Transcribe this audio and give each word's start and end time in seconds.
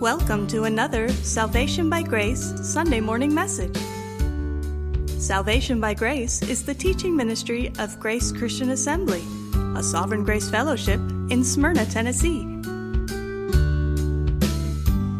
Welcome 0.00 0.46
to 0.48 0.62
another 0.62 1.08
Salvation 1.08 1.90
by 1.90 2.02
Grace 2.02 2.54
Sunday 2.62 3.00
morning 3.00 3.34
message. 3.34 3.76
Salvation 5.18 5.80
by 5.80 5.94
Grace 5.94 6.40
is 6.42 6.64
the 6.64 6.72
teaching 6.72 7.16
ministry 7.16 7.72
of 7.80 7.98
Grace 7.98 8.30
Christian 8.30 8.70
Assembly, 8.70 9.24
a 9.76 9.82
Sovereign 9.82 10.22
Grace 10.22 10.48
Fellowship 10.48 11.00
in 11.30 11.42
Smyrna, 11.42 11.84
Tennessee. 11.86 12.42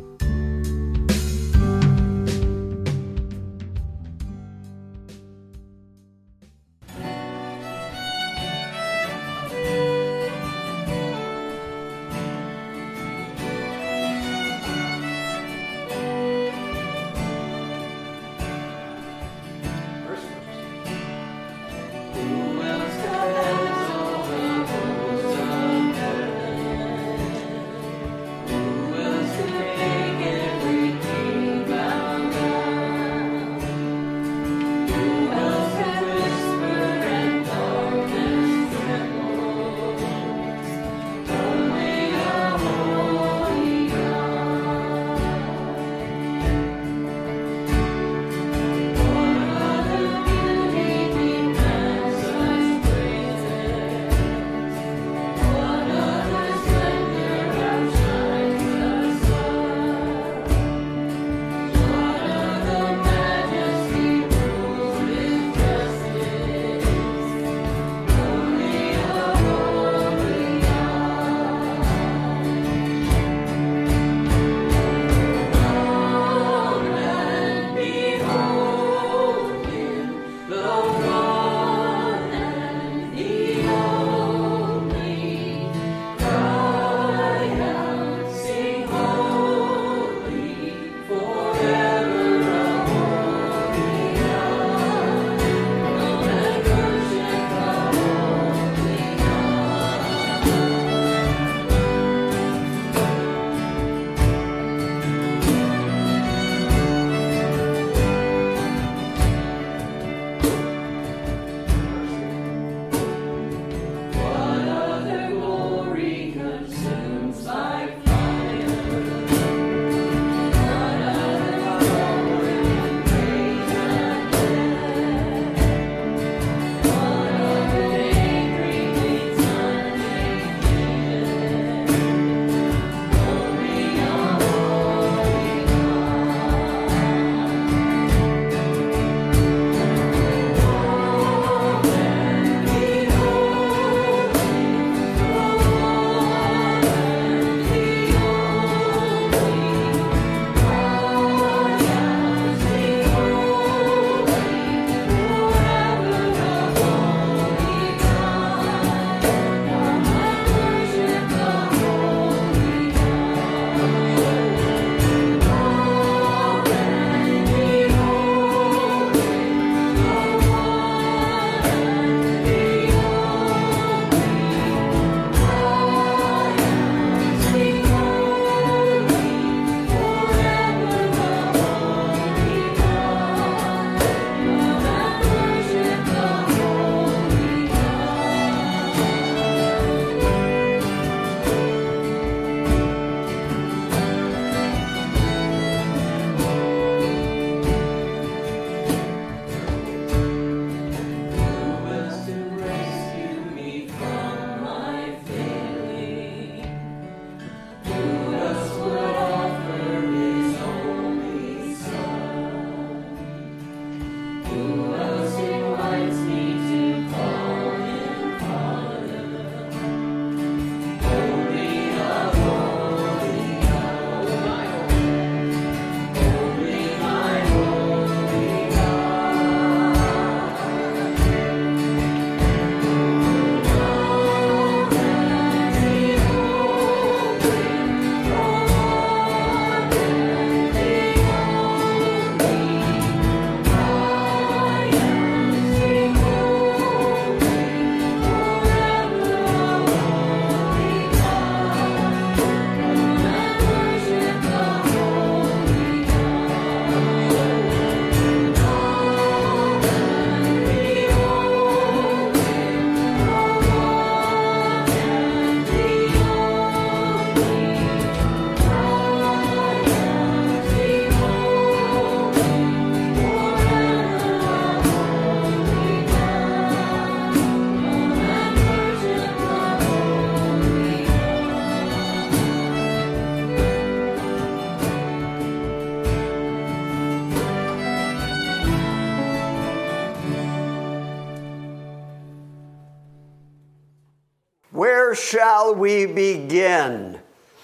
We 295.72 296.06
begin? 296.06 297.18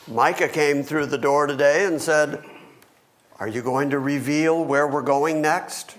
Micah 0.06 0.49
came 0.49 0.82
through 0.82 1.06
the 1.06 1.19
door 1.19 1.46
today 1.46 1.84
and 1.84 2.00
said, 2.00 2.43
Are 3.38 3.49
you 3.49 3.62
going 3.62 3.90
to 3.90 3.99
reveal 3.99 4.64
where 4.64 4.87
we're 4.87 5.02
going 5.02 5.43
next? 5.43 5.96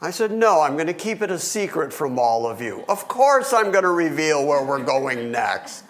I 0.00 0.10
said, 0.10 0.32
No, 0.32 0.60
I'm 0.60 0.74
going 0.74 0.88
to 0.88 0.92
keep 0.92 1.22
it 1.22 1.30
a 1.30 1.38
secret 1.38 1.92
from 1.92 2.18
all 2.18 2.46
of 2.46 2.60
you. 2.60 2.84
Of 2.88 3.08
course, 3.08 3.52
I'm 3.52 3.70
going 3.70 3.84
to 3.84 3.90
reveal 3.90 4.44
where 4.44 4.64
we're 4.64 4.84
going 4.84 5.30
next. 5.30 5.84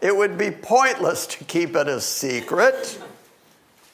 It 0.00 0.16
would 0.16 0.36
be 0.36 0.50
pointless 0.50 1.26
to 1.28 1.44
keep 1.44 1.76
it 1.76 1.86
a 1.86 2.00
secret. 2.00 3.00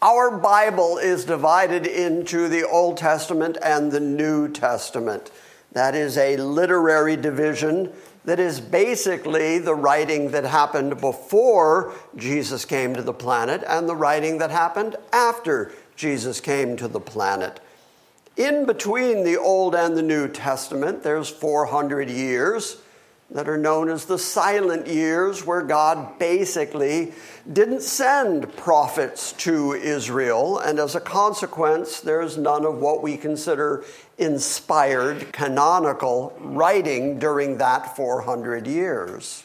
Our 0.01 0.39
Bible 0.39 0.99
is 0.99 1.25
divided 1.25 1.87
into 1.87 2.49
the 2.49 2.67
Old 2.67 2.97
Testament 2.97 3.59
and 3.63 3.91
the 3.91 4.01
New 4.01 4.49
Testament. 4.49 5.31
That 5.73 5.95
is 5.95 6.17
a 6.17 6.37
literary 6.37 7.17
division 7.17 7.93
that 8.25 8.41
is 8.41 8.61
basically 8.61 9.59
the 9.59 9.75
writing 9.75 10.31
that 10.33 10.45
happened 10.45 11.01
before 11.01 11.95
Jesus 12.17 12.65
came 12.65 12.95
to 12.95 13.03
the 13.03 13.13
planet 13.13 13.63
and 13.67 13.89
the 13.89 13.97
writing 13.97 14.39
that 14.39 14.51
happened 14.51 14.97
after 15.13 15.73
Jesus 15.97 16.41
came 16.41 16.77
to 16.77 16.89
the 16.89 17.01
planet. 17.01 17.61
In 18.37 18.67
between 18.67 19.25
the 19.25 19.37
Old 19.37 19.75
and 19.75 19.97
the 19.97 20.03
New 20.03 20.29
Testament, 20.29 21.03
there's 21.03 21.29
400 21.29 22.09
years 22.09 22.77
that 23.31 23.49
are 23.49 23.59
known 23.59 23.91
as 23.91 24.07
the 24.07 24.19
silent 24.19 24.87
years, 24.87 25.45
where 25.45 25.63
God 25.63 26.19
basically 26.19 27.13
didn't 27.51 27.83
send 27.83 28.57
prophets 28.57 29.33
to 29.35 29.75
Israel, 29.75 30.59
and 30.59 30.79
as 30.79 30.95
a 30.95 31.01
consequence, 31.01 32.01
there's 32.01 32.39
none 32.39 32.65
of 32.65 32.79
what 32.79 33.03
we 33.03 33.19
consider 33.19 33.85
inspired, 34.17 35.31
canonical 35.33 36.35
writing 36.41 37.19
during 37.19 37.59
that 37.59 37.95
400 37.95 38.67
years. 38.67 39.45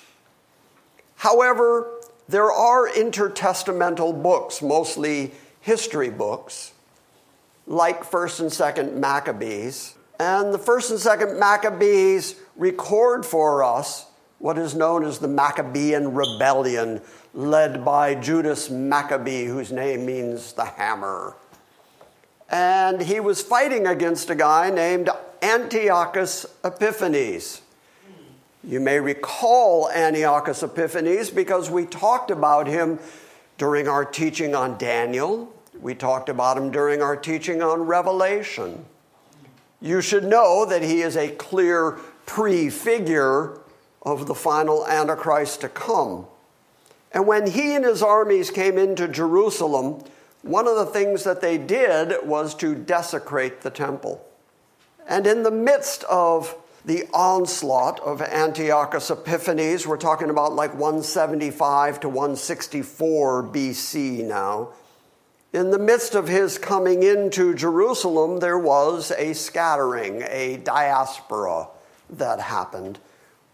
However, 1.18 1.92
there 2.28 2.52
are 2.52 2.90
intertestamental 2.90 4.24
books, 4.24 4.62
mostly 4.62 5.32
history 5.60 6.10
books, 6.10 6.72
like 7.68 8.04
1st 8.04 8.40
and 8.40 8.50
2nd 8.50 8.94
Maccabees. 8.96 9.96
And 10.20 10.54
the 10.54 10.60
1st 10.60 10.92
and 10.92 11.00
2nd 11.00 11.40
Maccabees 11.40 12.36
record 12.56 13.26
for 13.26 13.64
us 13.64 14.08
what 14.40 14.58
is 14.58 14.76
known 14.76 15.06
as 15.06 15.20
the 15.20 15.28
Maccabean 15.28 16.14
Rebellion, 16.14 17.02
led 17.34 17.86
by 17.86 18.14
Judas 18.14 18.70
Maccabee, 18.70 19.46
whose 19.46 19.72
name 19.72 20.06
means 20.06 20.52
the 20.52 20.66
hammer. 20.66 21.36
And 22.50 23.02
he 23.02 23.22
was 23.22 23.42
fighting 23.42 23.88
against 23.88 24.30
a 24.30 24.36
guy 24.36 24.70
named 24.70 25.10
Antiochus 25.42 26.46
Epiphanes. 26.64 27.62
You 28.66 28.80
may 28.80 29.00
recall 29.00 29.90
Antiochus 29.90 30.62
Epiphanes 30.62 31.30
because 31.30 31.70
we 31.70 31.86
talked 31.86 32.30
about 32.30 32.68
him 32.68 33.00
during 33.58 33.88
our 33.88 34.06
teaching 34.06 34.56
on 34.56 34.78
Daniel. 34.78 35.54
We 35.82 35.96
talked 35.96 36.30
about 36.30 36.58
him 36.58 36.70
during 36.70 37.02
our 37.02 37.16
teaching 37.16 37.62
on 37.62 37.84
Revelation. 37.84 38.86
You 39.82 40.02
should 40.02 40.24
know 40.24 40.66
that 40.66 40.82
he 40.82 41.02
is 41.02 41.18
a 41.18 41.30
clear 41.30 41.98
prefigure 42.26 43.60
of 44.02 44.28
the 44.28 44.36
final 44.36 44.86
Antichrist 44.88 45.62
to 45.62 45.70
come. 45.70 46.28
And 47.12 47.28
when 47.28 47.52
he 47.52 47.76
and 47.76 47.86
his 47.86 48.02
armies 48.02 48.50
came 48.50 48.78
into 48.78 49.08
Jerusalem, 49.08 50.04
one 50.42 50.68
of 50.68 50.76
the 50.76 50.86
things 50.86 51.24
that 51.24 51.42
they 51.42 51.58
did 51.58 52.28
was 52.28 52.56
to 52.56 52.76
desecrate 52.76 53.62
the 53.62 53.70
temple. 53.70 54.26
And 55.08 55.28
in 55.28 55.44
the 55.44 55.52
midst 55.52 56.04
of 56.06 56.56
the 56.86 57.06
onslaught 57.14 58.00
of 58.02 58.22
Antiochus 58.22 59.10
Epiphanes, 59.10 59.88
we're 59.88 59.98
talking 59.98 60.30
about 60.30 60.54
like 60.54 60.72
175 60.74 62.02
to 62.02 62.10
164 62.10 63.44
BC 63.44 64.26
now. 64.26 64.70
In 65.54 65.70
the 65.70 65.80
midst 65.80 66.16
of 66.16 66.28
his 66.28 66.58
coming 66.58 67.04
into 67.04 67.54
Jerusalem, 67.54 68.40
there 68.40 68.58
was 68.58 69.12
a 69.12 69.34
scattering, 69.34 70.24
a 70.24 70.58
diaspora 70.58 71.68
that 72.18 72.40
happened, 72.40 73.00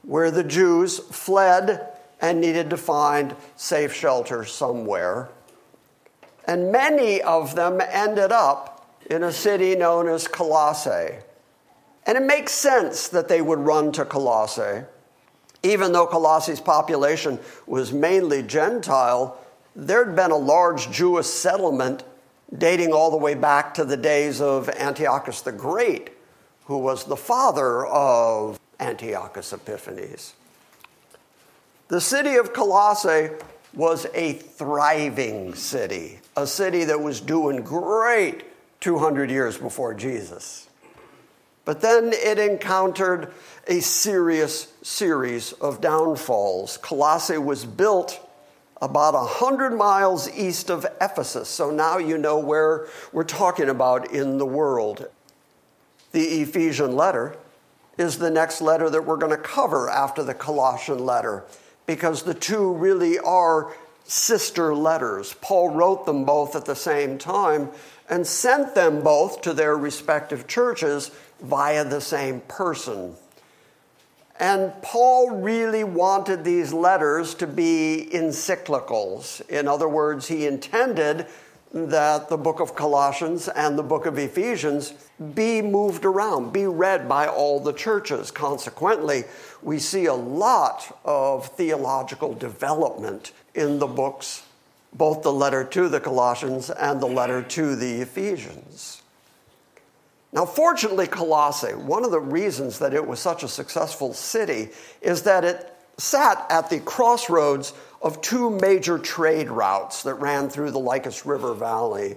where 0.03 0.31
the 0.31 0.43
Jews 0.43 0.99
fled 0.99 1.87
and 2.21 2.41
needed 2.41 2.69
to 2.69 2.77
find 2.77 3.35
safe 3.55 3.93
shelter 3.93 4.43
somewhere. 4.43 5.29
And 6.45 6.71
many 6.71 7.21
of 7.21 7.55
them 7.55 7.81
ended 7.81 8.31
up 8.31 8.97
in 9.09 9.23
a 9.23 9.31
city 9.31 9.75
known 9.75 10.07
as 10.07 10.27
Colossae. 10.27 11.17
And 12.05 12.17
it 12.17 12.23
makes 12.23 12.53
sense 12.53 13.07
that 13.09 13.27
they 13.27 13.41
would 13.41 13.59
run 13.59 13.91
to 13.93 14.05
Colossae. 14.05 14.85
Even 15.61 15.91
though 15.91 16.07
Colossae's 16.07 16.61
population 16.61 17.39
was 17.67 17.91
mainly 17.91 18.41
Gentile, 18.41 19.37
there'd 19.75 20.15
been 20.15 20.31
a 20.31 20.37
large 20.37 20.89
Jewish 20.91 21.27
settlement 21.27 22.03
dating 22.57 22.93
all 22.93 23.11
the 23.11 23.17
way 23.17 23.35
back 23.35 23.73
to 23.75 23.85
the 23.85 23.97
days 23.97 24.41
of 24.41 24.69
Antiochus 24.69 25.41
the 25.41 25.51
Great 25.51 26.09
who 26.69 26.77
was 26.77 27.05
the 27.05 27.17
father 27.17 27.83
of 27.87 28.59
Antiochus 28.79 29.53
Epiphanes. 29.53 30.35
The 31.87 31.99
city 31.99 32.35
of 32.35 32.53
Colossae 32.53 33.31
was 33.73 34.05
a 34.13 34.33
thriving 34.33 35.55
city, 35.55 36.19
a 36.37 36.45
city 36.45 36.83
that 36.83 37.01
was 37.01 37.21
doing 37.21 37.63
great 37.63 38.43
200 38.81 39.31
years 39.31 39.57
before 39.57 39.95
Jesus. 39.95 40.69
But 41.65 41.81
then 41.81 42.13
it 42.13 42.37
encountered 42.37 43.33
a 43.67 43.79
serious 43.79 44.71
series 44.83 45.53
of 45.53 45.81
downfalls. 45.81 46.77
Colossae 46.77 47.39
was 47.39 47.65
built 47.65 48.23
about 48.79 49.15
100 49.15 49.71
miles 49.71 50.29
east 50.37 50.69
of 50.69 50.85
Ephesus, 51.01 51.49
so 51.49 51.71
now 51.71 51.97
you 51.97 52.19
know 52.19 52.37
where 52.37 52.85
we're 53.11 53.23
talking 53.23 53.69
about 53.69 54.11
in 54.11 54.37
the 54.37 54.45
world 54.45 55.07
the 56.11 56.41
Ephesian 56.41 56.95
letter 56.95 57.37
is 57.97 58.17
the 58.17 58.31
next 58.31 58.61
letter 58.61 58.89
that 58.89 59.05
we're 59.05 59.17
going 59.17 59.35
to 59.35 59.41
cover 59.41 59.89
after 59.89 60.23
the 60.23 60.33
Colossian 60.33 61.05
letter 61.05 61.43
because 61.85 62.23
the 62.23 62.33
two 62.33 62.73
really 62.73 63.19
are 63.19 63.73
sister 64.05 64.73
letters. 64.73 65.35
Paul 65.41 65.69
wrote 65.69 66.05
them 66.05 66.23
both 66.23 66.55
at 66.55 66.65
the 66.65 66.75
same 66.75 67.17
time 67.17 67.69
and 68.09 68.25
sent 68.25 68.73
them 68.73 69.03
both 69.03 69.41
to 69.41 69.53
their 69.53 69.75
respective 69.77 70.47
churches 70.47 71.11
via 71.41 71.85
the 71.85 72.01
same 72.01 72.41
person. 72.41 73.15
And 74.39 74.71
Paul 74.81 75.31
really 75.31 75.83
wanted 75.83 76.45
these 76.45 76.71
letters 76.71 77.35
to 77.35 77.47
be 77.47 78.07
encyclicals. 78.11 79.47
In 79.49 79.67
other 79.67 79.89
words, 79.89 80.27
he 80.29 80.47
intended 80.47 81.27
that 81.73 82.29
the 82.29 82.37
book 82.37 82.59
of 82.59 82.75
Colossians 82.75 83.47
and 83.47 83.77
the 83.77 83.83
book 83.83 84.05
of 84.05 84.17
Ephesians 84.17 84.93
be 85.35 85.61
moved 85.61 86.03
around, 86.03 86.51
be 86.51 86.65
read 86.65 87.07
by 87.07 87.27
all 87.27 87.59
the 87.59 87.73
churches. 87.73 88.31
Consequently, 88.31 89.23
we 89.61 89.77
see 89.77 90.05
a 90.05 90.13
lot 90.13 90.99
of 91.05 91.47
theological 91.49 92.33
development 92.33 93.31
in 93.53 93.79
the 93.79 93.87
books, 93.87 94.43
both 94.93 95.21
the 95.21 95.31
letter 95.31 95.63
to 95.63 95.89
the 95.89 95.99
Colossians 95.99 96.69
and 96.71 96.99
the 96.99 97.07
letter 97.07 97.43
to 97.43 97.75
the 97.75 98.01
Ephesians. 98.01 99.03
Now, 100.31 100.45
fortunately, 100.45 101.07
Colossae, 101.07 101.73
one 101.73 102.05
of 102.05 102.11
the 102.11 102.19
reasons 102.19 102.79
that 102.79 102.93
it 102.93 103.05
was 103.05 103.19
such 103.19 103.43
a 103.43 103.47
successful 103.47 104.13
city 104.13 104.69
is 105.01 105.23
that 105.23 105.43
it 105.43 105.75
sat 105.99 106.45
at 106.49 106.69
the 106.69 106.79
crossroads 106.79 107.73
of 108.01 108.21
two 108.21 108.49
major 108.49 108.97
trade 108.97 109.49
routes 109.49 110.03
that 110.03 110.15
ran 110.15 110.49
through 110.49 110.71
the 110.71 110.79
Lycus 110.79 111.25
River 111.25 111.53
Valley. 111.53 112.15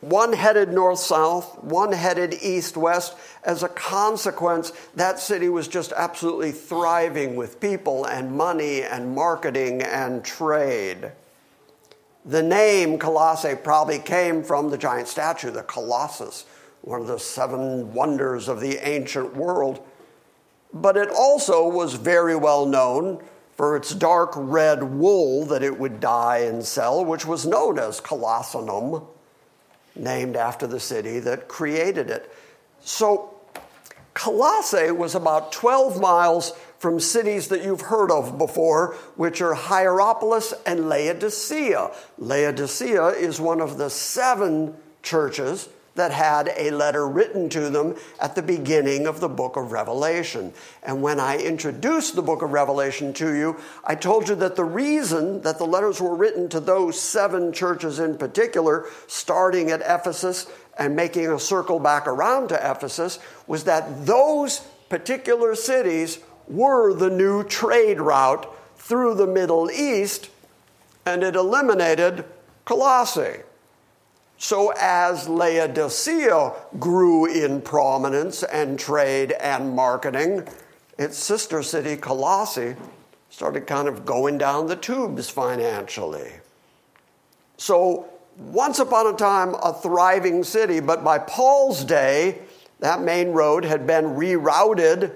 One 0.00 0.32
headed 0.32 0.72
north 0.72 0.98
south, 0.98 1.62
one 1.62 1.92
headed 1.92 2.34
east 2.42 2.76
west. 2.76 3.14
As 3.44 3.62
a 3.62 3.68
consequence, 3.68 4.72
that 4.96 5.20
city 5.20 5.48
was 5.48 5.68
just 5.68 5.92
absolutely 5.92 6.50
thriving 6.50 7.36
with 7.36 7.60
people 7.60 8.04
and 8.04 8.32
money 8.32 8.82
and 8.82 9.14
marketing 9.14 9.80
and 9.82 10.24
trade. 10.24 11.12
The 12.24 12.42
name 12.42 12.98
Colossae 12.98 13.54
probably 13.54 14.00
came 14.00 14.42
from 14.42 14.70
the 14.70 14.78
giant 14.78 15.06
statue, 15.06 15.52
the 15.52 15.62
Colossus, 15.62 16.46
one 16.80 17.00
of 17.00 17.06
the 17.06 17.18
seven 17.18 17.94
wonders 17.94 18.48
of 18.48 18.60
the 18.60 18.78
ancient 18.86 19.36
world. 19.36 19.84
But 20.72 20.96
it 20.96 21.10
also 21.10 21.68
was 21.68 21.94
very 21.94 22.36
well 22.36 22.66
known 22.66 23.22
for 23.56 23.76
its 23.76 23.94
dark 23.94 24.32
red 24.34 24.82
wool 24.82 25.44
that 25.46 25.62
it 25.62 25.78
would 25.78 26.00
dye 26.00 26.38
and 26.38 26.64
sell, 26.64 27.04
which 27.04 27.26
was 27.26 27.46
known 27.46 27.78
as 27.78 28.00
Colossenum, 28.00 29.06
named 29.94 30.36
after 30.36 30.66
the 30.66 30.80
city 30.80 31.18
that 31.20 31.48
created 31.48 32.10
it. 32.10 32.34
So, 32.80 33.34
Colossae 34.14 34.90
was 34.90 35.14
about 35.14 35.52
12 35.52 36.00
miles 36.00 36.52
from 36.78 36.98
cities 36.98 37.48
that 37.48 37.62
you've 37.62 37.82
heard 37.82 38.10
of 38.10 38.38
before, 38.38 38.94
which 39.16 39.40
are 39.40 39.54
Hierapolis 39.54 40.52
and 40.66 40.88
Laodicea. 40.88 41.92
Laodicea 42.18 43.08
is 43.08 43.40
one 43.40 43.60
of 43.60 43.78
the 43.78 43.88
seven 43.88 44.74
churches 45.02 45.68
that 45.94 46.10
had 46.10 46.50
a 46.56 46.70
letter 46.70 47.06
written 47.06 47.48
to 47.50 47.68
them 47.68 47.96
at 48.20 48.34
the 48.34 48.42
beginning 48.42 49.06
of 49.06 49.20
the 49.20 49.28
book 49.28 49.56
of 49.56 49.72
Revelation. 49.72 50.52
And 50.82 51.02
when 51.02 51.20
I 51.20 51.36
introduced 51.36 52.14
the 52.14 52.22
book 52.22 52.42
of 52.42 52.52
Revelation 52.52 53.12
to 53.14 53.34
you, 53.34 53.58
I 53.84 53.94
told 53.94 54.28
you 54.28 54.34
that 54.36 54.56
the 54.56 54.64
reason 54.64 55.42
that 55.42 55.58
the 55.58 55.66
letters 55.66 56.00
were 56.00 56.16
written 56.16 56.48
to 56.50 56.60
those 56.60 56.98
seven 56.98 57.52
churches 57.52 57.98
in 57.98 58.16
particular, 58.16 58.86
starting 59.06 59.70
at 59.70 59.82
Ephesus 59.82 60.46
and 60.78 60.96
making 60.96 61.28
a 61.28 61.38
circle 61.38 61.78
back 61.78 62.06
around 62.06 62.48
to 62.48 62.70
Ephesus, 62.70 63.18
was 63.46 63.64
that 63.64 64.06
those 64.06 64.60
particular 64.88 65.54
cities 65.54 66.20
were 66.48 66.94
the 66.94 67.10
new 67.10 67.44
trade 67.44 68.00
route 68.00 68.46
through 68.76 69.14
the 69.14 69.26
Middle 69.26 69.70
East, 69.70 70.30
and 71.04 71.22
it 71.22 71.36
eliminated 71.36 72.24
Colossae. 72.64 73.42
So, 74.42 74.72
as 74.76 75.28
Laodicea 75.28 76.52
grew 76.80 77.26
in 77.26 77.60
prominence 77.60 78.42
and 78.42 78.76
trade 78.76 79.30
and 79.30 79.72
marketing, 79.72 80.48
its 80.98 81.16
sister 81.16 81.62
city, 81.62 81.96
Colossae, 81.96 82.74
started 83.30 83.68
kind 83.68 83.86
of 83.86 84.04
going 84.04 84.38
down 84.38 84.66
the 84.66 84.74
tubes 84.74 85.30
financially. 85.30 86.32
So, 87.56 88.08
once 88.36 88.80
upon 88.80 89.14
a 89.14 89.16
time, 89.16 89.54
a 89.62 89.72
thriving 89.72 90.42
city, 90.42 90.80
but 90.80 91.04
by 91.04 91.20
Paul's 91.20 91.84
day, 91.84 92.40
that 92.80 93.00
main 93.00 93.28
road 93.28 93.64
had 93.64 93.86
been 93.86 94.06
rerouted, 94.06 95.12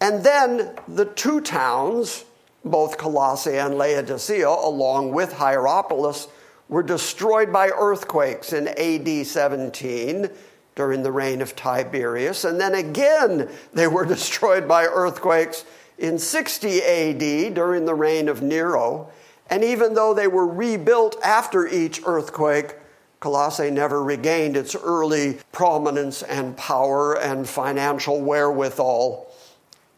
and 0.00 0.22
then 0.22 0.76
the 0.86 1.06
two 1.06 1.40
towns, 1.40 2.24
both 2.64 2.98
Colossae 2.98 3.56
and 3.56 3.76
Laodicea, 3.76 4.48
along 4.48 5.10
with 5.10 5.32
Hierapolis, 5.32 6.28
were 6.68 6.82
destroyed 6.82 7.52
by 7.52 7.68
earthquakes 7.68 8.52
in 8.52 8.68
AD 8.68 9.26
17 9.26 10.30
during 10.74 11.02
the 11.02 11.12
reign 11.12 11.40
of 11.40 11.54
Tiberius. 11.54 12.44
And 12.44 12.60
then 12.60 12.74
again, 12.74 13.48
they 13.72 13.86
were 13.86 14.04
destroyed 14.06 14.66
by 14.66 14.84
earthquakes 14.84 15.64
in 15.98 16.18
60 16.18 16.82
AD 16.82 17.54
during 17.54 17.84
the 17.84 17.94
reign 17.94 18.28
of 18.28 18.42
Nero. 18.42 19.10
And 19.50 19.62
even 19.62 19.94
though 19.94 20.14
they 20.14 20.26
were 20.26 20.46
rebuilt 20.46 21.16
after 21.22 21.66
each 21.66 22.00
earthquake, 22.06 22.76
Colossae 23.20 23.70
never 23.70 24.02
regained 24.02 24.56
its 24.56 24.74
early 24.74 25.38
prominence 25.52 26.22
and 26.22 26.56
power 26.56 27.18
and 27.18 27.48
financial 27.48 28.20
wherewithal. 28.20 29.32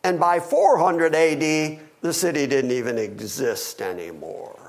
And 0.05 0.21
by 0.21 0.39
400 0.39 1.15
AD, 1.15 1.81
the 2.03 2.13
city 2.13 2.47
didn't 2.47 2.71
even 2.71 2.99
exist 2.99 3.81
anymore. 3.83 4.66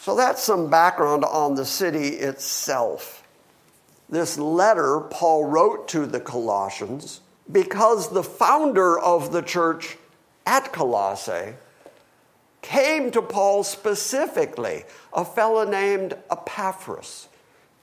So 0.00 0.16
that's 0.16 0.42
some 0.42 0.70
background 0.70 1.26
on 1.26 1.56
the 1.56 1.66
city 1.66 2.08
itself. 2.08 3.22
This 4.08 4.38
letter 4.38 5.00
Paul 5.10 5.44
wrote 5.44 5.88
to 5.88 6.06
the 6.06 6.20
Colossians 6.20 7.20
because 7.52 8.08
the 8.08 8.22
founder 8.22 8.98
of 8.98 9.30
the 9.30 9.42
church 9.42 9.98
at 10.46 10.72
Colossae 10.72 11.52
came 12.62 13.10
to 13.10 13.20
Paul 13.20 13.62
specifically, 13.62 14.84
a 15.12 15.22
fellow 15.22 15.68
named 15.68 16.16
Epaphras, 16.30 17.28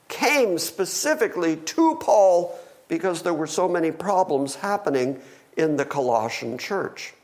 came 0.08 0.58
specifically 0.58 1.54
to 1.54 1.94
Paul 2.00 2.58
because 2.88 3.22
there 3.22 3.32
were 3.32 3.46
so 3.46 3.68
many 3.68 3.92
problems 3.92 4.56
happening 4.56 5.20
in 5.56 5.76
the 5.76 5.84
Colossian 5.84 6.58
church. 6.58 7.14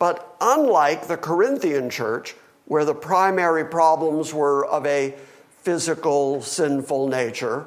But 0.00 0.36
unlike 0.40 1.06
the 1.06 1.16
Corinthian 1.16 1.88
church, 1.88 2.34
where 2.72 2.86
the 2.86 2.94
primary 2.94 3.66
problems 3.66 4.32
were 4.32 4.64
of 4.64 4.86
a 4.86 5.14
physical, 5.58 6.40
sinful 6.40 7.06
nature. 7.06 7.66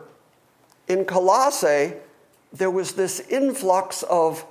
In 0.87 1.05
Colossae, 1.05 1.93
there 2.51 2.71
was 2.71 2.93
this 2.93 3.19
influx 3.19 4.01
of 4.01 4.43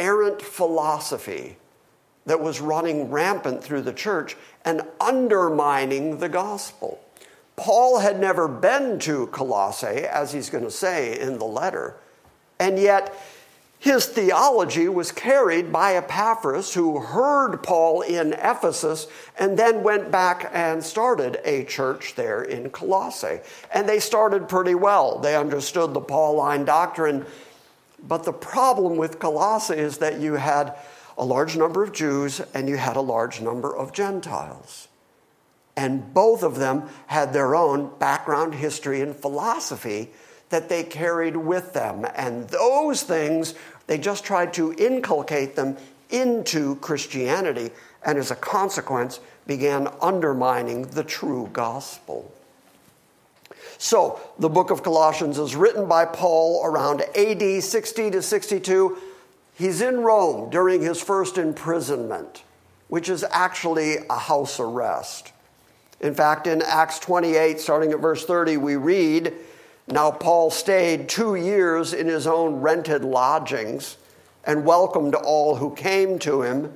errant 0.00 0.42
philosophy 0.42 1.56
that 2.26 2.40
was 2.40 2.60
running 2.60 3.12
rampant 3.12 3.62
through 3.62 3.82
the 3.82 3.92
church 3.92 4.34
and 4.64 4.82
undermining 5.00 6.18
the 6.18 6.28
gospel. 6.28 7.00
Paul 7.54 8.00
had 8.00 8.18
never 8.18 8.48
been 8.48 8.98
to 8.98 9.28
Colossae, 9.28 10.04
as 10.04 10.32
he's 10.32 10.50
going 10.50 10.64
to 10.64 10.70
say 10.72 11.16
in 11.16 11.38
the 11.38 11.44
letter, 11.44 11.94
and 12.58 12.76
yet 12.76 13.14
his 13.82 14.06
theology 14.06 14.88
was 14.88 15.10
carried 15.10 15.72
by 15.72 15.96
Epaphras, 15.96 16.72
who 16.72 17.00
heard 17.00 17.64
Paul 17.64 18.02
in 18.02 18.32
Ephesus 18.32 19.08
and 19.36 19.58
then 19.58 19.82
went 19.82 20.12
back 20.12 20.48
and 20.52 20.84
started 20.84 21.40
a 21.44 21.64
church 21.64 22.14
there 22.14 22.44
in 22.44 22.70
Colossae. 22.70 23.40
And 23.74 23.88
they 23.88 23.98
started 23.98 24.48
pretty 24.48 24.76
well. 24.76 25.18
They 25.18 25.34
understood 25.34 25.94
the 25.94 26.00
Pauline 26.00 26.64
doctrine. 26.64 27.26
But 28.00 28.22
the 28.22 28.32
problem 28.32 28.98
with 28.98 29.18
Colossae 29.18 29.74
is 29.74 29.98
that 29.98 30.20
you 30.20 30.34
had 30.34 30.76
a 31.18 31.24
large 31.24 31.56
number 31.56 31.82
of 31.82 31.92
Jews 31.92 32.40
and 32.54 32.68
you 32.68 32.76
had 32.76 32.94
a 32.94 33.00
large 33.00 33.40
number 33.40 33.76
of 33.76 33.92
Gentiles. 33.92 34.86
And 35.76 36.14
both 36.14 36.44
of 36.44 36.54
them 36.54 36.88
had 37.08 37.32
their 37.32 37.56
own 37.56 37.90
background, 37.98 38.54
history, 38.54 39.00
and 39.00 39.16
philosophy 39.16 40.12
that 40.52 40.68
they 40.68 40.84
carried 40.84 41.34
with 41.34 41.72
them. 41.72 42.06
And 42.14 42.46
those 42.50 43.02
things 43.02 43.54
they 43.86 43.98
just 43.98 44.24
tried 44.24 44.52
to 44.54 44.72
inculcate 44.74 45.56
them 45.56 45.76
into 46.10 46.76
Christianity, 46.76 47.70
and 48.04 48.18
as 48.18 48.30
a 48.30 48.36
consequence, 48.36 49.20
began 49.46 49.88
undermining 50.00 50.82
the 50.82 51.02
true 51.02 51.48
gospel. 51.52 52.32
So, 53.78 54.20
the 54.38 54.48
book 54.48 54.70
of 54.70 54.84
Colossians 54.84 55.38
is 55.38 55.56
written 55.56 55.88
by 55.88 56.04
Paul 56.04 56.64
around 56.64 57.02
AD 57.16 57.62
60 57.64 58.10
to 58.12 58.22
62. 58.22 58.98
He's 59.54 59.80
in 59.80 60.00
Rome 60.00 60.50
during 60.50 60.82
his 60.82 61.02
first 61.02 61.36
imprisonment, 61.36 62.44
which 62.88 63.08
is 63.08 63.24
actually 63.30 63.96
a 64.08 64.18
house 64.18 64.60
arrest. 64.60 65.32
In 66.00 66.14
fact, 66.14 66.46
in 66.46 66.62
Acts 66.62 66.98
28, 67.00 67.58
starting 67.60 67.92
at 67.92 68.00
verse 68.00 68.24
30, 68.24 68.56
we 68.56 68.76
read, 68.76 69.32
now, 69.88 70.12
Paul 70.12 70.50
stayed 70.50 71.08
two 71.08 71.34
years 71.34 71.92
in 71.92 72.06
his 72.06 72.26
own 72.26 72.60
rented 72.60 73.02
lodgings 73.04 73.96
and 74.44 74.64
welcomed 74.64 75.14
all 75.14 75.56
who 75.56 75.74
came 75.74 76.18
to 76.20 76.42
him. 76.42 76.74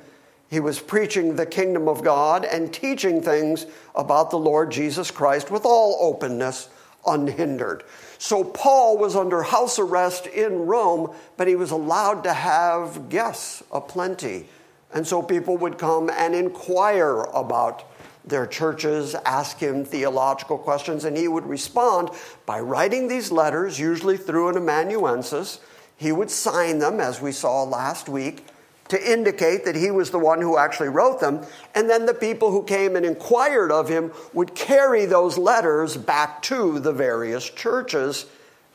He 0.51 0.61
was 0.61 0.81
preaching 0.81 1.37
the 1.37 1.47
kingdom 1.47 1.89
of 1.89 2.03
God 2.03 2.45
and 2.45 2.73
teaching 2.73 3.23
things 3.23 3.67
about 3.95 4.31
the 4.31 4.39
Lord 4.39 4.71
Jesus 4.71 5.11
Christ 5.11 5.51
with 5.51 5.65
all 5.65 5.99
openness, 6.01 6.69
unhindered. 7.07 7.85
So, 8.19 8.43
Paul 8.43 8.99
was 8.99 9.15
under 9.15 9.43
house 9.43 9.79
arrest 9.79 10.27
in 10.27 10.67
Rome, 10.67 11.15
but 11.37 11.47
he 11.49 11.55
was 11.55 11.71
allowed 11.71 12.25
to 12.25 12.33
have 12.33 13.09
guests 13.09 13.63
aplenty. 13.71 14.49
And 14.93 15.07
so 15.07 15.23
people 15.23 15.57
would 15.59 15.79
come 15.79 16.11
and 16.11 16.35
inquire 16.35 17.23
about 17.23 17.85
their 18.27 18.47
churches, 18.47 19.15
ask 19.25 19.59
him 19.59 19.85
theological 19.85 20.59
questions, 20.59 21.05
and 21.05 21.17
he 21.17 21.29
would 21.29 21.47
respond 21.47 22.11
by 22.45 22.61
writing 22.61 23.09
these 23.09 23.31
letters, 23.31 23.79
usually 23.79 24.17
through 24.17 24.49
an 24.49 24.57
amanuensis. 24.57 25.61
He 25.97 26.13
would 26.13 26.31
sign 26.31 26.79
them, 26.79 27.01
as 27.01 27.21
we 27.21 27.33
saw 27.33 27.63
last 27.63 28.09
week, 28.09 28.45
to 28.89 29.13
indicate 29.13 29.65
that 29.65 29.75
he 29.75 29.91
was 29.91 30.11
the 30.11 30.19
one 30.19 30.41
who 30.41 30.59
actually 30.59 30.89
wrote 30.89 31.21
them. 31.21 31.45
And 31.75 31.89
then 31.89 32.07
the 32.07 32.15
people 32.15 32.51
who 32.51 32.63
came 32.63 32.97
and 32.97 33.07
inquired 33.07 33.73
of 33.73 33.89
him 33.89 34.13
would 34.33 34.55
carry 34.55 35.07
those 35.07 35.39
letters 35.39 35.97
back 35.97 36.43
to 36.43 36.79
the 36.79 36.93
various 36.93 37.49
churches. 37.49 38.27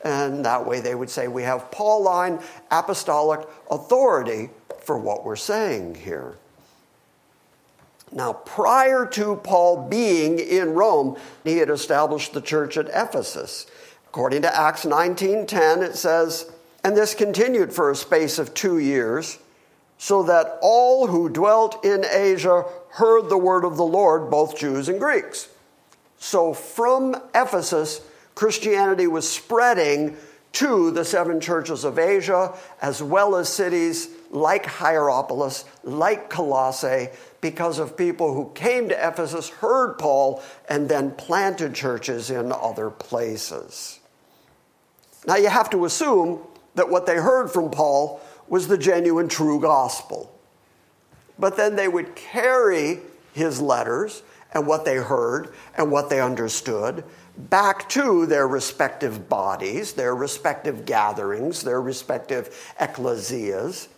And 0.04 0.44
that 0.44 0.66
way 0.66 0.80
they 0.80 0.94
would 0.94 1.10
say, 1.10 1.28
We 1.28 1.44
have 1.44 1.70
Pauline 1.70 2.40
apostolic 2.70 3.46
authority 3.70 4.50
for 4.82 4.98
what 4.98 5.24
we're 5.24 5.36
saying 5.36 5.94
here. 5.94 6.36
Now, 8.12 8.34
prior 8.34 9.06
to 9.06 9.36
Paul 9.36 9.88
being 9.88 10.38
in 10.38 10.74
Rome, 10.74 11.16
he 11.44 11.58
had 11.58 11.70
established 11.70 12.34
the 12.34 12.42
church 12.42 12.76
at 12.76 12.88
Ephesus. 12.88 13.66
According 14.08 14.42
to 14.42 14.54
Acts 14.54 14.84
19:10, 14.84 15.82
it 15.82 15.96
says, 15.96 16.46
"And 16.84 16.94
this 16.94 17.14
continued 17.14 17.72
for 17.72 17.90
a 17.90 17.96
space 17.96 18.38
of 18.38 18.52
2 18.52 18.76
years, 18.76 19.38
so 19.96 20.22
that 20.24 20.58
all 20.60 21.06
who 21.06 21.30
dwelt 21.30 21.82
in 21.84 22.04
Asia 22.04 22.66
heard 22.90 23.30
the 23.30 23.38
word 23.38 23.64
of 23.64 23.78
the 23.78 23.84
Lord, 23.84 24.30
both 24.30 24.56
Jews 24.56 24.88
and 24.90 25.00
Greeks." 25.00 25.48
So 26.18 26.52
from 26.52 27.16
Ephesus, 27.34 28.02
Christianity 28.34 29.06
was 29.06 29.28
spreading 29.28 30.18
to 30.52 30.90
the 30.90 31.04
seven 31.04 31.40
churches 31.40 31.82
of 31.82 31.98
Asia, 31.98 32.52
as 32.82 33.02
well 33.02 33.36
as 33.36 33.48
cities 33.48 34.08
like 34.30 34.66
Hierapolis, 34.66 35.64
like 35.82 36.28
Colossae, 36.28 37.08
because 37.42 37.78
of 37.78 37.96
people 37.96 38.32
who 38.32 38.50
came 38.54 38.88
to 38.88 39.08
Ephesus, 39.08 39.50
heard 39.50 39.98
Paul, 39.98 40.42
and 40.70 40.88
then 40.88 41.10
planted 41.10 41.74
churches 41.74 42.30
in 42.30 42.50
other 42.50 42.88
places. 42.88 44.00
Now 45.26 45.36
you 45.36 45.48
have 45.48 45.68
to 45.70 45.84
assume 45.84 46.40
that 46.76 46.88
what 46.88 47.04
they 47.04 47.16
heard 47.16 47.50
from 47.50 47.70
Paul 47.70 48.22
was 48.48 48.68
the 48.68 48.78
genuine 48.78 49.28
true 49.28 49.60
gospel. 49.60 50.34
But 51.38 51.56
then 51.56 51.76
they 51.76 51.88
would 51.88 52.14
carry 52.14 53.00
his 53.34 53.60
letters 53.60 54.22
and 54.52 54.66
what 54.66 54.84
they 54.84 54.96
heard 54.96 55.52
and 55.76 55.90
what 55.90 56.08
they 56.08 56.20
understood 56.20 57.04
back 57.36 57.88
to 57.88 58.26
their 58.26 58.46
respective 58.46 59.28
bodies, 59.28 59.94
their 59.94 60.14
respective 60.14 60.84
gatherings, 60.84 61.62
their 61.62 61.80
respective 61.80 62.74
ecclesias. 62.78 63.88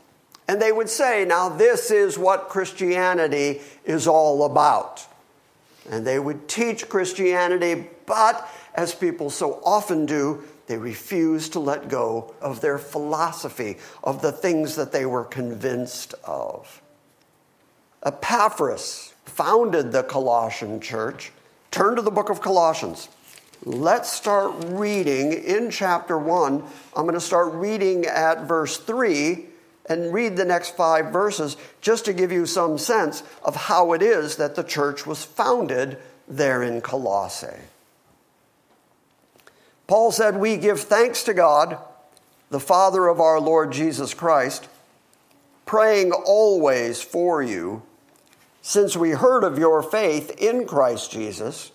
And 0.47 0.61
they 0.61 0.73
would 0.73 0.91
say, 0.91 1.25
now 1.25 1.49
this 1.49 1.91
is 1.91 2.19
what 2.19 2.49
Christianity 2.49 3.63
is 3.85 4.07
all 4.07 4.45
about. 4.45 5.07
And 5.91 6.07
they 6.07 6.19
would 6.19 6.49
teach 6.49 6.89
Christianity, 6.89 7.87
but 8.07 8.49
as 8.75 8.95
people 8.95 9.31
so 9.31 9.61
often 9.65 10.07
do, 10.07 10.43
they 10.67 10.79
refused 10.79 11.53
to 11.53 11.61
let 11.61 11.89
go 11.89 12.35
of 12.41 12.61
their 12.61 12.79
philosophy, 12.79 13.77
of 14.03 14.23
the 14.23 14.33
things 14.33 14.77
that 14.77 14.93
they 14.93 15.05
were 15.05 15.25
convinced 15.25 16.15
of. 16.25 16.81
Epaphras 18.03 19.15
founded 19.25 19.93
the 19.93 20.03
Colossian 20.03 20.81
church. 20.81 21.33
Turn 21.71 21.97
to 21.97 22.03
the 22.03 22.11
book 22.11 22.31
of 22.31 22.41
Colossians. 22.41 23.09
Let's 23.65 24.11
start 24.11 24.53
reading 24.67 25.33
in 25.33 25.71
chapter 25.71 26.19
1. 26.19 26.63
I'm 26.97 27.03
going 27.03 27.15
to 27.15 27.21
start 27.21 27.55
reading 27.55 28.07
at 28.07 28.47
verse 28.47 28.77
3 28.77 29.47
and 29.87 30.13
read 30.13 30.37
the 30.37 30.45
next 30.45 30.77
five 30.77 31.13
verses 31.13 31.57
just 31.81 32.05
to 32.07 32.13
give 32.13 32.33
you 32.33 32.47
some 32.47 32.79
sense 32.79 33.23
of 33.43 33.55
how 33.55 33.93
it 33.93 34.03
is 34.03 34.37
that 34.37 34.55
the 34.55 34.65
church 34.65 35.07
was 35.07 35.25
founded 35.25 35.99
there 36.27 36.63
in 36.63 36.81
Colossae. 36.81 37.63
Paul 39.87 40.13
said, 40.13 40.37
We 40.37 40.57
give 40.57 40.81
thanks 40.81 41.23
to 41.25 41.35
God, 41.35 41.79
the 42.51 42.61
Father 42.61 43.09
of 43.09 43.21
our 43.21 43.41
Lord 43.41 43.73
Jesus 43.73 44.15
Christ, 44.15 44.69
praying 45.67 46.13
always 46.13 47.03
for 47.03 47.43
you, 47.43 47.83
since 48.63 48.97
we 48.97 49.11
heard 49.11 49.45
of 49.45 49.59
your 49.59 49.83
faith 49.83 50.31
in 50.39 50.67
Christ 50.67 51.11
Jesus 51.11 51.71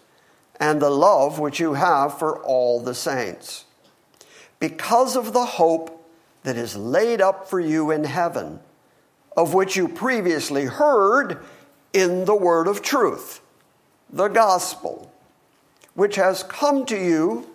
and 0.59 0.81
the 0.81 0.89
love 0.89 1.37
which 1.37 1.59
you 1.59 1.75
have 1.75 2.17
for 2.17 2.43
all 2.43 2.79
the 2.79 2.95
saints, 2.95 3.65
because 4.59 5.15
of 5.15 5.33
the 5.33 5.45
hope 5.45 5.98
that 6.43 6.58
is 6.58 6.75
laid 6.75 7.22
up 7.22 7.50
for 7.50 7.60
you 7.60 7.91
in 7.91 8.03
heaven, 8.03 8.60
of 9.36 9.53
which 9.53 9.75
you 9.75 9.88
previously 9.88 10.65
heard 10.65 11.39
in 11.93 12.25
the 12.25 12.36
word 12.36 12.67
of 12.67 12.81
truth, 12.81 13.41
the 14.10 14.27
gospel, 14.27 15.12
which 15.93 16.15
has 16.15 16.43
come 16.43 16.86
to 16.86 16.98
you 16.98 17.50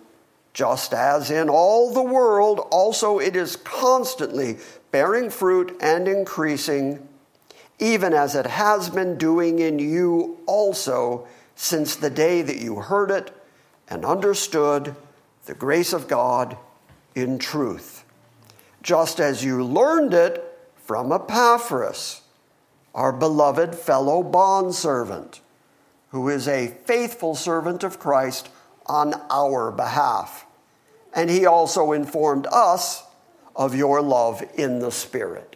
just 0.53 0.93
as 0.93 1.31
in 1.31 1.49
all 1.49 1.93
the 1.93 2.03
world. 2.03 2.59
Also 2.71 3.19
it 3.19 3.35
is 3.35 3.55
constantly 3.57 4.57
bearing 4.91 5.29
fruit 5.29 5.75
and 5.81 6.07
increasing, 6.07 7.07
even 7.79 8.13
as 8.13 8.35
it 8.35 8.45
has 8.45 8.89
been 8.89 9.17
doing 9.17 9.59
in 9.59 9.79
you 9.79 10.37
also 10.45 11.27
since 11.55 11.95
the 11.95 12.09
day 12.09 12.41
that 12.41 12.57
you 12.57 12.75
heard 12.75 13.11
it 13.11 13.31
and 13.89 14.05
understood 14.05 14.95
the 15.45 15.53
grace 15.53 15.93
of 15.93 16.07
God 16.07 16.57
in 17.15 17.37
truth 17.37 17.94
just 18.85 19.19
as 19.19 19.43
you 19.43 19.63
learned 19.63 20.13
it 20.13 20.43
from 20.75 21.11
Epaphras, 21.11 22.21
our 22.93 23.11
beloved 23.11 23.73
fellow 23.73 24.21
bondservant, 24.21 25.41
who 26.09 26.29
is 26.29 26.47
a 26.47 26.67
faithful 26.85 27.33
servant 27.33 27.83
of 27.83 27.97
Christ 27.97 28.47
on 28.85 29.15
our 29.31 29.71
behalf. 29.71 30.45
And 31.15 31.31
he 31.31 31.47
also 31.47 31.93
informed 31.93 32.45
us 32.51 33.03
of 33.55 33.73
your 33.73 34.03
love 34.03 34.43
in 34.55 34.77
the 34.77 34.91
Spirit. 34.91 35.55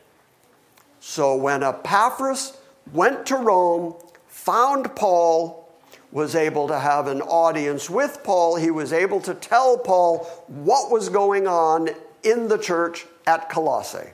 So 0.99 1.35
when 1.35 1.61
Epaphras 1.61 2.57
went 2.91 3.27
to 3.27 3.35
Rome, 3.35 3.93
found 4.27 4.95
Paul, 4.95 5.71
was 6.11 6.33
able 6.33 6.67
to 6.67 6.79
have 6.79 7.05
an 7.05 7.21
audience 7.21 7.91
with 7.91 8.23
Paul, 8.23 8.55
he 8.55 8.71
was 8.71 8.91
able 8.91 9.21
to 9.21 9.35
tell 9.35 9.77
Paul 9.77 10.23
what 10.47 10.89
was 10.89 11.09
going 11.09 11.45
on 11.45 11.89
in 12.29 12.47
the 12.47 12.57
church 12.57 13.05
at 13.25 13.49
Colossae. 13.49 14.11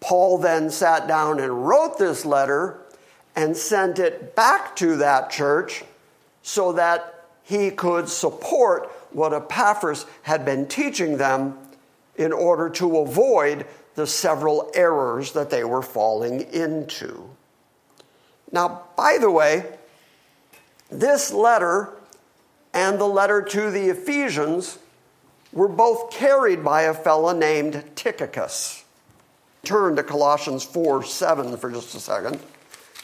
Paul 0.00 0.38
then 0.38 0.70
sat 0.70 1.06
down 1.06 1.38
and 1.38 1.66
wrote 1.66 1.98
this 1.98 2.24
letter 2.24 2.78
and 3.36 3.56
sent 3.56 3.98
it 3.98 4.34
back 4.34 4.76
to 4.76 4.96
that 4.96 5.30
church 5.30 5.84
so 6.42 6.72
that 6.72 7.26
he 7.44 7.70
could 7.70 8.08
support 8.08 8.90
what 9.10 9.32
Epaphras 9.32 10.06
had 10.22 10.44
been 10.44 10.66
teaching 10.66 11.16
them 11.16 11.58
in 12.16 12.32
order 12.32 12.68
to 12.68 12.98
avoid 12.98 13.66
the 13.94 14.06
several 14.06 14.70
errors 14.74 15.32
that 15.32 15.50
they 15.50 15.64
were 15.64 15.82
falling 15.82 16.40
into. 16.52 17.28
Now, 18.50 18.84
by 18.96 19.18
the 19.20 19.30
way, 19.30 19.64
this 20.90 21.32
letter 21.32 21.94
and 22.74 22.98
the 22.98 23.06
letter 23.06 23.42
to 23.42 23.70
the 23.70 23.90
Ephesians 23.90 24.78
were 25.52 25.68
both 25.68 26.10
carried 26.10 26.64
by 26.64 26.82
a 26.82 26.94
fellow 26.94 27.36
named 27.36 27.84
Tychicus. 27.94 28.84
Turn 29.64 29.96
to 29.96 30.02
Colossians 30.02 30.64
4 30.64 31.04
7 31.04 31.56
for 31.56 31.70
just 31.70 31.94
a 31.94 32.00
second. 32.00 32.40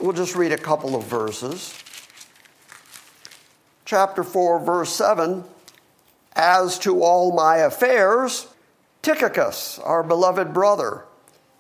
We'll 0.01 0.13
just 0.13 0.35
read 0.35 0.53
a 0.53 0.59
couple 0.59 0.97
of 0.97 1.05
verses. 1.05 1.75
Chapter 3.85 4.23
4, 4.25 4.61
verse 4.61 4.91
7 4.91 5.45
As 6.35 6.79
to 6.81 7.03
all 7.03 7.35
my 7.35 7.59
affairs, 7.59 8.49
Tychicus, 9.03 9.79
our 9.81 10.03
beloved 10.03 10.53
brother 10.53 11.05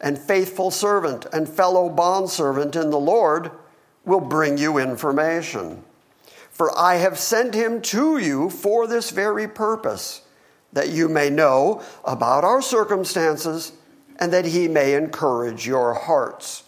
and 0.00 0.18
faithful 0.18 0.70
servant 0.70 1.26
and 1.32 1.48
fellow 1.48 1.88
bondservant 1.88 2.76
in 2.76 2.90
the 2.90 2.98
Lord, 2.98 3.50
will 4.04 4.20
bring 4.20 4.56
you 4.58 4.78
information. 4.78 5.82
For 6.50 6.76
I 6.76 6.96
have 6.96 7.18
sent 7.18 7.54
him 7.54 7.82
to 7.82 8.18
you 8.18 8.50
for 8.50 8.86
this 8.86 9.10
very 9.10 9.46
purpose 9.46 10.22
that 10.72 10.90
you 10.90 11.08
may 11.08 11.30
know 11.30 11.82
about 12.04 12.44
our 12.44 12.60
circumstances 12.62 13.72
and 14.18 14.32
that 14.32 14.44
he 14.44 14.68
may 14.68 14.94
encourage 14.94 15.66
your 15.66 15.94
hearts. 15.94 16.64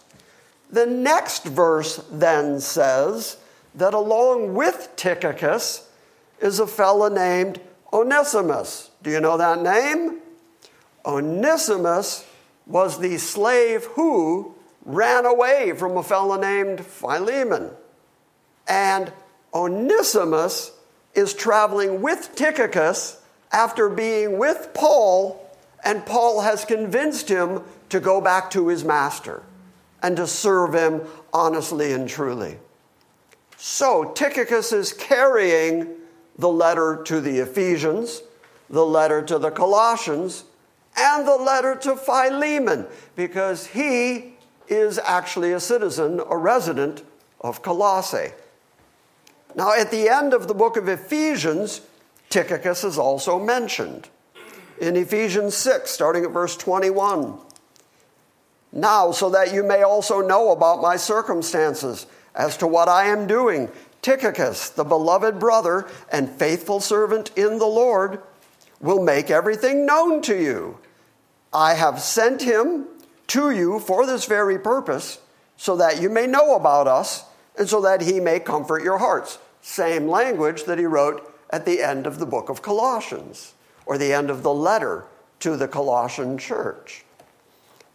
The 0.69 0.85
next 0.85 1.43
verse 1.43 2.03
then 2.09 2.59
says 2.59 3.37
that 3.75 3.93
along 3.93 4.53
with 4.55 4.89
Tychicus 4.95 5.87
is 6.39 6.59
a 6.59 6.67
fellow 6.67 7.09
named 7.09 7.59
Onesimus. 7.93 8.89
Do 9.03 9.11
you 9.11 9.19
know 9.19 9.37
that 9.37 9.61
name? 9.61 10.19
Onesimus 11.05 12.25
was 12.65 12.99
the 12.99 13.17
slave 13.17 13.85
who 13.85 14.55
ran 14.85 15.25
away 15.25 15.73
from 15.73 15.97
a 15.97 16.03
fellow 16.03 16.39
named 16.39 16.85
Philemon. 16.85 17.71
And 18.67 19.11
Onesimus 19.53 20.71
is 21.13 21.33
traveling 21.33 22.01
with 22.01 22.33
Tychicus 22.35 23.20
after 23.51 23.89
being 23.89 24.37
with 24.37 24.69
Paul, 24.73 25.49
and 25.83 26.05
Paul 26.05 26.41
has 26.41 26.65
convinced 26.65 27.29
him 27.29 27.63
to 27.89 27.99
go 27.99 28.21
back 28.21 28.49
to 28.51 28.67
his 28.67 28.83
master 28.83 29.43
and 30.01 30.15
to 30.17 30.27
serve 30.27 30.73
him 30.73 31.01
honestly 31.33 31.93
and 31.93 32.07
truly. 32.07 32.57
So 33.57 34.11
Tychicus 34.15 34.71
is 34.71 34.93
carrying 34.93 35.87
the 36.37 36.49
letter 36.49 37.01
to 37.05 37.21
the 37.21 37.39
Ephesians, 37.39 38.23
the 38.69 38.85
letter 38.85 39.21
to 39.21 39.37
the 39.37 39.51
Colossians, 39.51 40.45
and 40.97 41.27
the 41.27 41.35
letter 41.35 41.75
to 41.75 41.95
Philemon, 41.95 42.87
because 43.15 43.67
he 43.67 44.33
is 44.67 44.97
actually 44.97 45.51
a 45.51 45.59
citizen, 45.59 46.21
a 46.29 46.37
resident 46.37 47.03
of 47.41 47.61
Colossae. 47.61 48.31
Now, 49.55 49.73
at 49.73 49.91
the 49.91 50.09
end 50.09 50.33
of 50.33 50.47
the 50.47 50.53
book 50.53 50.77
of 50.77 50.87
Ephesians, 50.87 51.81
Tychicus 52.31 52.83
is 52.83 52.97
also 52.97 53.37
mentioned. 53.37 54.09
In 54.79 54.95
Ephesians 54.95 55.55
6, 55.55 55.91
starting 55.91 56.25
at 56.25 56.31
verse 56.31 56.57
21. 56.57 57.37
Now, 58.71 59.11
so 59.11 59.29
that 59.29 59.53
you 59.53 59.63
may 59.63 59.83
also 59.83 60.21
know 60.21 60.51
about 60.51 60.81
my 60.81 60.95
circumstances 60.95 62.07
as 62.33 62.57
to 62.57 62.67
what 62.67 62.87
I 62.87 63.05
am 63.05 63.27
doing, 63.27 63.69
Tychicus, 64.01 64.69
the 64.69 64.85
beloved 64.85 65.39
brother 65.39 65.87
and 66.11 66.29
faithful 66.29 66.79
servant 66.79 67.31
in 67.35 67.59
the 67.59 67.67
Lord, 67.67 68.21
will 68.79 69.03
make 69.03 69.29
everything 69.29 69.85
known 69.85 70.21
to 70.23 70.35
you. 70.35 70.79
I 71.53 71.75
have 71.75 72.01
sent 72.01 72.41
him 72.41 72.87
to 73.27 73.51
you 73.51 73.79
for 73.79 74.05
this 74.05 74.25
very 74.25 74.57
purpose, 74.57 75.19
so 75.57 75.75
that 75.75 76.01
you 76.01 76.09
may 76.09 76.25
know 76.25 76.55
about 76.55 76.87
us 76.87 77.25
and 77.57 77.69
so 77.69 77.81
that 77.81 78.01
he 78.01 78.19
may 78.19 78.39
comfort 78.39 78.83
your 78.83 78.97
hearts. 78.97 79.37
Same 79.61 80.07
language 80.07 80.63
that 80.63 80.79
he 80.79 80.85
wrote 80.85 81.30
at 81.51 81.65
the 81.65 81.81
end 81.81 82.07
of 82.07 82.19
the 82.19 82.25
book 82.25 82.49
of 82.49 82.61
Colossians 82.61 83.53
or 83.85 83.97
the 83.97 84.13
end 84.13 84.29
of 84.29 84.43
the 84.43 84.53
letter 84.53 85.05
to 85.39 85.57
the 85.57 85.67
Colossian 85.67 86.37
church. 86.37 87.03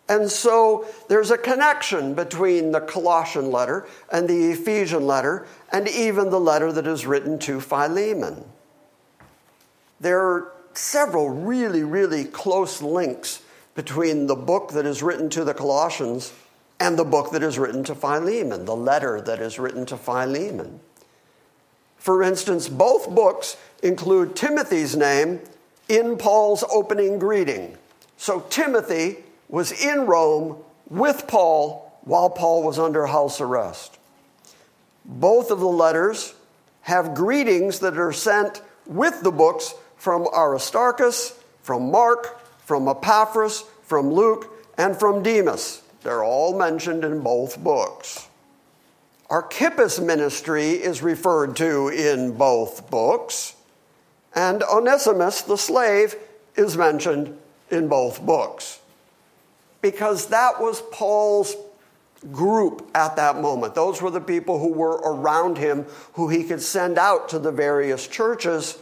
And 0.08 0.30
so 0.30 0.86
there's 1.08 1.30
a 1.30 1.38
connection 1.38 2.14
between 2.14 2.70
the 2.70 2.80
Colossian 2.80 3.50
letter 3.50 3.86
and 4.12 4.28
the 4.28 4.52
Ephesian 4.52 5.06
letter 5.06 5.46
and 5.72 5.88
even 5.88 6.30
the 6.30 6.40
letter 6.40 6.70
that 6.70 6.86
is 6.86 7.06
written 7.06 7.38
to 7.40 7.60
Philemon. 7.60 8.44
There 9.98 10.20
are 10.20 10.52
several 10.74 11.30
really, 11.30 11.82
really 11.82 12.24
close 12.24 12.82
links 12.82 13.42
between 13.74 14.26
the 14.26 14.36
book 14.36 14.72
that 14.72 14.86
is 14.86 15.02
written 15.02 15.28
to 15.30 15.44
the 15.44 15.54
Colossians 15.54 16.32
and 16.78 16.98
the 16.98 17.04
book 17.04 17.32
that 17.32 17.42
is 17.42 17.58
written 17.58 17.82
to 17.84 17.94
Philemon, 17.94 18.64
the 18.64 18.76
letter 18.76 19.20
that 19.20 19.40
is 19.40 19.58
written 19.58 19.86
to 19.86 19.96
Philemon. 19.96 20.80
For 22.06 22.22
instance, 22.22 22.68
both 22.68 23.12
books 23.12 23.56
include 23.82 24.36
Timothy's 24.36 24.94
name 24.94 25.40
in 25.88 26.16
Paul's 26.16 26.62
opening 26.72 27.18
greeting. 27.18 27.76
So 28.16 28.46
Timothy 28.48 29.16
was 29.48 29.72
in 29.72 30.06
Rome 30.06 30.58
with 30.88 31.26
Paul 31.26 31.98
while 32.02 32.30
Paul 32.30 32.62
was 32.62 32.78
under 32.78 33.06
house 33.06 33.40
arrest. 33.40 33.98
Both 35.04 35.50
of 35.50 35.58
the 35.58 35.66
letters 35.66 36.34
have 36.82 37.16
greetings 37.16 37.80
that 37.80 37.98
are 37.98 38.12
sent 38.12 38.62
with 38.86 39.24
the 39.24 39.32
books 39.32 39.74
from 39.96 40.28
Aristarchus, 40.32 41.36
from 41.60 41.90
Mark, 41.90 42.40
from 42.60 42.86
Epaphras, 42.86 43.64
from 43.82 44.12
Luke, 44.12 44.48
and 44.78 44.96
from 44.96 45.24
Demas. 45.24 45.82
They're 46.04 46.22
all 46.22 46.56
mentioned 46.56 47.02
in 47.02 47.18
both 47.22 47.58
books. 47.58 48.25
Archippus' 49.28 49.98
ministry 49.98 50.70
is 50.70 51.02
referred 51.02 51.56
to 51.56 51.88
in 51.88 52.32
both 52.32 52.88
books, 52.90 53.56
and 54.34 54.62
Onesimus, 54.62 55.42
the 55.42 55.56
slave, 55.56 56.14
is 56.54 56.76
mentioned 56.76 57.36
in 57.70 57.88
both 57.88 58.24
books. 58.24 58.80
Because 59.80 60.28
that 60.28 60.60
was 60.60 60.82
Paul's 60.92 61.56
group 62.32 62.88
at 62.94 63.16
that 63.16 63.40
moment. 63.40 63.74
Those 63.74 64.00
were 64.00 64.10
the 64.10 64.20
people 64.20 64.58
who 64.58 64.72
were 64.72 64.96
around 64.96 65.58
him, 65.58 65.86
who 66.14 66.28
he 66.28 66.44
could 66.44 66.62
send 66.62 66.98
out 66.98 67.28
to 67.30 67.38
the 67.38 67.52
various 67.52 68.06
churches, 68.06 68.78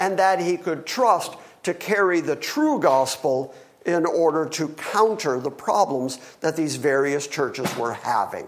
and 0.00 0.18
that 0.18 0.40
he 0.40 0.56
could 0.56 0.86
trust 0.86 1.36
to 1.64 1.74
carry 1.74 2.20
the 2.20 2.36
true 2.36 2.80
gospel 2.80 3.54
in 3.84 4.06
order 4.06 4.46
to 4.46 4.68
counter 4.68 5.38
the 5.38 5.50
problems 5.50 6.18
that 6.40 6.56
these 6.56 6.76
various 6.76 7.26
churches 7.26 7.76
were 7.76 7.92
having. 7.92 8.46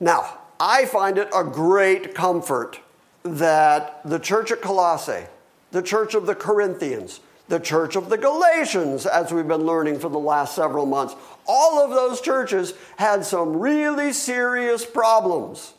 Now, 0.00 0.38
I 0.58 0.86
find 0.86 1.18
it 1.18 1.28
a 1.34 1.44
great 1.44 2.14
comfort 2.14 2.80
that 3.22 4.00
the 4.04 4.18
church 4.18 4.50
at 4.50 4.62
Colossae, 4.62 5.26
the 5.72 5.82
church 5.82 6.14
of 6.14 6.24
the 6.24 6.34
Corinthians, 6.34 7.20
the 7.48 7.60
church 7.60 7.96
of 7.96 8.08
the 8.08 8.16
Galatians, 8.16 9.04
as 9.04 9.32
we've 9.32 9.46
been 9.46 9.66
learning 9.66 9.98
for 9.98 10.08
the 10.08 10.18
last 10.18 10.54
several 10.54 10.86
months, 10.86 11.14
all 11.46 11.84
of 11.84 11.90
those 11.90 12.20
churches 12.20 12.72
had 12.96 13.24
some 13.24 13.56
really 13.56 14.12
serious 14.12 14.86
problems. 14.86 15.74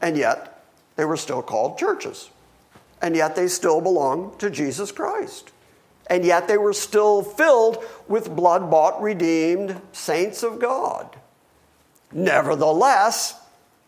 And 0.00 0.16
yet, 0.16 0.64
they 0.96 1.04
were 1.04 1.16
still 1.16 1.42
called 1.42 1.76
churches. 1.76 2.30
And 3.02 3.16
yet, 3.16 3.36
they 3.36 3.48
still 3.48 3.80
belonged 3.80 4.38
to 4.38 4.48
Jesus 4.48 4.92
Christ. 4.92 5.50
And 6.06 6.24
yet, 6.24 6.48
they 6.48 6.58
were 6.58 6.72
still 6.72 7.22
filled 7.22 7.84
with 8.08 8.34
blood 8.34 8.70
bought, 8.70 9.02
redeemed 9.02 9.80
saints 9.92 10.42
of 10.42 10.58
God. 10.58 11.16
Nevertheless, 12.12 13.41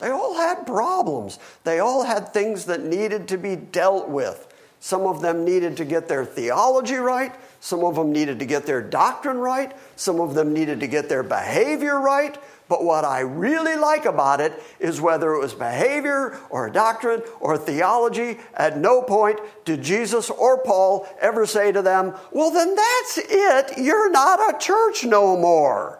they 0.04 0.10
all 0.10 0.34
had 0.34 0.66
problems. 0.66 1.38
They 1.64 1.78
all 1.78 2.02
had 2.02 2.28
things 2.28 2.66
that 2.66 2.82
needed 2.82 3.26
to 3.28 3.38
be 3.38 3.56
dealt 3.56 4.06
with. 4.06 4.46
Some 4.78 5.06
of 5.06 5.22
them 5.22 5.46
needed 5.46 5.78
to 5.78 5.86
get 5.86 6.08
their 6.08 6.26
theology 6.26 6.96
right. 6.96 7.34
Some 7.60 7.82
of 7.82 7.94
them 7.94 8.12
needed 8.12 8.38
to 8.40 8.44
get 8.44 8.66
their 8.66 8.82
doctrine 8.82 9.38
right. 9.38 9.74
Some 9.96 10.20
of 10.20 10.34
them 10.34 10.52
needed 10.52 10.80
to 10.80 10.86
get 10.86 11.08
their 11.08 11.22
behavior 11.22 11.98
right. 11.98 12.36
But 12.68 12.84
what 12.84 13.06
I 13.06 13.20
really 13.20 13.76
like 13.76 14.04
about 14.04 14.42
it 14.42 14.52
is 14.78 15.00
whether 15.00 15.32
it 15.32 15.40
was 15.40 15.54
behavior 15.54 16.38
or 16.50 16.68
doctrine 16.68 17.22
or 17.40 17.56
theology, 17.56 18.36
at 18.52 18.76
no 18.76 19.00
point 19.00 19.40
did 19.64 19.80
Jesus 19.80 20.28
or 20.28 20.58
Paul 20.58 21.08
ever 21.18 21.46
say 21.46 21.72
to 21.72 21.80
them, 21.80 22.14
Well, 22.30 22.50
then 22.50 22.74
that's 22.74 23.20
it. 23.22 23.78
You're 23.78 24.10
not 24.10 24.54
a 24.54 24.58
church 24.58 25.06
no 25.06 25.34
more. 25.38 25.98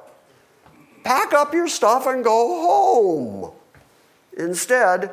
Pack 1.05 1.33
up 1.33 1.55
your 1.55 1.69
stuff 1.69 2.07
and 2.07 2.23
go 2.23 2.61
home. 2.61 3.55
Instead, 4.37 5.11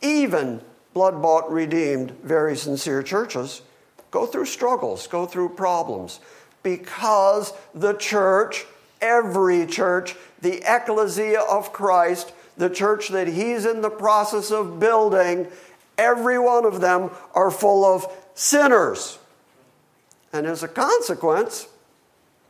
even 0.00 0.60
blood 0.94 1.22
bought, 1.22 1.50
redeemed, 1.50 2.10
very 2.22 2.56
sincere 2.56 3.02
churches 3.02 3.62
go 4.10 4.26
through 4.26 4.44
struggles, 4.44 5.06
go 5.06 5.26
through 5.26 5.48
problems, 5.48 6.20
because 6.62 7.52
the 7.74 7.94
church, 7.94 8.66
every 9.00 9.66
church, 9.66 10.14
the 10.42 10.62
ecclesia 10.66 11.40
of 11.40 11.72
Christ, 11.72 12.32
the 12.56 12.68
church 12.68 13.08
that 13.08 13.26
he's 13.26 13.64
in 13.64 13.80
the 13.80 13.90
process 13.90 14.52
of 14.52 14.78
building, 14.78 15.48
every 15.96 16.38
one 16.38 16.66
of 16.66 16.80
them 16.80 17.10
are 17.34 17.50
full 17.50 17.84
of 17.84 18.06
sinners. 18.34 19.18
And 20.32 20.46
as 20.46 20.62
a 20.62 20.68
consequence, 20.68 21.66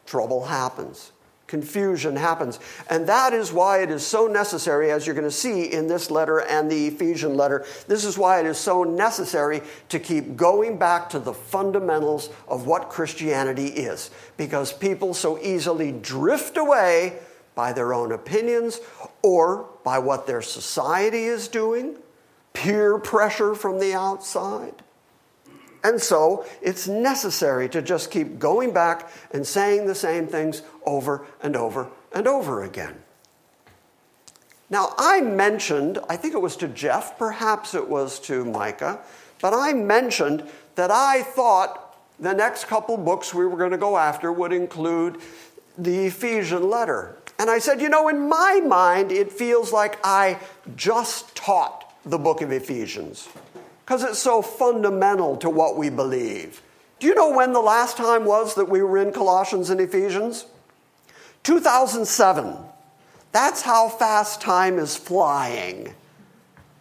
trouble 0.05 0.47
happens 0.47 1.12
confusion 1.53 2.17
happens. 2.17 2.59
And 2.89 3.07
that 3.09 3.35
is 3.35 3.53
why 3.53 3.83
it 3.83 3.91
is 3.91 4.07
so 4.07 4.27
necessary, 4.27 4.91
as 4.91 5.07
you're 5.07 5.15
going 5.15 5.29
to 5.29 5.31
see 5.31 5.71
in 5.71 5.87
this 5.87 6.11
letter 6.11 6.41
and 6.41 6.71
the 6.71 6.87
Ephesian 6.87 7.37
letter, 7.37 7.67
this 7.89 8.07
is 8.07 8.17
why 8.17 8.41
it 8.41 8.47
is 8.47 8.57
so 8.57 8.85
necessary 8.85 9.61
to 9.91 9.99
keep 9.99 10.35
going 10.35 10.79
back 10.79 11.11
to 11.11 11.19
the 11.19 11.35
fundamentals 11.35 12.31
of 12.49 12.67
what 12.67 12.89
Christianity 12.89 13.67
is. 13.67 14.11
Because 14.39 14.73
people 14.73 15.13
so 15.13 15.39
easily 15.41 15.93
drift 15.93 16.57
away 16.57 17.19
by 17.55 17.75
their 17.75 17.93
own 17.93 18.13
opinions 18.13 18.81
or 19.21 19.69
by 19.85 19.99
what 19.99 20.27
their 20.27 20.41
society 20.41 21.25
is 21.25 21.49
doing, 21.49 21.99
peer 22.55 22.97
pressure 22.97 23.55
from 23.55 23.79
the 23.79 23.93
outside. 23.93 24.83
And 25.85 26.01
so 26.01 26.47
it's 26.61 26.87
necessary 26.87 27.69
to 27.71 27.83
just 27.83 28.11
keep 28.11 28.39
going 28.39 28.73
back 28.73 29.11
and 29.33 29.47
saying 29.47 29.87
the 29.87 29.95
same 29.95 30.27
things 30.27 30.63
over 30.87 31.27
and 31.43 31.57
over 31.57 31.89
and 32.13 32.27
over 32.27 32.63
again. 32.63 33.03
Now, 34.71 34.95
I 34.97 35.21
mentioned, 35.21 35.99
I 36.09 36.17
think 36.17 36.35
it 36.35 36.41
was 36.41 36.57
to 36.57 36.69
Jeff, 36.69 37.19
perhaps 37.19 37.75
it 37.75 37.89
was 37.89 38.19
to 38.21 38.45
Micah, 38.45 39.01
but 39.41 39.53
I 39.53 39.73
mentioned 39.75 40.49
that 40.77 40.91
I 40.91 41.23
thought 41.23 41.99
the 42.19 42.33
next 42.33 42.67
couple 42.67 42.97
books 42.97 43.35
we 43.35 43.45
were 43.45 43.57
going 43.57 43.73
to 43.73 43.77
go 43.77 43.99
after 43.99 44.33
would 44.33 44.53
include 44.53 45.19
the 45.77 46.07
Ephesian 46.07 46.71
letter. 46.71 47.19
And 47.39 47.51
I 47.51 47.59
said, 47.59 47.81
you 47.81 47.89
know, 47.89 48.09
in 48.09 48.29
my 48.29 48.61
mind, 48.65 49.11
it 49.11 49.33
feels 49.33 49.73
like 49.73 49.99
I 50.05 50.39
just 50.77 51.35
taught 51.35 51.93
the 52.05 52.19
book 52.19 52.41
of 52.41 52.53
Ephesians 52.53 53.29
because 53.85 54.05
it's 54.05 54.19
so 54.19 54.43
fundamental 54.43 55.37
to 55.39 55.51
what 55.51 55.77
we 55.77 55.91
believe. 55.91 56.63
Do 56.99 57.07
you 57.09 57.15
know 57.15 57.31
when 57.31 57.53
the 57.53 57.61
last 57.61 57.97
time 57.97 58.25
was 58.25 58.55
that 58.55 58.69
we 58.69 58.81
were 58.81 58.99
in 58.99 59.13
Colossians 59.13 59.71
and 59.71 59.81
Ephesians? 59.81 60.47
2007. 61.43 62.57
That's 63.33 63.63
how 63.63 63.89
fast 63.89 64.41
time 64.41 64.79
is 64.79 64.97
flying. 64.97 65.95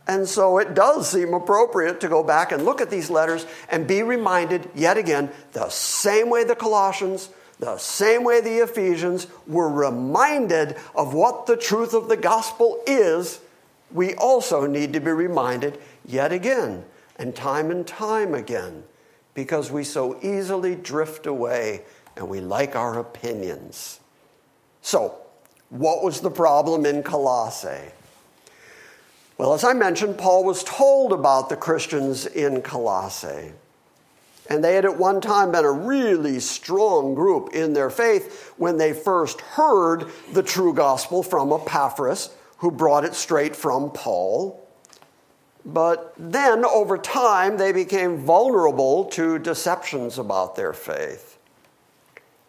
And 0.08 0.28
so 0.28 0.58
it 0.60 0.76
does 0.76 1.10
seem 1.10 1.34
appropriate 1.34 2.02
to 2.02 2.08
go 2.08 2.24
back 2.24 2.52
and 2.52 2.66
look 2.66 2.82
at 2.82 2.90
these 2.90 3.10
letters 3.10 3.46
and 3.70 3.88
be 3.88 4.04
reminded 4.04 4.70
yet 4.76 4.98
again 4.98 5.32
the 5.54 5.70
same 5.70 6.30
way 6.30 6.44
the 6.44 6.56
Colossians, 6.56 7.30
the 7.60 7.78
same 7.78 8.24
way 8.24 8.42
the 8.42 8.58
Ephesians 8.58 9.26
were 9.48 9.70
reminded 9.70 10.76
of 10.94 11.14
what 11.14 11.46
the 11.46 11.58
truth 11.58 11.94
of 11.94 12.10
the 12.10 12.18
gospel 12.18 12.80
is, 12.86 13.40
we 13.92 14.14
also 14.16 14.68
need 14.68 14.94
to 14.94 15.00
be 15.00 15.12
reminded 15.12 15.80
yet 16.06 16.32
again 16.32 16.84
and 17.22 17.36
time 17.36 17.70
and 17.70 17.86
time 17.86 18.34
again 18.34 18.84
because 19.36 19.72
we 19.72 19.84
so 19.84 20.20
easily 20.24 20.74
drift 20.74 21.28
away 21.28 21.84
and 22.18 22.28
we 22.28 22.42
like 22.42 22.76
our 22.76 22.98
opinions. 22.98 24.00
So, 24.82 25.16
what 25.70 26.04
was 26.04 26.22
the 26.22 26.32
problem 26.32 26.84
in 26.84 27.04
Colossae? 27.04 27.92
Well, 29.38 29.54
as 29.54 29.64
I 29.64 29.74
mentioned, 29.74 30.18
Paul 30.18 30.44
was 30.44 30.64
told 30.64 31.14
about 31.14 31.50
the 31.50 31.56
Christians 31.56 32.26
in 32.26 32.64
Colossae. 32.64 33.52
And 34.50 34.64
they 34.64 34.74
had 34.74 34.86
at 34.86 34.98
one 34.98 35.22
time 35.22 35.52
been 35.52 35.64
a 35.64 35.72
really 35.72 36.40
strong 36.40 37.14
group 37.14 37.54
in 37.54 37.74
their 37.74 37.92
faith 37.92 38.52
when 38.58 38.78
they 38.78 38.94
first 38.94 39.40
heard 39.42 40.08
the 40.34 40.44
true 40.44 40.74
gospel 40.74 41.22
from 41.22 41.54
Epaphras, 41.54 42.32
who 42.58 42.72
brought 42.72 43.06
it 43.06 43.14
straight 43.14 43.56
from 43.56 43.92
Paul. 43.92 44.61
But 45.66 46.14
then, 46.18 46.66
over 46.66 46.98
time, 46.98 47.58
they 47.58 47.72
became 47.72 48.18
vulnerable 48.18 49.06
to 49.06 49.38
deceptions 49.38 50.18
about 50.18 50.56
their 50.56 50.74
faith. 50.74 51.38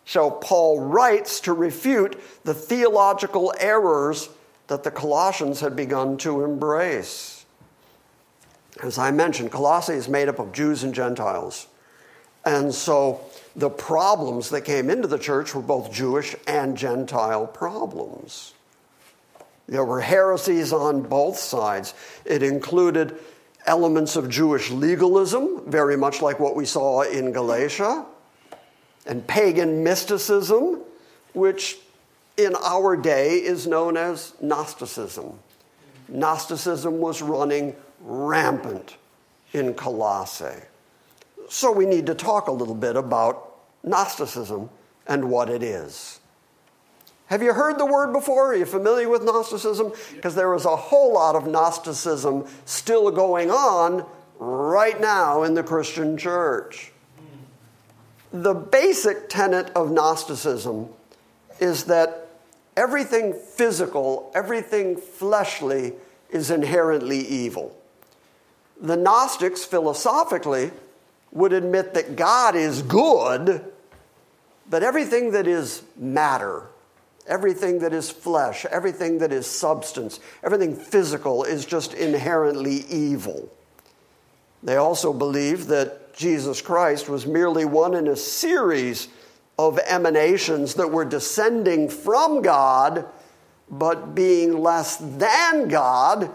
So, 0.06 0.30
Paul 0.30 0.80
writes 0.80 1.40
to 1.40 1.52
refute 1.52 2.18
the 2.44 2.54
theological 2.54 3.52
errors 3.58 4.30
that 4.68 4.82
the 4.82 4.90
Colossians 4.90 5.60
had 5.60 5.76
begun 5.76 6.16
to 6.18 6.42
embrace. 6.44 7.44
As 8.82 8.96
I 8.96 9.10
mentioned, 9.10 9.50
Colossae 9.52 9.92
is 9.94 10.08
made 10.08 10.28
up 10.28 10.38
of 10.38 10.52
Jews 10.52 10.82
and 10.82 10.94
Gentiles. 10.94 11.66
And 12.44 12.74
so 12.74 13.20
the 13.54 13.70
problems 13.70 14.50
that 14.50 14.62
came 14.62 14.90
into 14.90 15.06
the 15.06 15.18
church 15.18 15.54
were 15.54 15.62
both 15.62 15.92
Jewish 15.92 16.34
and 16.46 16.76
Gentile 16.76 17.46
problems. 17.46 18.54
There 19.68 19.84
were 19.84 20.00
heresies 20.00 20.72
on 20.72 21.02
both 21.02 21.38
sides. 21.38 21.94
It 22.24 22.42
included 22.42 23.16
elements 23.66 24.16
of 24.16 24.28
Jewish 24.28 24.70
legalism, 24.70 25.62
very 25.70 25.96
much 25.96 26.20
like 26.20 26.40
what 26.40 26.56
we 26.56 26.64
saw 26.64 27.02
in 27.02 27.32
Galatia, 27.32 28.04
and 29.06 29.26
pagan 29.26 29.82
mysticism, 29.84 30.80
which 31.32 31.78
in 32.36 32.54
our 32.62 32.96
day 32.96 33.36
is 33.36 33.66
known 33.66 33.96
as 33.96 34.34
Gnosticism. 34.40 35.38
Gnosticism 36.08 36.98
was 36.98 37.22
running 37.22 37.76
rampant 38.00 38.96
in 39.52 39.74
Colossae. 39.74 40.62
So 41.48 41.70
we 41.70 41.86
need 41.86 42.06
to 42.06 42.14
talk 42.14 42.48
a 42.48 42.52
little 42.52 42.74
bit 42.74 42.96
about 42.96 43.56
Gnosticism 43.84 44.70
and 45.06 45.30
what 45.30 45.50
it 45.50 45.62
is. 45.62 46.20
Have 47.32 47.42
you 47.42 47.54
heard 47.54 47.78
the 47.78 47.86
word 47.86 48.12
before? 48.12 48.52
Are 48.52 48.54
you 48.54 48.66
familiar 48.66 49.08
with 49.08 49.22
Gnosticism? 49.22 49.94
Because 50.14 50.34
there 50.34 50.54
is 50.54 50.66
a 50.66 50.76
whole 50.76 51.14
lot 51.14 51.34
of 51.34 51.46
Gnosticism 51.46 52.46
still 52.66 53.10
going 53.10 53.50
on 53.50 54.04
right 54.38 55.00
now 55.00 55.42
in 55.42 55.54
the 55.54 55.62
Christian 55.62 56.18
church. 56.18 56.92
The 58.34 58.52
basic 58.52 59.30
tenet 59.30 59.70
of 59.74 59.90
Gnosticism 59.90 60.90
is 61.58 61.84
that 61.84 62.28
everything 62.76 63.32
physical, 63.32 64.30
everything 64.34 64.98
fleshly 64.98 65.94
is 66.28 66.50
inherently 66.50 67.20
evil. 67.20 67.74
The 68.78 68.98
Gnostics, 68.98 69.64
philosophically, 69.64 70.70
would 71.30 71.54
admit 71.54 71.94
that 71.94 72.14
God 72.14 72.56
is 72.56 72.82
good, 72.82 73.64
but 74.68 74.82
everything 74.82 75.30
that 75.30 75.46
is 75.46 75.82
matter, 75.96 76.66
everything 77.26 77.78
that 77.80 77.92
is 77.92 78.10
flesh, 78.10 78.64
everything 78.66 79.18
that 79.18 79.32
is 79.32 79.46
substance, 79.46 80.20
everything 80.42 80.74
physical 80.74 81.44
is 81.44 81.64
just 81.64 81.94
inherently 81.94 82.84
evil. 82.88 83.50
They 84.62 84.76
also 84.76 85.12
believe 85.12 85.66
that 85.68 86.14
Jesus 86.14 86.60
Christ 86.60 87.08
was 87.08 87.26
merely 87.26 87.64
one 87.64 87.94
in 87.94 88.06
a 88.06 88.16
series 88.16 89.08
of 89.58 89.78
emanations 89.78 90.74
that 90.74 90.90
were 90.90 91.04
descending 91.04 91.88
from 91.88 92.42
God, 92.42 93.06
but 93.70 94.14
being 94.14 94.58
less 94.58 94.96
than 94.96 95.68
God 95.68 96.30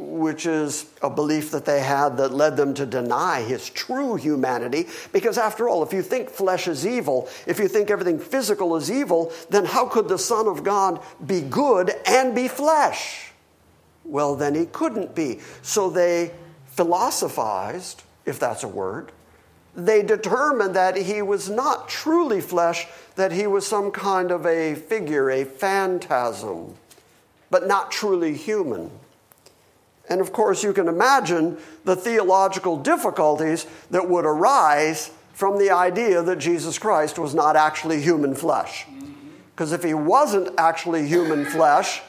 which 0.00 0.46
is 0.46 0.86
a 1.02 1.10
belief 1.10 1.50
that 1.50 1.66
they 1.66 1.80
had 1.80 2.16
that 2.16 2.32
led 2.32 2.56
them 2.56 2.72
to 2.72 2.86
deny 2.86 3.42
his 3.42 3.68
true 3.68 4.16
humanity. 4.16 4.88
Because 5.12 5.36
after 5.36 5.68
all, 5.68 5.82
if 5.82 5.92
you 5.92 6.02
think 6.02 6.30
flesh 6.30 6.66
is 6.66 6.86
evil, 6.86 7.28
if 7.46 7.58
you 7.58 7.68
think 7.68 7.90
everything 7.90 8.18
physical 8.18 8.76
is 8.76 8.90
evil, 8.90 9.30
then 9.50 9.66
how 9.66 9.86
could 9.86 10.08
the 10.08 10.18
Son 10.18 10.48
of 10.48 10.64
God 10.64 11.00
be 11.26 11.42
good 11.42 11.92
and 12.06 12.34
be 12.34 12.48
flesh? 12.48 13.30
Well, 14.04 14.34
then 14.36 14.54
he 14.54 14.64
couldn't 14.64 15.14
be. 15.14 15.40
So 15.60 15.90
they 15.90 16.32
philosophized, 16.66 18.02
if 18.24 18.38
that's 18.38 18.64
a 18.64 18.68
word. 18.68 19.12
They 19.76 20.02
determined 20.02 20.74
that 20.74 20.96
he 20.96 21.20
was 21.20 21.50
not 21.50 21.88
truly 21.88 22.40
flesh, 22.40 22.86
that 23.16 23.32
he 23.32 23.46
was 23.46 23.66
some 23.66 23.90
kind 23.90 24.30
of 24.30 24.46
a 24.46 24.74
figure, 24.74 25.30
a 25.30 25.44
phantasm, 25.44 26.74
but 27.50 27.68
not 27.68 27.90
truly 27.90 28.34
human. 28.34 28.90
And 30.10 30.20
of 30.20 30.32
course, 30.32 30.64
you 30.64 30.72
can 30.72 30.88
imagine 30.88 31.56
the 31.84 31.94
theological 31.94 32.76
difficulties 32.76 33.66
that 33.90 34.10
would 34.10 34.26
arise 34.26 35.12
from 35.32 35.56
the 35.58 35.70
idea 35.70 36.20
that 36.20 36.36
Jesus 36.36 36.78
Christ 36.78 37.18
was 37.18 37.32
not 37.32 37.54
actually 37.54 38.02
human 38.02 38.34
flesh. 38.34 38.86
Because 39.54 39.72
if 39.72 39.84
he 39.84 39.94
wasn't 39.94 40.50
actually 40.58 41.06
human 41.06 41.44
flesh, 41.44 42.02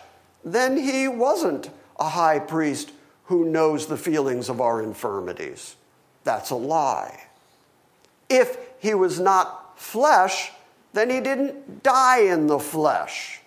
then 0.44 0.78
he 0.78 1.08
wasn't 1.08 1.70
a 2.00 2.10
high 2.10 2.40
priest 2.40 2.92
who 3.26 3.46
knows 3.46 3.86
the 3.86 3.98
feelings 3.98 4.50
of 4.50 4.60
our 4.60 4.82
infirmities. 4.82 5.76
That's 6.24 6.50
a 6.50 6.56
lie. 6.56 7.28
If 8.30 8.58
he 8.80 8.96
was 8.96 9.20
not 9.20 9.80
flesh, 9.80 10.52
then 10.94 11.10
he 11.10 11.22
didn't 11.22 11.84
die 11.84 12.22
in 12.22 12.48
the 12.48 12.60
flesh 12.60 13.41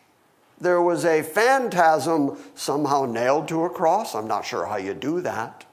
there 0.61 0.81
was 0.81 1.05
a 1.05 1.23
phantasm 1.23 2.39
somehow 2.55 3.05
nailed 3.05 3.49
to 3.49 3.65
a 3.65 3.71
cross. 3.71 4.15
I'm 4.15 4.29
not 4.29 4.45
sure 4.45 4.67
how 4.67 4.77
you 4.77 4.95
do 4.95 5.21
that. 5.23 5.65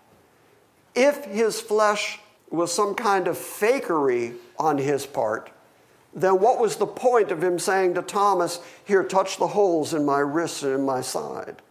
If 0.96 1.26
his 1.26 1.62
flesh 1.62 2.20
was 2.50 2.74
some 2.74 2.96
kind 2.96 3.28
of 3.28 3.38
fakery 3.38 4.36
on 4.60 4.78
his 4.78 5.06
part, 5.06 5.52
then 6.13 6.39
what 6.39 6.60
was 6.60 6.76
the 6.76 6.88
point 6.88 7.32
of 7.32 7.44
him 7.44 7.58
saying 7.58 7.94
to 7.94 8.02
Thomas, 8.02 8.60
Here, 8.84 9.04
touch 9.04 9.38
the 9.38 9.48
holes 9.48 9.94
in 9.94 10.06
my 10.06 10.20
wrists 10.20 10.63
and 10.63 10.74
in 10.74 10.86
my 10.86 11.02
side? 11.02 11.62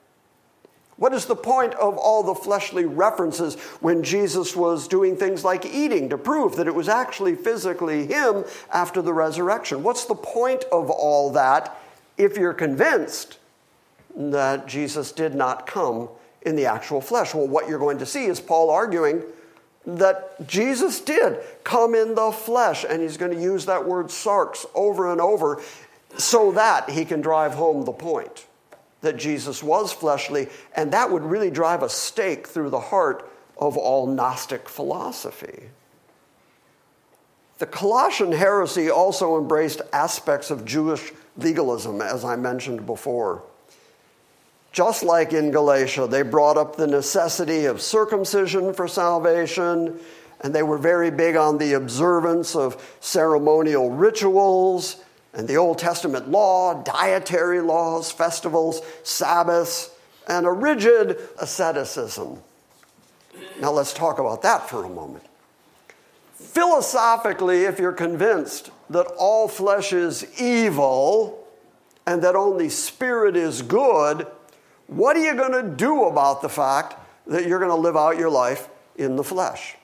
What 0.97 1.15
is 1.15 1.25
the 1.25 1.37
point 1.37 1.75
of 1.75 1.97
all 1.97 2.23
the 2.23 2.35
fleshly 2.35 2.85
references 2.85 3.55
when 3.81 4.03
Jesus 4.03 4.55
was 4.55 4.87
doing 4.87 5.17
things 5.17 5.45
like 5.45 5.65
eating 5.65 6.11
to 6.11 6.19
prove 6.19 6.57
that 6.57 6.67
it 6.67 6.75
was 6.75 6.91
actually 6.91 7.37
physically 7.37 8.07
him 8.07 8.45
after 8.71 9.01
the 9.01 9.15
resurrection? 9.15 9.83
What's 9.83 10.05
the 10.05 10.15
point 10.15 10.65
of 10.71 10.91
all 10.91 11.31
that 11.33 11.80
if 12.21 12.37
you're 12.37 12.55
convinced 12.55 13.39
that 14.15 14.67
Jesus 14.67 15.13
did 15.13 15.35
not 15.35 15.67
come 15.67 16.09
in 16.43 16.57
the 16.57 16.67
actual 16.67 17.01
flesh. 17.01 17.35
Well, 17.35 17.49
what 17.49 17.69
you're 17.69 17.79
going 17.79 17.99
to 17.99 18.07
see 18.07 18.27
is 18.27 18.41
Paul 18.41 18.71
arguing 18.71 19.23
that 19.87 20.47
Jesus 20.47 21.01
did 21.01 21.39
come 21.65 21.95
in 21.95 22.15
the 22.15 22.31
flesh, 22.33 22.85
and 22.89 23.01
he's 23.01 23.17
going 23.17 23.33
to 23.33 23.41
use 23.41 23.67
that 23.67 23.87
word 23.87 24.07
sarx 24.07 24.67
over 24.75 25.11
and 25.11 25.21
over 25.21 25.63
so 26.17 26.53
that 26.53 26.91
he 26.91 27.05
can 27.05 27.21
drive 27.21 27.55
home 27.55 27.85
the 27.85 27.93
point 27.93 28.47
that 29.01 29.17
Jesus 29.17 29.63
was 29.63 29.93
fleshly, 29.93 30.49
and 30.77 30.93
that 30.93 31.11
would 31.11 31.23
really 31.23 31.51
drive 31.51 31.83
a 31.83 31.89
stake 31.89 32.47
through 32.47 32.69
the 32.69 32.81
heart 32.81 33.31
of 33.57 33.79
all 33.79 34.07
Gnostic 34.07 34.69
philosophy. 34.69 35.71
The 37.59 37.67
Colossian 37.67 38.33
heresy 38.33 38.91
also 38.91 39.39
embraced 39.39 39.81
aspects 39.93 40.51
of 40.51 40.65
Jewish 40.65 41.13
legalism, 41.43 42.01
as 42.01 42.25
I 42.25 42.37
mentioned 42.37 42.87
before. 42.87 43.43
Just 44.73 45.03
like 45.03 45.33
in 45.33 45.51
Galatia, 45.51 46.07
they 46.07 46.23
brought 46.23 46.57
up 46.57 46.77
the 46.77 46.87
necessity 46.87 47.65
of 47.65 47.81
circumcision 47.81 48.73
for 48.73 48.87
salvation, 48.87 49.99
and 50.41 50.55
they 50.55 50.63
were 50.63 50.79
very 50.79 51.11
big 51.11 51.37
on 51.37 51.59
the 51.59 51.73
observance 51.73 52.55
of 52.55 52.97
ceremonial 53.01 53.91
rituals 53.91 55.03
and 55.35 55.47
the 55.47 55.57
Old 55.57 55.79
Testament 55.79 56.29
law, 56.29 56.83
dietary 56.83 57.61
laws, 57.61 58.11
festivals, 58.11 58.81
Sabbaths, 59.03 59.91
and 60.29 60.47
a 60.47 60.53
rigid 60.53 61.19
asceticism. 61.41 62.41
Now 63.61 63.73
let's 63.73 63.93
talk 63.93 64.19
about 64.19 64.43
that 64.43 64.69
for 64.69 64.85
a 64.85 64.89
moment. 64.89 65.25
Philosophically, 66.35 67.65
if 67.65 67.79
you're 67.79 67.93
convinced 67.93 68.71
that 68.91 69.07
all 69.19 69.49
flesh 69.49 69.93
is 69.93 70.27
evil 70.41 71.47
and 72.07 72.23
that 72.23 72.37
only 72.37 72.69
spirit 72.69 73.37
is 73.37 73.63
good, 73.63 74.27
what 74.89 75.17
are 75.17 75.25
you 75.25 75.35
going 75.35 75.53
to 75.53 75.77
do 75.77 76.05
about 76.05 76.43
the 76.43 76.49
fact 76.49 76.97
that 77.27 77.47
you're 77.47 77.61
going 77.61 77.71
to 77.71 77.77
live 77.77 77.97
out 77.97 78.19
your 78.19 78.31
life 78.31 78.69
in 78.97 79.17
the 79.17 79.25
flesh? 79.25 79.77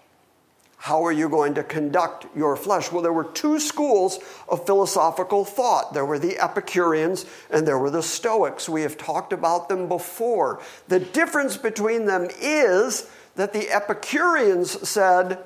How 0.79 1.05
are 1.05 1.13
you 1.13 1.29
going 1.29 1.55
to 1.55 1.63
conduct 1.63 2.27
your 2.37 2.57
flesh? 2.57 2.93
Well, 2.93 3.03
there 3.03 3.13
were 3.13 3.25
two 3.25 3.59
schools 3.59 4.19
of 4.49 4.67
philosophical 4.67 5.45
thought. 5.45 5.95
There 5.95 6.05
were 6.05 6.19
the 6.19 6.39
Epicureans 6.39 7.27
and 7.51 7.67
there 7.67 7.79
were 7.79 7.91
the 7.91 8.03
Stoics. 8.03 8.69
We 8.69 8.83
have 8.83 8.99
talked 8.99 9.33
about 9.33 9.69
them 9.69 9.89
before. 9.89 10.61
The 10.89 11.01
difference 11.01 11.57
between 11.57 12.07
them 12.07 12.29
is 12.41 13.09
that 13.37 13.53
the 13.53 13.71
Epicureans 13.71 14.89
said, 14.89 15.39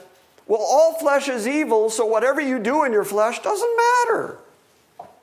well, 0.51 0.67
all 0.69 0.95
flesh 0.95 1.29
is 1.29 1.47
evil, 1.47 1.91
so 1.91 2.05
whatever 2.05 2.41
you 2.41 2.59
do 2.59 2.83
in 2.83 2.91
your 2.91 3.05
flesh 3.05 3.41
doesn't 3.41 3.77
matter. 3.77 4.37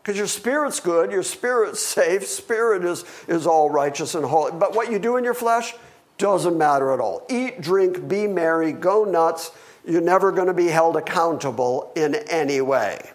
Because 0.02 0.18
your 0.18 0.26
spirit's 0.26 0.80
good, 0.80 1.12
your 1.12 1.22
spirit's 1.22 1.84
safe, 1.86 2.26
spirit 2.26 2.86
is, 2.86 3.04
is 3.28 3.46
all 3.46 3.70
righteous 3.70 4.16
and 4.16 4.24
holy. 4.24 4.54
But 4.54 4.74
what 4.74 4.90
you 4.90 5.00
do 5.00 5.18
in 5.18 5.26
your 5.26 5.34
flesh 5.34 5.76
doesn't 6.18 6.58
matter 6.58 6.94
at 6.94 7.02
all. 7.02 7.26
Eat, 7.30 7.60
drink, 7.60 8.08
be 8.08 8.26
merry, 8.26 8.72
go 8.72 9.04
nuts. 9.04 9.52
You're 9.86 10.00
never 10.00 10.32
going 10.32 10.48
to 10.48 10.54
be 10.54 10.68
held 10.68 10.96
accountable 10.96 11.92
in 11.98 12.16
any 12.30 12.62
way. 12.62 13.12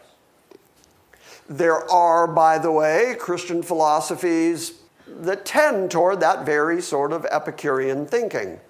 There 1.49 1.91
are, 1.91 2.27
by 2.27 2.59
the 2.59 2.71
way, 2.71 3.17
Christian 3.19 3.63
philosophies 3.63 4.75
that 5.07 5.47
tend 5.47 5.91
toward 5.91 6.21
that 6.21 6.45
very 6.45 6.83
sort 6.83 7.11
of 7.11 7.25
Epicurean 7.25 8.05
thinking 8.05 8.61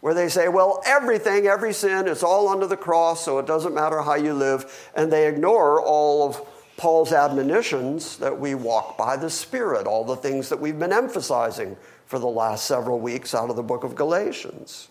where 0.00 0.14
they 0.14 0.28
say, 0.28 0.48
well, 0.48 0.82
everything, 0.86 1.46
every 1.46 1.72
sin, 1.72 2.06
it's 2.06 2.22
all 2.22 2.48
under 2.48 2.66
the 2.66 2.76
cross, 2.76 3.24
so 3.24 3.38
it 3.38 3.46
doesn't 3.46 3.74
matter 3.74 4.00
how 4.02 4.14
you 4.14 4.32
live. 4.32 4.90
And 4.94 5.12
they 5.12 5.26
ignore 5.26 5.82
all 5.82 6.28
of 6.28 6.40
Paul's 6.76 7.12
admonitions 7.12 8.16
that 8.18 8.38
we 8.38 8.54
walk 8.54 8.96
by 8.96 9.16
the 9.16 9.28
Spirit, 9.28 9.86
all 9.86 10.04
the 10.04 10.16
things 10.16 10.48
that 10.50 10.60
we've 10.60 10.78
been 10.78 10.92
emphasizing 10.92 11.76
for 12.06 12.18
the 12.20 12.28
last 12.28 12.66
several 12.66 13.00
weeks 13.00 13.34
out 13.34 13.50
of 13.50 13.56
the 13.56 13.62
book 13.62 13.82
of 13.82 13.96
Galatians. 13.96 14.88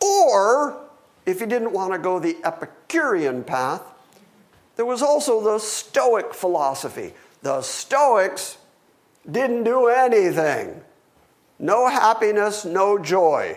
Or, 0.00 0.80
if 1.26 1.40
you 1.40 1.46
didn't 1.46 1.72
want 1.72 1.92
to 1.92 1.98
go 1.98 2.18
the 2.18 2.36
Epicurean 2.44 3.44
path, 3.44 3.82
there 4.76 4.86
was 4.86 5.02
also 5.02 5.42
the 5.42 5.58
Stoic 5.58 6.32
philosophy. 6.32 7.12
The 7.42 7.60
Stoics 7.60 8.56
didn't 9.30 9.64
do 9.64 9.88
anything. 9.88 10.80
No 11.62 11.88
happiness, 11.88 12.64
no 12.64 12.98
joy. 12.98 13.56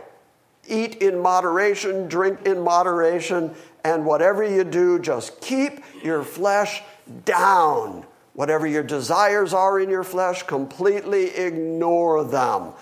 Eat 0.67 0.97
in 0.97 1.19
moderation, 1.19 2.07
drink 2.07 2.45
in 2.45 2.61
moderation, 2.61 3.55
and 3.83 4.05
whatever 4.05 4.43
you 4.43 4.63
do, 4.63 4.99
just 4.99 5.41
keep 5.41 5.83
your 6.03 6.21
flesh 6.21 6.83
down. 7.25 8.05
Whatever 8.33 8.67
your 8.67 8.83
desires 8.83 9.53
are 9.53 9.79
in 9.79 9.89
your 9.89 10.03
flesh, 10.03 10.43
completely 10.43 11.29
ignore 11.31 12.23
them. 12.23 12.73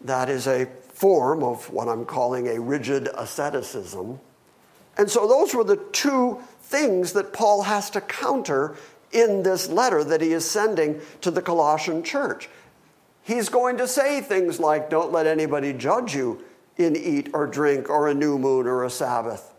That 0.00 0.28
is 0.28 0.48
a 0.48 0.66
form 0.94 1.44
of 1.44 1.70
what 1.70 1.86
I'm 1.86 2.04
calling 2.04 2.48
a 2.48 2.60
rigid 2.60 3.08
asceticism. 3.14 4.18
And 4.98 5.08
so 5.08 5.28
those 5.28 5.54
were 5.54 5.64
the 5.64 5.76
two 5.92 6.40
things 6.62 7.12
that 7.12 7.32
Paul 7.32 7.62
has 7.62 7.88
to 7.90 8.00
counter 8.00 8.74
in 9.12 9.44
this 9.44 9.68
letter 9.68 10.02
that 10.02 10.20
he 10.20 10.32
is 10.32 10.50
sending 10.50 11.00
to 11.20 11.30
the 11.30 11.42
Colossian 11.42 12.02
church. 12.02 12.48
He's 13.22 13.48
going 13.48 13.78
to 13.78 13.86
say 13.86 14.20
things 14.20 14.58
like, 14.58 14.90
Don't 14.90 15.12
let 15.12 15.26
anybody 15.26 15.72
judge 15.72 16.14
you 16.14 16.42
in 16.76 16.96
eat 16.96 17.30
or 17.32 17.46
drink 17.46 17.88
or 17.88 18.08
a 18.08 18.14
new 18.14 18.38
moon 18.38 18.66
or 18.66 18.84
a 18.84 18.90
Sabbath 18.90 19.52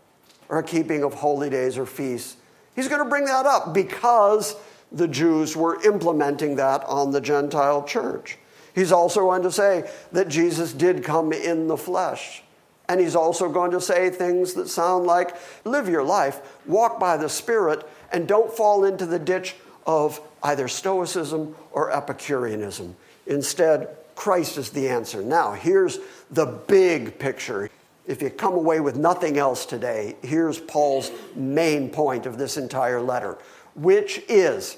or 0.48 0.58
a 0.58 0.62
keeping 0.62 1.02
of 1.02 1.14
holy 1.14 1.50
days 1.50 1.78
or 1.78 1.86
feasts. 1.86 2.36
He's 2.74 2.88
going 2.88 3.02
to 3.02 3.08
bring 3.08 3.24
that 3.26 3.46
up 3.46 3.72
because 3.72 4.56
the 4.92 5.08
Jews 5.08 5.56
were 5.56 5.82
implementing 5.84 6.56
that 6.56 6.84
on 6.84 7.12
the 7.12 7.20
Gentile 7.20 7.82
church. 7.84 8.38
He's 8.74 8.92
also 8.92 9.20
going 9.20 9.42
to 9.42 9.52
say 9.52 9.88
that 10.12 10.28
Jesus 10.28 10.72
did 10.72 11.04
come 11.04 11.32
in 11.32 11.68
the 11.68 11.76
flesh. 11.76 12.42
And 12.88 13.00
he's 13.00 13.16
also 13.16 13.48
going 13.48 13.70
to 13.70 13.80
say 13.80 14.10
things 14.10 14.54
that 14.54 14.68
sound 14.68 15.06
like 15.06 15.36
live 15.64 15.88
your 15.88 16.02
life, 16.02 16.40
walk 16.66 17.00
by 17.00 17.16
the 17.16 17.28
Spirit, 17.28 17.88
and 18.12 18.28
don't 18.28 18.52
fall 18.52 18.84
into 18.84 19.06
the 19.06 19.18
ditch 19.18 19.56
of 19.86 20.20
either 20.42 20.68
Stoicism 20.68 21.54
or 21.72 21.90
Epicureanism. 21.90 22.94
Instead, 23.26 23.96
Christ 24.14 24.58
is 24.58 24.70
the 24.70 24.88
answer. 24.88 25.22
Now, 25.22 25.52
here's 25.52 25.98
the 26.30 26.46
big 26.46 27.18
picture. 27.18 27.70
If 28.06 28.22
you 28.22 28.30
come 28.30 28.54
away 28.54 28.80
with 28.80 28.96
nothing 28.96 29.38
else 29.38 29.66
today, 29.66 30.16
here's 30.22 30.58
Paul's 30.58 31.10
main 31.34 31.90
point 31.90 32.26
of 32.26 32.38
this 32.38 32.56
entire 32.56 33.00
letter, 33.00 33.38
which 33.74 34.22
is 34.28 34.76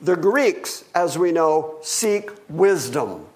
the 0.00 0.16
Greeks, 0.16 0.84
as 0.94 1.16
we 1.16 1.32
know, 1.32 1.78
seek 1.82 2.30
wisdom. 2.48 3.26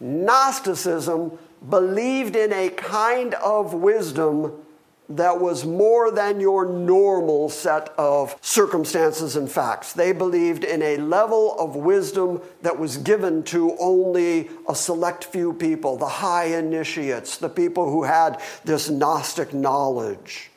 Gnosticism 0.00 1.38
believed 1.68 2.36
in 2.36 2.52
a 2.52 2.68
kind 2.70 3.34
of 3.34 3.72
wisdom 3.72 4.63
that 5.08 5.40
was 5.40 5.66
more 5.66 6.10
than 6.10 6.40
your 6.40 6.66
normal 6.66 7.50
set 7.50 7.90
of 7.98 8.36
circumstances 8.40 9.36
and 9.36 9.50
facts. 9.50 9.92
They 9.92 10.12
believed 10.12 10.64
in 10.64 10.82
a 10.82 10.96
level 10.96 11.54
of 11.58 11.76
wisdom 11.76 12.40
that 12.62 12.78
was 12.78 12.96
given 12.96 13.42
to 13.44 13.76
only 13.78 14.48
a 14.68 14.74
select 14.74 15.24
few 15.24 15.52
people, 15.52 15.96
the 15.96 16.06
high 16.06 16.46
initiates, 16.56 17.36
the 17.36 17.50
people 17.50 17.90
who 17.90 18.04
had 18.04 18.40
this 18.64 18.88
Gnostic 18.88 19.52
knowledge. 19.52 20.50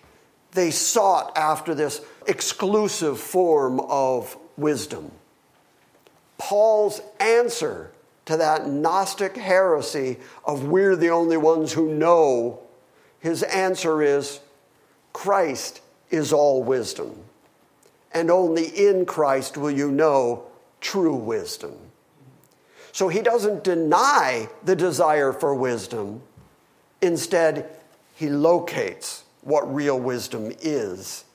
They 0.51 0.71
sought 0.71 1.37
after 1.37 1.75
this 1.75 2.01
exclusive 2.25 3.19
form 3.19 3.79
of 3.81 4.37
wisdom. 4.55 5.11
Paul's 6.37 7.01
answer 7.19 7.91
to 8.25 8.37
that 8.37 8.67
Gnostic 8.67 9.35
heresy 9.35 10.17
of 10.45 10.65
we're 10.65 10.95
the 10.95 11.09
only 11.09 11.37
ones 11.37 11.73
who 11.73 11.93
know, 11.93 12.61
his 13.19 13.43
answer 13.43 14.01
is 14.01 14.39
Christ 15.13 15.81
is 16.09 16.31
all 16.31 16.63
wisdom. 16.63 17.15
And 18.13 18.31
only 18.31 18.65
in 18.65 19.05
Christ 19.05 19.57
will 19.57 19.71
you 19.71 19.91
know 19.91 20.45
true 20.79 21.15
wisdom. 21.15 21.75
So 22.91 23.09
he 23.09 23.21
doesn't 23.21 23.63
deny 23.63 24.49
the 24.63 24.75
desire 24.75 25.33
for 25.33 25.53
wisdom. 25.53 26.21
Instead, 27.01 27.69
he 28.15 28.29
locates 28.29 29.23
what 29.41 29.73
real 29.73 29.99
wisdom 29.99 30.51
is 30.61 31.25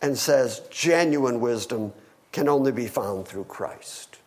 and 0.00 0.18
says 0.18 0.62
genuine 0.70 1.40
wisdom 1.40 1.92
can 2.32 2.48
only 2.48 2.72
be 2.72 2.86
found 2.86 3.28
through 3.28 3.44
Christ. 3.44 4.18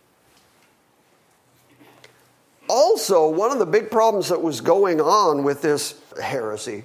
Also, 2.69 3.29
one 3.29 3.51
of 3.51 3.59
the 3.59 3.65
big 3.65 3.91
problems 3.91 4.29
that 4.29 4.41
was 4.41 4.61
going 4.61 5.01
on 5.01 5.43
with 5.43 5.61
this 5.61 5.99
heresy 6.21 6.83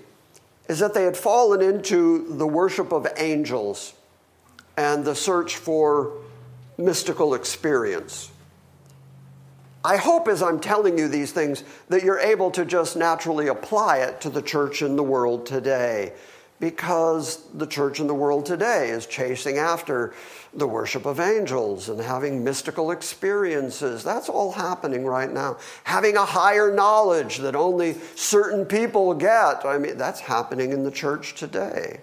is 0.70 0.78
that 0.78 0.94
they 0.94 1.02
had 1.02 1.16
fallen 1.16 1.60
into 1.60 2.24
the 2.36 2.46
worship 2.46 2.92
of 2.92 3.04
angels 3.16 3.92
and 4.76 5.04
the 5.04 5.16
search 5.16 5.56
for 5.56 6.12
mystical 6.78 7.34
experience. 7.34 8.30
I 9.84 9.96
hope 9.96 10.28
as 10.28 10.44
I'm 10.44 10.60
telling 10.60 10.96
you 10.96 11.08
these 11.08 11.32
things 11.32 11.64
that 11.88 12.04
you're 12.04 12.20
able 12.20 12.52
to 12.52 12.64
just 12.64 12.96
naturally 12.96 13.48
apply 13.48 13.96
it 13.96 14.20
to 14.20 14.30
the 14.30 14.42
church 14.42 14.80
in 14.80 14.94
the 14.94 15.02
world 15.02 15.44
today 15.44 16.12
because 16.60 17.42
the 17.54 17.66
church 17.66 18.00
in 18.00 18.06
the 18.06 18.14
world 18.14 18.44
today 18.44 18.90
is 18.90 19.06
chasing 19.06 19.56
after 19.56 20.12
the 20.52 20.66
worship 20.66 21.06
of 21.06 21.18
angels 21.18 21.88
and 21.88 21.98
having 21.98 22.44
mystical 22.44 22.90
experiences. 22.90 24.04
That's 24.04 24.28
all 24.28 24.52
happening 24.52 25.06
right 25.06 25.32
now. 25.32 25.56
Having 25.84 26.16
a 26.16 26.24
higher 26.24 26.72
knowledge 26.72 27.38
that 27.38 27.56
only 27.56 27.94
certain 28.14 28.66
people 28.66 29.14
get. 29.14 29.64
I 29.64 29.78
mean, 29.78 29.96
that's 29.96 30.20
happening 30.20 30.72
in 30.72 30.84
the 30.84 30.90
church 30.90 31.34
today. 31.34 32.02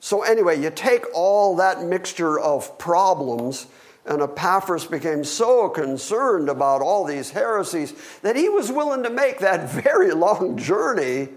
So, 0.00 0.22
anyway, 0.22 0.60
you 0.60 0.70
take 0.70 1.04
all 1.14 1.56
that 1.56 1.82
mixture 1.82 2.38
of 2.38 2.76
problems, 2.76 3.66
and 4.04 4.20
Epaphras 4.20 4.84
became 4.84 5.24
so 5.24 5.68
concerned 5.68 6.48
about 6.48 6.82
all 6.82 7.04
these 7.04 7.30
heresies 7.30 7.94
that 8.22 8.36
he 8.36 8.48
was 8.48 8.70
willing 8.70 9.04
to 9.04 9.10
make 9.10 9.38
that 9.38 9.70
very 9.82 10.12
long 10.12 10.56
journey 10.56 11.28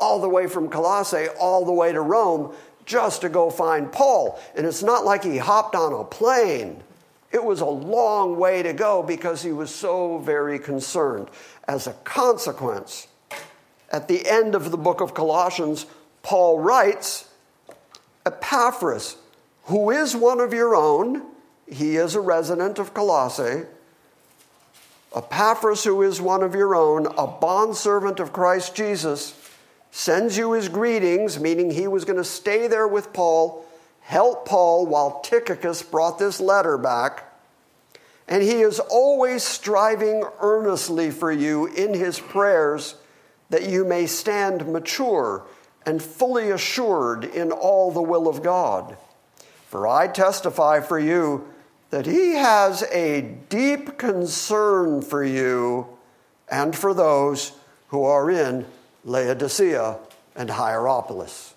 all 0.00 0.20
the 0.20 0.28
way 0.28 0.46
from 0.46 0.68
Colossae 0.68 1.28
all 1.38 1.64
the 1.64 1.72
way 1.72 1.92
to 1.92 2.00
Rome 2.00 2.54
just 2.86 3.20
to 3.20 3.28
go 3.28 3.50
find 3.50 3.92
Paul. 3.92 4.40
And 4.56 4.66
it's 4.66 4.82
not 4.82 5.04
like 5.04 5.22
he 5.22 5.38
hopped 5.38 5.74
on 5.74 5.92
a 5.92 6.04
plane. 6.04 6.82
It 7.30 7.44
was 7.44 7.60
a 7.60 7.66
long 7.66 8.36
way 8.36 8.62
to 8.62 8.72
go 8.72 9.02
because 9.02 9.42
he 9.42 9.52
was 9.52 9.72
so 9.72 10.18
very 10.18 10.58
concerned. 10.58 11.28
As 11.68 11.86
a 11.86 11.92
consequence, 11.92 13.06
at 13.92 14.08
the 14.08 14.28
end 14.28 14.56
of 14.56 14.72
the 14.72 14.76
book 14.76 15.00
of 15.00 15.14
Colossians, 15.14 15.86
Paul 16.22 16.58
writes 16.58 17.28
Epaphras, 18.26 19.16
who 19.64 19.90
is 19.90 20.16
one 20.16 20.40
of 20.40 20.52
your 20.52 20.74
own, 20.74 21.22
he 21.70 21.96
is 21.96 22.16
a 22.16 22.20
resident 22.20 22.80
of 22.80 22.92
Colossae. 22.92 23.66
Epaphras, 25.14 25.84
who 25.84 26.02
is 26.02 26.20
one 26.20 26.42
of 26.42 26.54
your 26.54 26.74
own, 26.74 27.06
a 27.06 27.26
bondservant 27.26 28.18
of 28.18 28.32
Christ 28.32 28.74
Jesus 28.74 29.39
sends 29.90 30.36
you 30.36 30.52
his 30.52 30.68
greetings, 30.68 31.40
meaning 31.40 31.70
he 31.70 31.88
was 31.88 32.04
going 32.04 32.16
to 32.16 32.24
stay 32.24 32.66
there 32.66 32.88
with 32.88 33.12
Paul, 33.12 33.64
help 34.00 34.46
Paul 34.46 34.86
while 34.86 35.20
Tychicus 35.20 35.82
brought 35.82 36.18
this 36.18 36.40
letter 36.40 36.78
back. 36.78 37.26
And 38.28 38.42
he 38.42 38.60
is 38.60 38.78
always 38.78 39.42
striving 39.42 40.24
earnestly 40.40 41.10
for 41.10 41.32
you 41.32 41.66
in 41.66 41.94
his 41.94 42.20
prayers 42.20 42.94
that 43.50 43.68
you 43.68 43.84
may 43.84 44.06
stand 44.06 44.68
mature 44.68 45.44
and 45.84 46.00
fully 46.00 46.50
assured 46.50 47.24
in 47.24 47.50
all 47.50 47.90
the 47.90 48.02
will 48.02 48.28
of 48.28 48.42
God. 48.42 48.96
For 49.66 49.88
I 49.88 50.06
testify 50.06 50.80
for 50.80 50.98
you 50.98 51.48
that 51.90 52.06
he 52.06 52.34
has 52.34 52.84
a 52.92 53.22
deep 53.48 53.98
concern 53.98 55.02
for 55.02 55.24
you 55.24 55.88
and 56.48 56.76
for 56.76 56.94
those 56.94 57.52
who 57.88 58.04
are 58.04 58.30
in 58.30 58.66
Laodicea, 59.04 59.98
and 60.36 60.50
Hierapolis. 60.50 61.54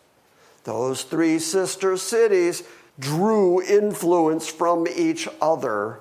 Those 0.64 1.04
three 1.04 1.40
sister 1.40 1.98
cities 1.98 2.64
drew 3.00 3.62
influence 3.62 4.48
from 4.48 4.88
each 4.88 5.28
other. 5.42 6.00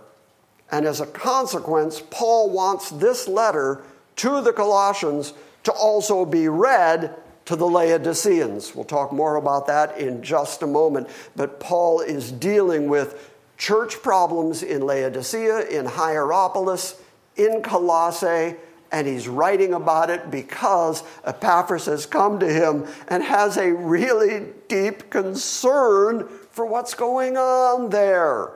And 0.70 0.86
as 0.86 1.00
a 1.00 1.06
consequence, 1.06 2.02
Paul 2.10 2.50
wants 2.50 2.90
this 2.90 3.28
letter 3.28 3.82
to 4.16 4.40
the 4.40 4.52
Colossians 4.52 5.32
to 5.64 5.72
also 5.72 6.24
be 6.24 6.48
read 6.48 7.14
to 7.44 7.56
the 7.56 7.66
Laodiceans. 7.66 8.74
We'll 8.74 8.84
talk 8.84 9.12
more 9.12 9.36
about 9.36 9.66
that 9.66 9.98
in 9.98 10.22
just 10.22 10.62
a 10.62 10.66
moment. 10.66 11.08
But 11.34 11.60
Paul 11.60 12.00
is 12.00 12.30
dealing 12.30 12.88
with 12.88 13.30
church 13.58 14.02
problems 14.02 14.62
in 14.62 14.82
Laodicea, 14.82 15.68
in 15.68 15.86
Hierapolis, 15.86 17.00
in 17.36 17.62
Colossae, 17.62 18.56
and 18.92 19.06
he's 19.06 19.26
writing 19.26 19.72
about 19.72 20.10
it 20.10 20.30
because 20.30 21.02
Epaphras 21.24 21.86
has 21.86 22.04
come 22.04 22.38
to 22.38 22.46
him 22.46 22.86
and 23.08 23.22
has 23.22 23.56
a 23.56 23.72
really 23.72 24.48
deep 24.68 25.08
concern 25.08 26.28
for 26.50 26.66
what's 26.66 26.92
going 26.92 27.38
on 27.38 27.88
there. 27.88 28.50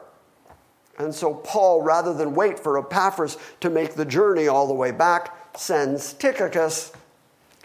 And 0.99 1.15
so 1.15 1.35
Paul, 1.35 1.83
rather 1.83 2.13
than 2.13 2.35
wait 2.35 2.59
for 2.59 2.79
Epaphras 2.79 3.39
to 3.61 3.71
make 3.71 3.95
the 3.95 4.05
journey 4.05 4.47
all 4.47 4.67
the 4.67 4.75
way 4.75 4.91
back, 4.91 5.57
sends 5.57 6.13
Tychicus, 6.13 6.93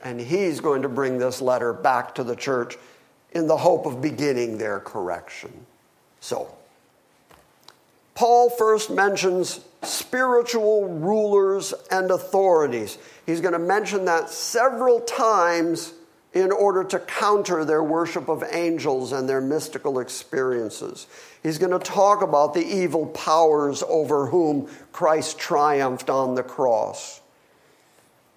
and 0.03 0.19
he's 0.19 0.59
going 0.61 0.82
to 0.82 0.89
bring 0.89 1.17
this 1.17 1.41
letter 1.41 1.74
back 1.74 2.15
to 2.15 2.24
the 2.24 2.36
church 2.36 2.78
in 3.34 3.47
the 3.47 3.57
hope 3.57 3.86
of 3.86 4.01
beginning 4.01 4.57
their 4.57 4.80
correction. 4.80 5.65
So, 6.19 6.53
Paul 8.16 8.49
first 8.49 8.89
mentions 8.89 9.62
spiritual 9.84 10.88
rulers 10.88 11.74
and 11.89 12.12
authorities. 12.12 12.97
He's 13.26 13.41
going 13.41 13.53
to 13.53 13.59
mention 13.59 14.05
that 14.05 14.30
several 14.30 15.01
times 15.01 15.93
in 16.34 16.51
order 16.51 16.84
to 16.84 16.99
counter 16.99 17.66
their 17.66 17.84
worship 17.84 18.30
of 18.30 18.43
angels 18.51 19.12
and 19.12 19.28
their 19.28 19.41
mystical 19.41 19.99
experiences. 19.99 21.07
He's 21.43 21.57
going 21.57 21.78
to 21.78 21.80
talk 21.80 22.22
about 22.22 22.53
the 22.53 22.66
evil 22.66 23.07
powers 23.07 23.84
over 23.88 24.28
whom 24.28 24.70
Christ 24.93 25.39
triumphed 25.39 26.09
on 26.09 26.36
the 26.36 26.43
cross. 26.43 27.22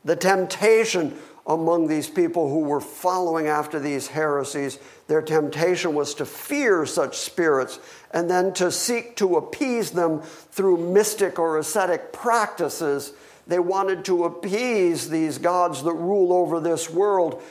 The 0.04 0.16
temptation 0.16 1.16
among 1.46 1.88
these 1.88 2.08
people 2.08 2.48
who 2.48 2.60
were 2.60 2.80
following 2.80 3.46
after 3.46 3.78
these 3.78 4.06
heresies, 4.08 4.78
their 5.08 5.20
temptation 5.20 5.94
was 5.94 6.14
to 6.14 6.24
fear 6.24 6.86
such 6.86 7.18
spirits 7.18 7.78
and 8.12 8.30
then 8.30 8.54
to 8.54 8.70
seek 8.70 9.16
to 9.16 9.36
appease 9.36 9.90
them 9.90 10.22
through 10.22 10.92
mystic 10.92 11.38
or 11.38 11.58
ascetic 11.58 12.12
practices. 12.12 13.12
They 13.46 13.58
wanted 13.58 14.06
to 14.06 14.24
appease 14.24 15.10
these 15.10 15.36
gods 15.36 15.82
that 15.82 15.92
rule 15.92 16.32
over 16.32 16.60
this 16.60 16.88
world. 16.88 17.42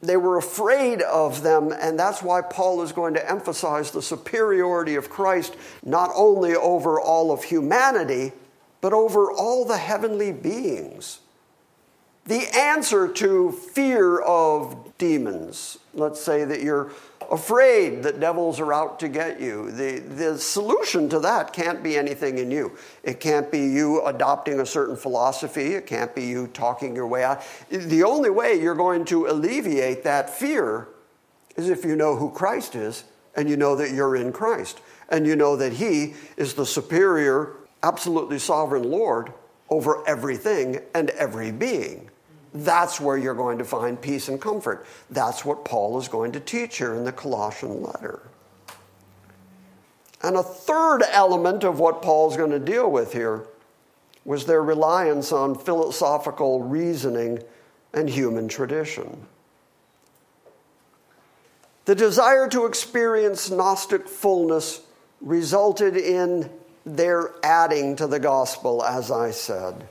They 0.00 0.16
were 0.16 0.38
afraid 0.38 1.02
of 1.02 1.42
them, 1.42 1.72
and 1.72 1.98
that's 1.98 2.22
why 2.22 2.42
Paul 2.42 2.82
is 2.82 2.92
going 2.92 3.14
to 3.14 3.30
emphasize 3.30 3.90
the 3.90 4.00
superiority 4.00 4.94
of 4.94 5.10
Christ 5.10 5.56
not 5.84 6.10
only 6.14 6.54
over 6.54 7.00
all 7.00 7.32
of 7.32 7.42
humanity, 7.42 8.32
but 8.80 8.92
over 8.92 9.30
all 9.30 9.64
the 9.64 9.76
heavenly 9.76 10.32
beings. 10.32 11.20
The 12.26 12.46
answer 12.56 13.08
to 13.08 13.52
fear 13.52 14.20
of 14.20 14.96
demons, 14.98 15.78
let's 15.94 16.20
say 16.20 16.44
that 16.44 16.62
you're 16.62 16.92
afraid 17.30 18.02
that 18.02 18.18
devils 18.18 18.58
are 18.58 18.72
out 18.72 18.98
to 19.00 19.08
get 19.08 19.40
you. 19.40 19.70
The, 19.70 20.00
the 20.00 20.38
solution 20.38 21.08
to 21.10 21.20
that 21.20 21.52
can't 21.52 21.82
be 21.82 21.96
anything 21.96 22.38
in 22.38 22.50
you. 22.50 22.76
It 23.02 23.20
can't 23.20 23.50
be 23.50 23.60
you 23.60 24.04
adopting 24.04 24.60
a 24.60 24.66
certain 24.66 24.96
philosophy. 24.96 25.74
It 25.74 25.86
can't 25.86 26.14
be 26.14 26.26
you 26.26 26.48
talking 26.48 26.94
your 26.94 27.06
way 27.06 27.24
out. 27.24 27.42
The 27.70 28.02
only 28.02 28.30
way 28.30 28.60
you're 28.60 28.74
going 28.74 29.04
to 29.06 29.26
alleviate 29.26 30.02
that 30.04 30.28
fear 30.28 30.88
is 31.56 31.68
if 31.68 31.84
you 31.84 31.96
know 31.96 32.16
who 32.16 32.30
Christ 32.30 32.74
is 32.74 33.04
and 33.36 33.48
you 33.48 33.56
know 33.56 33.76
that 33.76 33.92
you're 33.92 34.16
in 34.16 34.32
Christ 34.32 34.80
and 35.08 35.26
you 35.26 35.36
know 35.36 35.56
that 35.56 35.74
He 35.74 36.14
is 36.36 36.54
the 36.54 36.66
superior, 36.66 37.54
absolutely 37.82 38.38
sovereign 38.38 38.90
Lord 38.90 39.32
over 39.68 40.06
everything 40.08 40.80
and 40.94 41.10
every 41.10 41.52
being. 41.52 42.09
That's 42.52 43.00
where 43.00 43.16
you're 43.16 43.34
going 43.34 43.58
to 43.58 43.64
find 43.64 44.00
peace 44.00 44.28
and 44.28 44.40
comfort. 44.40 44.86
That's 45.08 45.44
what 45.44 45.64
Paul 45.64 45.98
is 45.98 46.08
going 46.08 46.32
to 46.32 46.40
teach 46.40 46.78
here 46.78 46.94
in 46.94 47.04
the 47.04 47.12
Colossian 47.12 47.82
letter. 47.82 48.22
And 50.22 50.36
a 50.36 50.42
third 50.42 51.02
element 51.10 51.64
of 51.64 51.78
what 51.78 52.02
Paul's 52.02 52.36
going 52.36 52.50
to 52.50 52.58
deal 52.58 52.90
with 52.90 53.12
here 53.12 53.46
was 54.24 54.46
their 54.46 54.62
reliance 54.62 55.32
on 55.32 55.54
philosophical 55.54 56.60
reasoning 56.60 57.42
and 57.92 58.08
human 58.08 58.48
tradition. 58.48 59.26
The 61.86 61.94
desire 61.94 62.48
to 62.48 62.66
experience 62.66 63.50
Gnostic 63.50 64.08
fullness 64.08 64.82
resulted 65.20 65.96
in 65.96 66.50
their 66.84 67.32
adding 67.42 67.96
to 67.96 68.06
the 68.06 68.20
gospel, 68.20 68.84
as 68.84 69.10
I 69.10 69.30
said. 69.30 69.88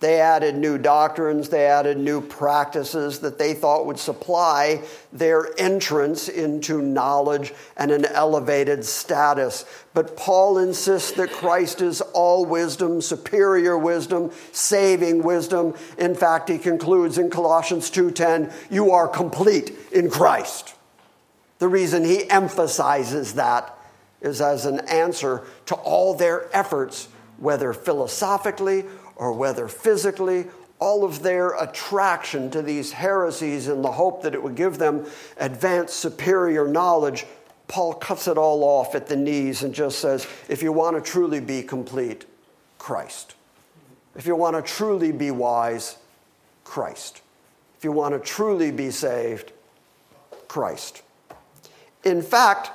They 0.00 0.20
added 0.20 0.54
new 0.54 0.78
doctrines, 0.78 1.48
they 1.48 1.66
added 1.66 1.98
new 1.98 2.20
practices 2.20 3.18
that 3.20 3.36
they 3.36 3.52
thought 3.52 3.84
would 3.86 3.98
supply 3.98 4.82
their 5.12 5.48
entrance 5.58 6.28
into 6.28 6.80
knowledge 6.80 7.52
and 7.76 7.90
an 7.90 8.04
elevated 8.04 8.84
status. 8.84 9.64
But 9.94 10.16
Paul 10.16 10.58
insists 10.58 11.10
that 11.12 11.32
Christ 11.32 11.82
is 11.82 12.00
all 12.00 12.44
wisdom, 12.44 13.00
superior 13.00 13.76
wisdom, 13.76 14.30
saving 14.52 15.24
wisdom. 15.24 15.74
In 15.98 16.14
fact, 16.14 16.48
he 16.48 16.58
concludes 16.58 17.18
in 17.18 17.28
Colossians 17.28 17.90
2:10, 17.90 18.52
you 18.70 18.92
are 18.92 19.08
complete 19.08 19.76
in 19.90 20.10
Christ. 20.10 20.74
The 21.58 21.66
reason 21.66 22.04
he 22.04 22.30
emphasizes 22.30 23.34
that 23.34 23.76
is 24.20 24.40
as 24.40 24.64
an 24.64 24.78
answer 24.80 25.42
to 25.66 25.74
all 25.74 26.14
their 26.14 26.48
efforts, 26.52 27.08
whether 27.38 27.72
philosophically 27.72 28.84
or 29.18 29.32
whether 29.32 29.68
physically, 29.68 30.46
all 30.78 31.04
of 31.04 31.22
their 31.22 31.50
attraction 31.60 32.50
to 32.52 32.62
these 32.62 32.92
heresies 32.92 33.68
in 33.68 33.82
the 33.82 33.92
hope 33.92 34.22
that 34.22 34.34
it 34.34 34.42
would 34.42 34.54
give 34.54 34.78
them 34.78 35.04
advanced 35.38 35.96
superior 35.96 36.68
knowledge, 36.68 37.26
Paul 37.66 37.94
cuts 37.94 38.28
it 38.28 38.38
all 38.38 38.62
off 38.62 38.94
at 38.94 39.08
the 39.08 39.16
knees 39.16 39.62
and 39.62 39.74
just 39.74 39.98
says, 39.98 40.26
if 40.48 40.62
you 40.62 40.72
want 40.72 40.96
to 40.96 41.02
truly 41.02 41.40
be 41.40 41.62
complete, 41.62 42.24
Christ. 42.78 43.34
If 44.16 44.26
you 44.26 44.36
want 44.36 44.56
to 44.56 44.62
truly 44.62 45.12
be 45.12 45.30
wise, 45.30 45.96
Christ. 46.64 47.20
If 47.76 47.84
you 47.84 47.92
want 47.92 48.14
to 48.14 48.20
truly 48.20 48.70
be 48.70 48.90
saved, 48.90 49.52
Christ. 50.48 51.02
In 52.04 52.22
fact, 52.22 52.70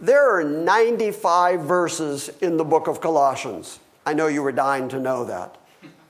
there 0.00 0.36
are 0.36 0.42
95 0.42 1.60
verses 1.60 2.30
in 2.40 2.56
the 2.56 2.64
book 2.64 2.88
of 2.88 3.00
Colossians. 3.00 3.78
I 4.04 4.14
know 4.14 4.26
you 4.26 4.42
were 4.42 4.52
dying 4.52 4.88
to 4.88 4.98
know 4.98 5.24
that. 5.24 5.56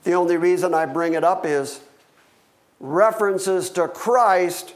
The 0.03 0.13
only 0.13 0.37
reason 0.37 0.73
I 0.73 0.85
bring 0.85 1.13
it 1.13 1.23
up 1.23 1.45
is 1.45 1.81
references 2.79 3.69
to 3.71 3.87
Christ 3.87 4.73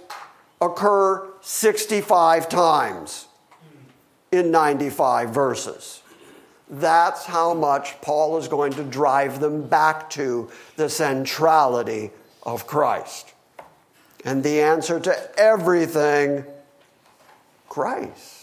occur 0.62 1.28
65 1.42 2.50
times 2.50 3.28
in 4.32 4.52
95 4.52 5.30
verses. 5.30 6.02
That's 6.70 7.26
how 7.26 7.54
much 7.54 8.00
Paul 8.02 8.38
is 8.38 8.48
going 8.48 8.74
to 8.74 8.84
drive 8.84 9.40
them 9.40 9.68
back 9.68 10.10
to 10.12 10.50
the 10.76 10.90
centrality 10.90 12.12
of 12.44 12.68
Christ. 12.68 13.34
And 14.26 14.44
the 14.44 14.62
answer 14.62 15.00
to 15.00 15.40
everything, 15.40 16.44
Christ. 17.70 18.37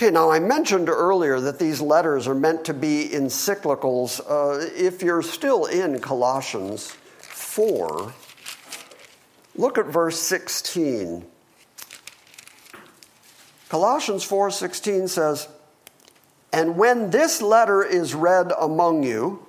Okay, 0.00 0.12
now 0.12 0.30
I 0.30 0.38
mentioned 0.38 0.88
earlier 0.88 1.40
that 1.40 1.58
these 1.58 1.80
letters 1.80 2.28
are 2.28 2.34
meant 2.34 2.64
to 2.66 2.72
be 2.72 3.08
encyclicals. 3.12 4.20
Uh, 4.20 4.64
if 4.76 5.02
you're 5.02 5.22
still 5.22 5.64
in 5.64 5.98
Colossians 5.98 6.92
4, 7.18 8.12
look 9.56 9.76
at 9.76 9.86
verse 9.86 10.16
16. 10.20 11.26
Colossians 13.68 14.22
4:16 14.22 15.08
says, 15.08 15.48
"And 16.52 16.76
when 16.76 17.10
this 17.10 17.42
letter 17.42 17.82
is 17.82 18.14
read 18.14 18.52
among 18.56 19.02
you, 19.02 19.46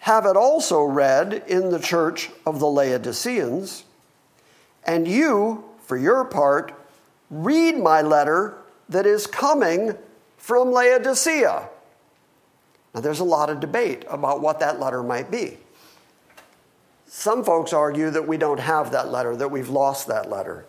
have 0.00 0.26
it 0.26 0.36
also 0.36 0.82
read 0.82 1.44
in 1.46 1.70
the 1.70 1.80
church 1.80 2.30
of 2.44 2.60
the 2.60 2.68
Laodiceans, 2.68 3.84
and 4.84 5.08
you, 5.08 5.64
for 5.80 5.96
your 5.96 6.26
part, 6.26 6.72
read 7.30 7.78
my 7.78 8.02
letter 8.02 8.58
that 8.88 9.06
is 9.06 9.26
coming 9.26 9.96
from 10.36 10.70
Laodicea. 10.70 11.68
Now, 12.94 13.00
there's 13.00 13.20
a 13.20 13.24
lot 13.24 13.50
of 13.50 13.60
debate 13.60 14.04
about 14.08 14.40
what 14.40 14.60
that 14.60 14.80
letter 14.80 15.02
might 15.02 15.30
be. 15.30 15.58
Some 17.06 17.44
folks 17.44 17.72
argue 17.72 18.10
that 18.10 18.26
we 18.26 18.36
don't 18.36 18.60
have 18.60 18.92
that 18.92 19.10
letter, 19.10 19.36
that 19.36 19.50
we've 19.50 19.68
lost 19.68 20.06
that 20.08 20.30
letter. 20.30 20.64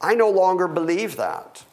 I 0.00 0.14
no 0.14 0.30
longer 0.30 0.68
believe 0.68 1.16
that. 1.16 1.64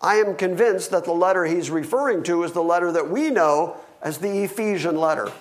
I 0.00 0.16
am 0.16 0.36
convinced 0.36 0.90
that 0.90 1.04
the 1.04 1.12
letter 1.12 1.44
he's 1.44 1.70
referring 1.70 2.22
to 2.24 2.42
is 2.44 2.52
the 2.52 2.62
letter 2.62 2.92
that 2.92 3.10
we 3.10 3.30
know 3.30 3.76
as 4.02 4.18
the 4.18 4.44
Ephesian 4.44 4.96
letter. 4.96 5.32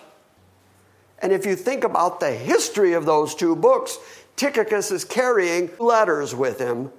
And 1.20 1.32
if 1.32 1.46
you 1.46 1.56
think 1.56 1.84
about 1.84 2.20
the 2.20 2.32
history 2.32 2.94
of 2.94 3.06
those 3.06 3.36
two 3.36 3.56
books, 3.56 3.98
Tychicus 4.36 4.92
is 4.92 5.06
carrying 5.06 5.70
letters 5.80 6.34
with 6.34 6.60
him 6.60 6.92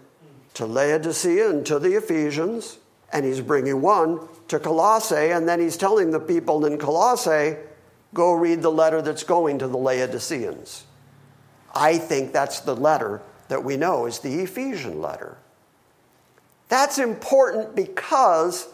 to 0.55 0.67
Laodicea 0.67 1.51
and 1.51 1.67
to 1.67 1.79
the 1.79 1.95
Ephesians, 1.95 2.79
and 3.13 3.25
he's 3.25 3.41
bringing 3.41 3.81
one 3.81 4.21
to 4.49 4.59
Colossae, 4.59 5.31
and 5.31 5.49
then 5.49 5.61
he's 5.61 5.77
telling 5.77 6.11
the 6.11 6.21
people 6.21 6.65
in 6.65 6.79
Colossae, 6.79 7.57
go 8.13 8.33
read 8.33 8.63
the 8.63 8.71
letter 8.71 9.03
that's 9.03 9.25
going 9.25 9.59
to 9.59 9.69
the 9.69 9.77
Laodiceans. 9.77 10.85
I 11.75 11.99
think 11.99 12.33
that's 12.33 12.61
the 12.61 12.77
letter 12.77 13.21
that 13.49 13.65
we 13.65 13.77
know 13.77 14.07
is 14.07 14.21
the 14.21 14.41
Ephesian 14.41 15.01
letter. 15.01 15.37
That's 16.69 16.99
important 16.99 17.75
because 17.75 18.69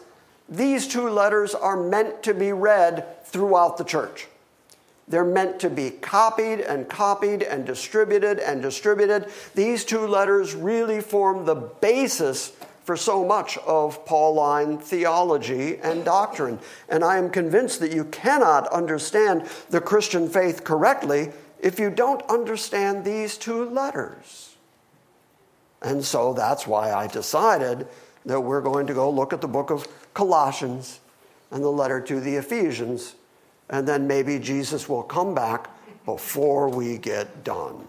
these 0.47 0.87
two 0.87 1.09
letters 1.09 1.55
are 1.55 1.77
meant 1.77 2.23
to 2.23 2.33
be 2.33 2.51
read 2.51 3.25
throughout 3.25 3.77
the 3.77 3.83
church. 3.83 4.27
They're 5.11 5.25
meant 5.25 5.59
to 5.59 5.69
be 5.69 5.89
copied 5.89 6.61
and 6.61 6.87
copied 6.87 7.43
and 7.43 7.65
distributed 7.65 8.39
and 8.39 8.61
distributed. 8.61 9.27
These 9.53 9.83
two 9.83 10.07
letters 10.07 10.55
really 10.55 11.01
form 11.01 11.45
the 11.45 11.55
basis 11.55 12.53
for 12.85 12.95
so 12.95 13.25
much 13.25 13.57
of 13.57 14.05
Pauline 14.05 14.77
theology 14.77 15.77
and 15.79 16.05
doctrine. 16.05 16.59
And 16.87 17.03
I 17.03 17.17
am 17.17 17.29
convinced 17.29 17.81
that 17.81 17.91
you 17.91 18.05
cannot 18.05 18.69
understand 18.69 19.47
the 19.69 19.81
Christian 19.81 20.29
faith 20.29 20.63
correctly 20.63 21.31
if 21.59 21.77
you 21.77 21.89
don't 21.89 22.23
understand 22.29 23.03
these 23.03 23.37
two 23.37 23.69
letters. 23.69 24.55
And 25.81 26.05
so 26.05 26.31
that's 26.31 26.65
why 26.65 26.93
I 26.93 27.07
decided 27.07 27.85
that 28.25 28.39
we're 28.39 28.61
going 28.61 28.87
to 28.87 28.93
go 28.93 29.09
look 29.09 29.33
at 29.33 29.41
the 29.41 29.47
book 29.49 29.71
of 29.71 29.89
Colossians 30.13 31.01
and 31.51 31.61
the 31.61 31.69
letter 31.69 31.99
to 31.99 32.21
the 32.21 32.35
Ephesians 32.35 33.15
and 33.71 33.87
then 33.87 34.05
maybe 34.05 34.37
Jesus 34.37 34.87
will 34.87 35.03
come 35.03 35.33
back 35.33 35.69
before 36.05 36.69
we 36.69 36.97
get 36.97 37.43
done. 37.43 37.87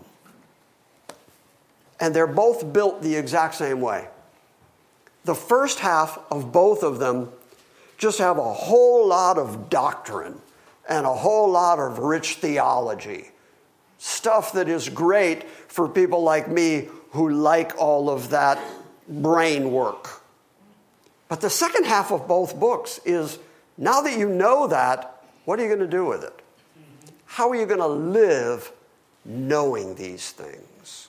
And 2.00 2.14
they're 2.14 2.26
both 2.26 2.72
built 2.72 3.02
the 3.02 3.16
exact 3.16 3.56
same 3.56 3.80
way. 3.80 4.08
The 5.24 5.34
first 5.34 5.80
half 5.80 6.18
of 6.30 6.52
both 6.52 6.82
of 6.82 6.98
them 6.98 7.30
just 7.98 8.18
have 8.18 8.38
a 8.38 8.52
whole 8.52 9.06
lot 9.06 9.38
of 9.38 9.70
doctrine, 9.70 10.40
and 10.88 11.06
a 11.06 11.14
whole 11.14 11.50
lot 11.50 11.78
of 11.78 11.98
rich 12.00 12.34
theology. 12.34 13.30
Stuff 13.98 14.52
that 14.54 14.68
is 14.68 14.88
great 14.88 15.44
for 15.48 15.88
people 15.88 16.22
like 16.22 16.48
me 16.48 16.88
who 17.10 17.30
like 17.30 17.78
all 17.78 18.10
of 18.10 18.30
that 18.30 18.58
brain 19.08 19.70
work. 19.70 20.22
But 21.28 21.40
the 21.40 21.50
second 21.50 21.84
half 21.84 22.10
of 22.10 22.26
both 22.26 22.58
books 22.58 22.98
is 23.04 23.38
now 23.78 24.00
that 24.02 24.18
you 24.18 24.28
know 24.28 24.66
that, 24.66 25.11
what 25.44 25.58
are 25.58 25.62
you 25.62 25.68
going 25.68 25.80
to 25.80 25.86
do 25.86 26.06
with 26.06 26.24
it? 26.24 26.42
How 27.24 27.48
are 27.48 27.56
you 27.56 27.66
going 27.66 27.80
to 27.80 27.86
live 27.86 28.72
knowing 29.24 29.94
these 29.94 30.30
things? 30.30 31.08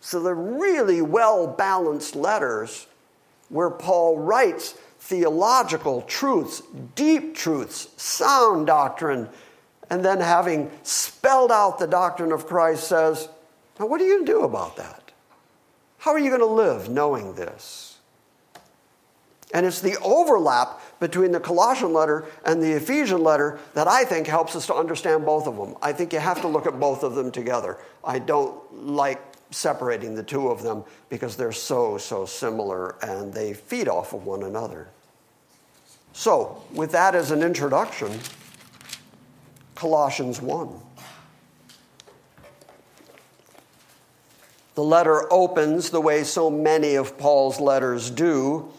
So 0.00 0.20
they're 0.20 0.34
really 0.34 1.02
well 1.02 1.46
balanced 1.46 2.16
letters 2.16 2.86
where 3.48 3.70
Paul 3.70 4.18
writes 4.18 4.72
theological 4.98 6.02
truths, 6.02 6.62
deep 6.94 7.34
truths, 7.34 7.88
sound 7.96 8.66
doctrine, 8.66 9.28
and 9.90 10.04
then 10.04 10.20
having 10.20 10.70
spelled 10.82 11.50
out 11.50 11.78
the 11.78 11.86
doctrine 11.86 12.32
of 12.32 12.46
Christ 12.46 12.88
says, 12.88 13.28
Now, 13.78 13.86
what 13.86 14.00
are 14.00 14.04
you 14.04 14.14
going 14.14 14.26
to 14.26 14.32
do 14.32 14.42
about 14.42 14.76
that? 14.76 15.10
How 15.98 16.12
are 16.12 16.18
you 16.18 16.28
going 16.28 16.40
to 16.40 16.46
live 16.46 16.88
knowing 16.88 17.34
this? 17.34 17.98
And 19.52 19.66
it's 19.66 19.80
the 19.80 19.98
overlap 19.98 20.79
between 21.00 21.32
the 21.32 21.40
Colossian 21.40 21.92
letter 21.92 22.26
and 22.44 22.62
the 22.62 22.72
Ephesian 22.72 23.24
letter 23.24 23.58
that 23.74 23.88
I 23.88 24.04
think 24.04 24.26
helps 24.26 24.54
us 24.54 24.66
to 24.66 24.74
understand 24.74 25.24
both 25.24 25.46
of 25.46 25.56
them. 25.56 25.74
I 25.82 25.92
think 25.92 26.12
you 26.12 26.20
have 26.20 26.42
to 26.42 26.48
look 26.48 26.66
at 26.66 26.78
both 26.78 27.02
of 27.02 27.14
them 27.14 27.32
together. 27.32 27.78
I 28.04 28.18
don't 28.18 28.86
like 28.86 29.20
separating 29.50 30.14
the 30.14 30.22
two 30.22 30.48
of 30.48 30.62
them 30.62 30.84
because 31.08 31.36
they're 31.36 31.52
so, 31.52 31.98
so 31.98 32.26
similar 32.26 32.96
and 33.02 33.32
they 33.32 33.54
feed 33.54 33.88
off 33.88 34.12
of 34.12 34.26
one 34.26 34.44
another. 34.44 34.88
So, 36.12 36.62
with 36.72 36.92
that 36.92 37.14
as 37.14 37.30
an 37.30 37.42
introduction, 37.42 38.18
Colossians 39.74 40.42
1. 40.42 40.68
The 44.74 44.84
letter 44.84 45.32
opens 45.32 45.90
the 45.90 46.00
way 46.00 46.24
so 46.24 46.50
many 46.50 46.94
of 46.94 47.16
Paul's 47.18 47.60
letters 47.60 48.10
do. 48.10 48.72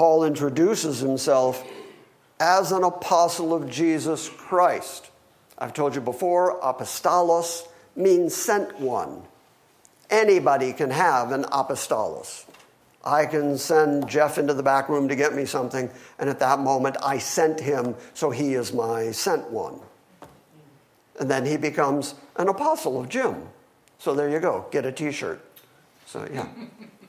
Paul 0.00 0.24
introduces 0.24 1.00
himself 1.00 1.62
as 2.40 2.72
an 2.72 2.84
apostle 2.84 3.52
of 3.52 3.68
Jesus 3.68 4.30
Christ. 4.30 5.10
I've 5.58 5.74
told 5.74 5.94
you 5.94 6.00
before, 6.00 6.58
apostolos 6.62 7.68
means 7.94 8.34
sent 8.34 8.80
one. 8.80 9.22
Anybody 10.08 10.72
can 10.72 10.88
have 10.88 11.32
an 11.32 11.42
apostolos. 11.42 12.46
I 13.04 13.26
can 13.26 13.58
send 13.58 14.08
Jeff 14.08 14.38
into 14.38 14.54
the 14.54 14.62
back 14.62 14.88
room 14.88 15.06
to 15.06 15.14
get 15.14 15.34
me 15.34 15.44
something, 15.44 15.90
and 16.18 16.30
at 16.30 16.38
that 16.38 16.60
moment 16.60 16.96
I 17.02 17.18
sent 17.18 17.60
him, 17.60 17.94
so 18.14 18.30
he 18.30 18.54
is 18.54 18.72
my 18.72 19.10
sent 19.10 19.50
one. 19.50 19.80
And 21.18 21.30
then 21.30 21.44
he 21.44 21.58
becomes 21.58 22.14
an 22.36 22.48
apostle 22.48 22.98
of 22.98 23.10
Jim. 23.10 23.36
So 23.98 24.14
there 24.14 24.30
you 24.30 24.40
go, 24.40 24.64
get 24.70 24.86
a 24.86 24.92
t 24.92 25.12
shirt. 25.12 25.44
So, 26.06 26.26
yeah. 26.32 26.48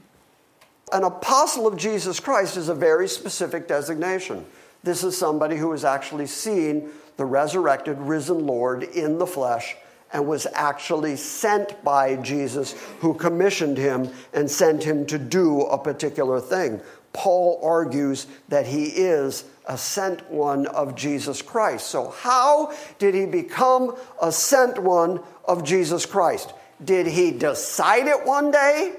an 0.91 1.03
apostle 1.03 1.67
of 1.67 1.77
Jesus 1.77 2.19
Christ 2.19 2.57
is 2.57 2.69
a 2.69 2.75
very 2.75 3.07
specific 3.07 3.67
designation. 3.67 4.45
This 4.83 5.03
is 5.03 5.17
somebody 5.17 5.57
who 5.57 5.71
has 5.71 5.85
actually 5.85 6.27
seen 6.27 6.89
the 7.17 7.25
resurrected, 7.25 7.97
risen 7.99 8.45
Lord 8.45 8.83
in 8.83 9.17
the 9.19 9.27
flesh 9.27 9.75
and 10.13 10.27
was 10.27 10.47
actually 10.53 11.15
sent 11.15 11.83
by 11.83 12.15
Jesus, 12.17 12.73
who 12.99 13.13
commissioned 13.13 13.77
him 13.77 14.09
and 14.33 14.49
sent 14.49 14.83
him 14.83 15.05
to 15.05 15.17
do 15.17 15.61
a 15.61 15.77
particular 15.77 16.41
thing. 16.41 16.81
Paul 17.13 17.59
argues 17.63 18.27
that 18.49 18.65
he 18.65 18.85
is 18.85 19.45
a 19.67 19.77
sent 19.77 20.29
one 20.29 20.65
of 20.67 20.95
Jesus 20.95 21.41
Christ. 21.41 21.87
So, 21.87 22.09
how 22.09 22.73
did 22.99 23.13
he 23.13 23.25
become 23.25 23.95
a 24.21 24.31
sent 24.31 24.79
one 24.79 25.21
of 25.45 25.63
Jesus 25.63 26.05
Christ? 26.05 26.53
Did 26.83 27.07
he 27.07 27.31
decide 27.31 28.07
it 28.07 28.25
one 28.25 28.51
day? 28.51 28.95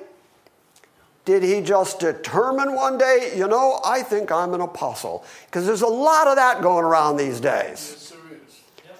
Did 1.24 1.42
he 1.42 1.60
just 1.60 2.00
determine 2.00 2.74
one 2.74 2.98
day, 2.98 3.32
you 3.36 3.46
know, 3.46 3.80
I 3.84 4.02
think 4.02 4.32
I'm 4.32 4.54
an 4.54 4.60
apostle? 4.60 5.24
Because 5.46 5.66
there's 5.66 5.82
a 5.82 5.86
lot 5.86 6.26
of 6.26 6.36
that 6.36 6.62
going 6.62 6.84
around 6.84 7.16
these 7.16 7.40
days. 7.40 8.12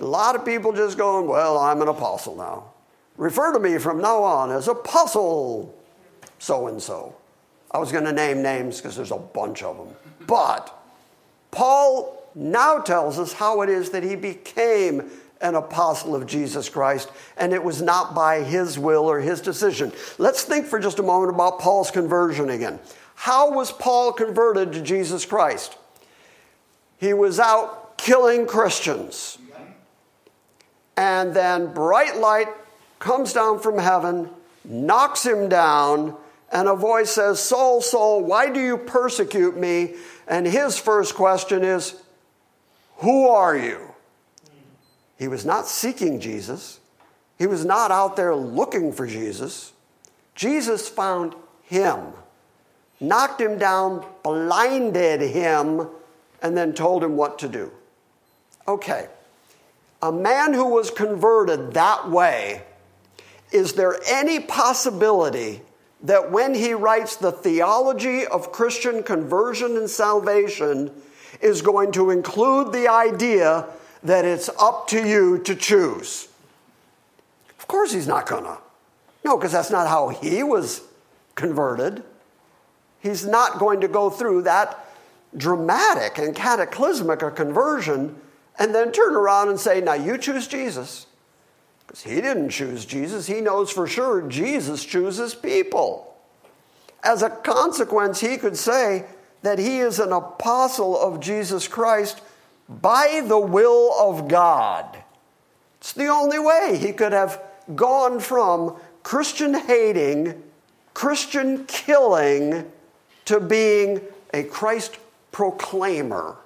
A 0.00 0.04
lot 0.04 0.34
of 0.34 0.44
people 0.44 0.72
just 0.72 0.98
going, 0.98 1.26
well, 1.26 1.58
I'm 1.58 1.82
an 1.82 1.88
apostle 1.88 2.36
now. 2.36 2.72
Refer 3.16 3.52
to 3.52 3.60
me 3.60 3.78
from 3.78 4.00
now 4.00 4.22
on 4.22 4.50
as 4.50 4.68
apostle 4.68 5.74
so 6.38 6.66
and 6.66 6.82
so. 6.82 7.14
I 7.70 7.78
was 7.78 7.92
going 7.92 8.04
to 8.04 8.12
name 8.12 8.42
names 8.42 8.78
because 8.78 8.96
there's 8.96 9.12
a 9.12 9.18
bunch 9.18 9.62
of 9.62 9.76
them. 9.76 9.96
But 10.26 10.76
Paul 11.50 12.22
now 12.34 12.78
tells 12.78 13.18
us 13.18 13.32
how 13.32 13.62
it 13.62 13.68
is 13.68 13.90
that 13.90 14.02
he 14.02 14.16
became 14.16 15.10
an 15.42 15.54
apostle 15.54 16.14
of 16.14 16.26
Jesus 16.26 16.68
Christ, 16.68 17.10
and 17.36 17.52
it 17.52 17.62
was 17.62 17.82
not 17.82 18.14
by 18.14 18.42
his 18.42 18.78
will 18.78 19.04
or 19.04 19.20
his 19.20 19.40
decision. 19.40 19.92
Let's 20.18 20.42
think 20.42 20.66
for 20.66 20.78
just 20.78 20.98
a 20.98 21.02
moment 21.02 21.34
about 21.34 21.58
Paul's 21.58 21.90
conversion 21.90 22.48
again. 22.48 22.78
How 23.14 23.52
was 23.52 23.70
Paul 23.72 24.12
converted 24.12 24.72
to 24.72 24.82
Jesus 24.82 25.24
Christ? 25.24 25.76
He 26.98 27.12
was 27.12 27.38
out 27.38 27.98
killing 27.98 28.46
Christians. 28.46 29.38
And 30.96 31.34
then 31.34 31.72
bright 31.72 32.18
light 32.18 32.48
comes 32.98 33.32
down 33.32 33.60
from 33.60 33.78
heaven, 33.78 34.28
knocks 34.64 35.24
him 35.24 35.48
down, 35.48 36.16
and 36.52 36.68
a 36.68 36.76
voice 36.76 37.10
says, 37.10 37.40
Saul, 37.40 37.80
Saul, 37.80 38.22
why 38.22 38.50
do 38.50 38.60
you 38.60 38.76
persecute 38.76 39.56
me? 39.56 39.94
And 40.28 40.46
his 40.46 40.78
first 40.78 41.14
question 41.14 41.64
is, 41.64 41.94
Who 42.98 43.28
are 43.28 43.56
you? 43.56 43.91
He 45.22 45.28
was 45.28 45.46
not 45.46 45.68
seeking 45.68 46.18
Jesus. 46.18 46.80
He 47.38 47.46
was 47.46 47.64
not 47.64 47.92
out 47.92 48.16
there 48.16 48.34
looking 48.34 48.92
for 48.92 49.06
Jesus. 49.06 49.72
Jesus 50.34 50.88
found 50.88 51.36
him, 51.62 52.00
knocked 53.00 53.40
him 53.40 53.56
down, 53.56 54.04
blinded 54.24 55.20
him, 55.20 55.86
and 56.42 56.56
then 56.56 56.72
told 56.72 57.04
him 57.04 57.16
what 57.16 57.38
to 57.38 57.48
do. 57.48 57.70
Okay 58.66 59.06
a 60.02 60.10
man 60.10 60.52
who 60.52 60.66
was 60.66 60.90
converted 60.90 61.74
that 61.74 62.10
way, 62.10 62.62
is 63.52 63.74
there 63.74 63.96
any 64.08 64.40
possibility 64.40 65.62
that 66.02 66.32
when 66.32 66.54
he 66.54 66.74
writes 66.74 67.14
the 67.14 67.30
theology 67.30 68.26
of 68.26 68.50
Christian 68.50 69.04
conversion 69.04 69.76
and 69.76 69.88
salvation, 69.88 70.90
is 71.40 71.62
going 71.62 71.92
to 71.92 72.10
include 72.10 72.72
the 72.72 72.88
idea 72.88 73.66
that 74.02 74.24
it's 74.24 74.48
up 74.60 74.88
to 74.88 75.06
you 75.06 75.38
to 75.40 75.54
choose? 75.54 76.28
Of 77.58 77.66
course, 77.68 77.92
he's 77.92 78.08
not 78.08 78.26
gonna. 78.26 78.58
No, 79.24 79.36
because 79.36 79.52
that's 79.52 79.70
not 79.70 79.88
how 79.88 80.08
he 80.08 80.42
was 80.42 80.82
converted. 81.34 82.02
He's 83.00 83.26
not 83.26 83.58
going 83.58 83.80
to 83.80 83.88
go 83.88 84.10
through 84.10 84.42
that 84.42 84.86
dramatic 85.36 86.18
and 86.18 86.34
cataclysmic 86.34 87.22
a 87.22 87.30
conversion 87.30 88.16
and 88.58 88.74
then 88.74 88.92
turn 88.92 89.14
around 89.14 89.48
and 89.48 89.58
say, 89.58 89.80
Now 89.80 89.94
you 89.94 90.18
choose 90.18 90.46
Jesus. 90.46 91.06
Because 91.86 92.02
he 92.02 92.20
didn't 92.20 92.50
choose 92.50 92.84
Jesus. 92.84 93.26
He 93.26 93.40
knows 93.40 93.70
for 93.70 93.86
sure 93.86 94.22
Jesus 94.22 94.84
chooses 94.84 95.34
people. 95.34 96.14
As 97.02 97.22
a 97.22 97.30
consequence, 97.30 98.20
he 98.20 98.36
could 98.36 98.56
say 98.56 99.06
that 99.42 99.58
he 99.58 99.78
is 99.78 99.98
an 99.98 100.12
apostle 100.12 100.98
of 100.98 101.18
Jesus 101.18 101.66
Christ 101.66 102.20
by 102.80 103.22
the 103.26 103.38
will 103.38 103.94
of 103.98 104.28
God. 104.28 104.98
It's 105.80 105.92
the 105.92 106.06
only 106.06 106.38
way 106.38 106.78
he 106.80 106.92
could 106.92 107.12
have 107.12 107.42
gone 107.74 108.20
from 108.20 108.76
Christian 109.02 109.54
hating, 109.54 110.42
Christian 110.94 111.64
killing, 111.66 112.70
to 113.24 113.40
being 113.40 114.00
a 114.32 114.44
Christ 114.44 114.96
proclaimer. 115.32 116.36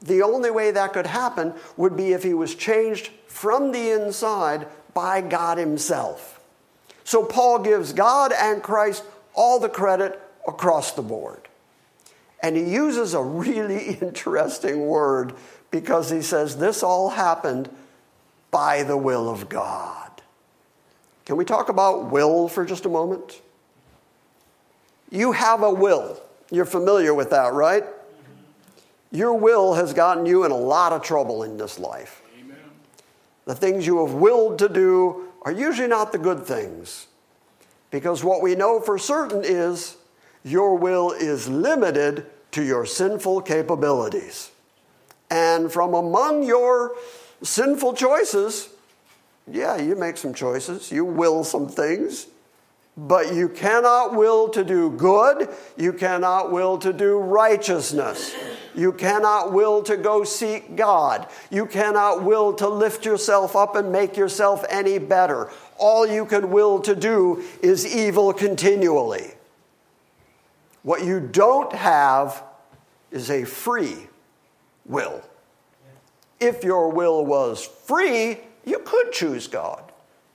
The 0.00 0.22
only 0.22 0.50
way 0.50 0.70
that 0.70 0.92
could 0.92 1.06
happen 1.06 1.54
would 1.76 1.96
be 1.96 2.12
if 2.12 2.22
he 2.22 2.34
was 2.34 2.54
changed 2.54 3.10
from 3.26 3.72
the 3.72 3.90
inside 3.90 4.66
by 4.94 5.20
God 5.20 5.58
himself. 5.58 6.40
So 7.04 7.24
Paul 7.24 7.60
gives 7.60 7.92
God 7.92 8.32
and 8.32 8.62
Christ 8.62 9.04
all 9.34 9.58
the 9.58 9.68
credit 9.68 10.20
across 10.46 10.92
the 10.92 11.02
board. 11.02 11.47
And 12.42 12.56
he 12.56 12.64
uses 12.64 13.14
a 13.14 13.22
really 13.22 13.94
interesting 14.00 14.86
word 14.86 15.34
because 15.70 16.10
he 16.10 16.22
says 16.22 16.56
this 16.56 16.82
all 16.82 17.10
happened 17.10 17.68
by 18.50 18.82
the 18.82 18.96
will 18.96 19.28
of 19.28 19.48
God. 19.48 20.10
Can 21.26 21.36
we 21.36 21.44
talk 21.44 21.68
about 21.68 22.10
will 22.10 22.48
for 22.48 22.64
just 22.64 22.86
a 22.86 22.88
moment? 22.88 23.42
You 25.10 25.32
have 25.32 25.62
a 25.62 25.70
will. 25.70 26.20
You're 26.50 26.64
familiar 26.64 27.12
with 27.12 27.30
that, 27.30 27.52
right? 27.52 27.84
Your 29.10 29.34
will 29.34 29.74
has 29.74 29.92
gotten 29.92 30.26
you 30.26 30.44
in 30.44 30.50
a 30.50 30.56
lot 30.56 30.92
of 30.92 31.02
trouble 31.02 31.42
in 31.42 31.56
this 31.56 31.78
life. 31.78 32.22
Amen. 32.40 32.56
The 33.44 33.54
things 33.54 33.86
you 33.86 34.04
have 34.06 34.14
willed 34.14 34.58
to 34.60 34.68
do 34.68 35.28
are 35.42 35.52
usually 35.52 35.88
not 35.88 36.12
the 36.12 36.18
good 36.18 36.44
things. 36.44 37.06
Because 37.90 38.22
what 38.22 38.42
we 38.42 38.54
know 38.54 38.80
for 38.80 38.98
certain 38.98 39.42
is 39.44 39.96
your 40.44 40.76
will 40.76 41.12
is 41.12 41.48
limited 41.48 42.26
to 42.52 42.62
your 42.62 42.86
sinful 42.86 43.42
capabilities. 43.42 44.50
And 45.30 45.70
from 45.70 45.94
among 45.94 46.42
your 46.42 46.92
sinful 47.42 47.94
choices. 47.94 48.70
Yeah, 49.50 49.76
you 49.76 49.96
make 49.96 50.16
some 50.16 50.34
choices, 50.34 50.90
you 50.92 51.04
will 51.04 51.44
some 51.44 51.68
things, 51.68 52.26
but 52.96 53.32
you 53.32 53.48
cannot 53.48 54.14
will 54.14 54.48
to 54.50 54.64
do 54.64 54.90
good, 54.90 55.48
you 55.76 55.92
cannot 55.92 56.52
will 56.52 56.78
to 56.78 56.92
do 56.92 57.18
righteousness. 57.18 58.34
You 58.74 58.92
cannot 58.92 59.52
will 59.52 59.82
to 59.84 59.96
go 59.96 60.22
seek 60.22 60.76
God. 60.76 61.26
You 61.50 61.66
cannot 61.66 62.22
will 62.22 62.52
to 62.54 62.68
lift 62.68 63.04
yourself 63.04 63.56
up 63.56 63.74
and 63.74 63.90
make 63.90 64.16
yourself 64.16 64.64
any 64.68 64.98
better. 64.98 65.50
All 65.78 66.06
you 66.06 66.26
can 66.26 66.50
will 66.50 66.78
to 66.80 66.94
do 66.94 67.42
is 67.62 67.86
evil 67.86 68.32
continually. 68.32 69.32
What 70.82 71.04
you 71.04 71.20
don't 71.20 71.72
have 71.72 72.42
is 73.10 73.30
a 73.30 73.44
free 73.44 74.08
will. 74.84 75.22
If 76.40 76.62
your 76.62 76.90
will 76.90 77.24
was 77.24 77.66
free, 77.66 78.38
you 78.64 78.78
could 78.80 79.12
choose 79.12 79.48
God. 79.48 79.82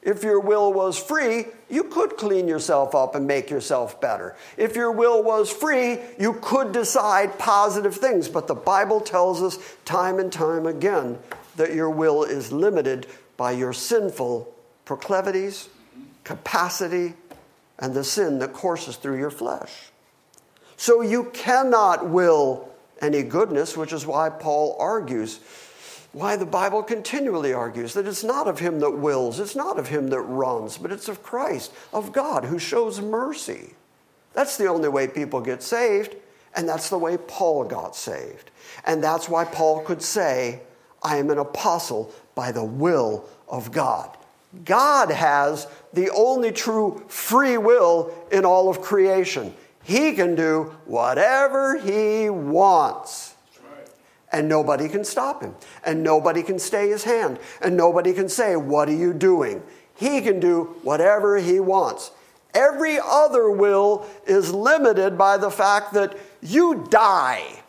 If 0.02 0.22
your 0.22 0.42
will 0.42 0.74
was 0.74 0.98
free, 0.98 1.46
you 1.70 1.86
could 1.86 2.18
clean 2.18 2.48
yourself 2.48 2.94
up 2.94 3.16
and 3.16 3.26
make 3.26 3.50
yourself 3.50 4.02
better. 4.02 4.36
If 4.58 4.76
your 4.76 4.92
will 4.92 5.24
was 5.24 5.50
free, 5.50 6.00
you 6.20 6.40
could 6.42 6.74
decide 6.74 7.40
positive 7.40 7.96
things. 7.96 8.28
But 8.28 8.48
the 8.48 8.56
Bible 8.56 9.00
tells 9.00 9.42
us 9.42 9.58
time 9.86 10.20
and 10.20 10.32
time 10.32 10.66
again 10.66 11.20
that 11.56 11.74
your 11.74 11.90
will 11.90 12.24
is 12.24 12.52
limited 12.52 13.08
by 13.38 13.52
your 13.54 13.72
sinful 13.72 14.54
proclivities, 14.84 15.70
capacity, 16.26 17.14
and 17.80 17.94
the 17.94 18.04
sin 18.04 18.40
that 18.40 18.52
courses 18.52 18.98
through 18.98 19.18
your 19.18 19.32
flesh. 19.32 19.93
So 20.78 21.02
you 21.02 21.26
cannot 21.34 22.10
will 22.10 22.70
any 23.02 23.24
goodness, 23.24 23.76
which 23.76 23.94
is 23.94 24.06
why 24.06 24.30
Paul 24.30 24.76
argues 24.80 25.40
why 26.14 26.36
the 26.36 26.46
Bible 26.46 26.84
continually 26.84 27.54
argues 27.54 27.96
that 27.96 28.06
it's 28.06 28.24
not 28.24 28.48
of 28.48 28.60
him 28.60 28.80
that 28.80 28.92
wills, 28.92 29.40
it's 29.40 29.56
not 29.56 29.80
of 29.80 29.88
him 29.88 30.10
that 30.10 30.22
runs, 30.22 30.78
but 30.78 30.92
it's 30.92 31.10
of 31.10 31.24
Christ, 31.24 31.74
of 31.92 32.14
God, 32.14 32.46
who 32.46 32.60
shows 32.60 33.02
mercy. 33.02 33.74
That's 34.34 34.56
the 34.56 34.68
only 34.68 34.90
way 34.90 35.08
people 35.08 35.42
get 35.42 35.64
saved, 35.64 36.16
and 36.56 36.70
that's 36.70 36.90
the 36.90 37.00
way 37.00 37.18
Paul 37.18 37.66
got 37.66 37.96
saved. 37.96 38.52
And 38.86 39.04
that's 39.04 39.28
why 39.28 39.44
Paul 39.44 39.82
could 39.82 40.04
say, 40.04 40.62
I 41.02 41.18
am 41.18 41.32
an 41.32 41.40
apostle 41.40 42.14
by 42.36 42.52
the 42.52 42.64
will 42.64 43.28
of 43.50 43.72
God. 43.72 44.16
God 44.66 45.10
has 45.10 45.66
the 45.94 46.12
only 46.12 46.52
true 46.52 47.04
free 47.08 47.58
will 47.58 48.14
in 48.32 48.46
all 48.46 48.70
of 48.70 48.82
creation. 48.82 49.56
He 49.84 50.14
can 50.14 50.36
do 50.36 50.76
whatever 50.86 51.78
he 51.78 52.30
wants 52.30 53.34
and 54.34 54.50
nobody 54.50 54.90
can 54.90 55.06
stop 55.06 55.44
him, 55.44 55.54
and 55.86 56.02
nobody 56.02 56.42
can 56.42 56.58
stay 56.58 56.90
his 56.90 57.04
hand, 57.04 57.38
and 57.62 57.78
nobody 57.78 58.12
can 58.14 58.28
say, 58.28 58.56
What 58.56 58.90
are 58.90 58.96
you 58.96 59.14
doing? 59.14 59.62
He 59.96 60.22
can 60.22 60.40
do 60.40 60.76
whatever 60.82 61.38
he 61.38 61.60
wants. 61.60 62.12
Every 62.54 62.98
other 63.00 63.50
will 63.50 64.08
is 64.26 64.52
limited 64.52 65.18
by 65.18 65.38
the 65.38 65.52
fact 65.52 65.94
that 65.94 66.18
you 66.42 66.86
die. 66.90 67.62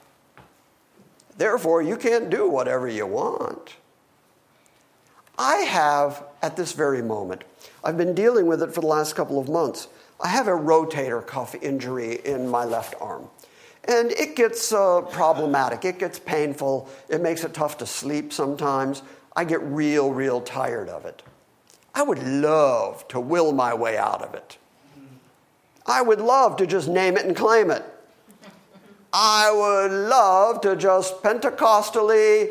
Therefore, 1.36 1.82
you 1.82 1.96
can't 1.96 2.30
do 2.30 2.48
whatever 2.48 2.88
you 2.88 3.06
want. 3.06 3.76
I 5.38 5.56
have, 5.56 6.24
at 6.42 6.56
this 6.56 6.72
very 6.72 7.02
moment, 7.02 7.44
I've 7.82 7.98
been 7.98 8.14
dealing 8.14 8.46
with 8.46 8.62
it 8.62 8.72
for 8.72 8.80
the 8.80 8.86
last 8.86 9.14
couple 9.14 9.38
of 9.38 9.48
months. 9.48 9.88
I 10.20 10.28
have 10.28 10.48
a 10.48 10.52
rotator 10.52 11.26
cuff 11.26 11.54
injury 11.56 12.20
in 12.24 12.48
my 12.48 12.64
left 12.64 12.94
arm. 13.00 13.28
And 13.86 14.12
it 14.12 14.36
gets 14.36 14.72
uh, 14.72 15.02
problematic, 15.02 15.84
it 15.84 15.98
gets 15.98 16.18
painful, 16.18 16.88
it 17.08 17.20
makes 17.20 17.44
it 17.44 17.52
tough 17.52 17.76
to 17.78 17.86
sleep 17.86 18.32
sometimes. 18.32 19.02
I 19.36 19.44
get 19.44 19.60
real, 19.62 20.12
real 20.12 20.40
tired 20.40 20.88
of 20.88 21.04
it. 21.04 21.22
I 21.94 22.02
would 22.02 22.22
love 22.22 23.06
to 23.08 23.20
will 23.20 23.52
my 23.52 23.74
way 23.74 23.96
out 23.98 24.22
of 24.22 24.34
it. 24.34 24.58
I 25.86 26.00
would 26.02 26.20
love 26.20 26.56
to 26.56 26.66
just 26.66 26.88
name 26.88 27.16
it 27.16 27.26
and 27.26 27.36
claim 27.36 27.70
it. 27.70 27.84
I 29.12 29.52
would 29.52 29.92
love 30.08 30.60
to 30.62 30.74
just 30.76 31.22
Pentecostally 31.22 32.50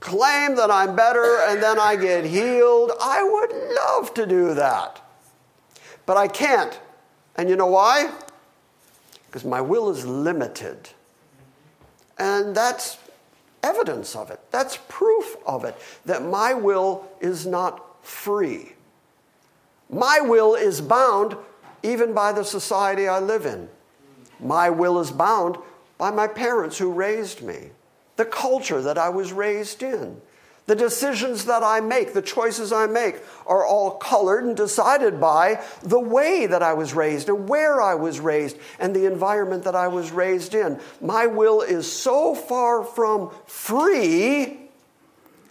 claim 0.00 0.54
that 0.56 0.70
I'm 0.70 0.94
better 0.94 1.40
and 1.48 1.62
then 1.62 1.78
I 1.78 1.96
get 1.96 2.24
healed. 2.24 2.92
I 3.00 3.22
would 3.22 3.52
love 3.74 4.14
to 4.14 4.26
do 4.26 4.54
that. 4.54 5.00
But 6.06 6.16
I 6.16 6.28
can't. 6.28 6.78
And 7.36 7.48
you 7.48 7.56
know 7.56 7.66
why? 7.66 8.10
because 9.34 9.44
my 9.44 9.60
will 9.60 9.90
is 9.90 10.06
limited. 10.06 10.90
And 12.16 12.54
that's 12.54 12.98
evidence 13.64 14.14
of 14.14 14.30
it. 14.30 14.38
That's 14.52 14.78
proof 14.88 15.34
of 15.44 15.64
it 15.64 15.74
that 16.04 16.22
my 16.24 16.54
will 16.54 17.04
is 17.20 17.44
not 17.44 18.06
free. 18.06 18.74
My 19.90 20.20
will 20.20 20.54
is 20.54 20.80
bound 20.80 21.36
even 21.82 22.14
by 22.14 22.30
the 22.30 22.44
society 22.44 23.08
I 23.08 23.18
live 23.18 23.44
in. 23.44 23.68
My 24.38 24.70
will 24.70 25.00
is 25.00 25.10
bound 25.10 25.56
by 25.98 26.12
my 26.12 26.28
parents 26.28 26.78
who 26.78 26.92
raised 26.92 27.42
me, 27.42 27.70
the 28.14 28.24
culture 28.24 28.80
that 28.82 28.98
I 28.98 29.08
was 29.08 29.32
raised 29.32 29.82
in. 29.82 30.20
The 30.66 30.74
decisions 30.74 31.44
that 31.44 31.62
I 31.62 31.80
make, 31.80 32.14
the 32.14 32.22
choices 32.22 32.72
I 32.72 32.86
make, 32.86 33.20
are 33.46 33.66
all 33.66 33.92
colored 33.92 34.44
and 34.44 34.56
decided 34.56 35.20
by 35.20 35.62
the 35.82 36.00
way 36.00 36.46
that 36.46 36.62
I 36.62 36.72
was 36.72 36.94
raised 36.94 37.28
and 37.28 37.48
where 37.48 37.82
I 37.82 37.94
was 37.94 38.18
raised 38.18 38.56
and 38.78 38.96
the 38.96 39.04
environment 39.04 39.64
that 39.64 39.74
I 39.74 39.88
was 39.88 40.10
raised 40.10 40.54
in. 40.54 40.80
My 41.02 41.26
will 41.26 41.60
is 41.60 41.90
so 41.90 42.34
far 42.34 42.82
from 42.82 43.30
free 43.46 44.58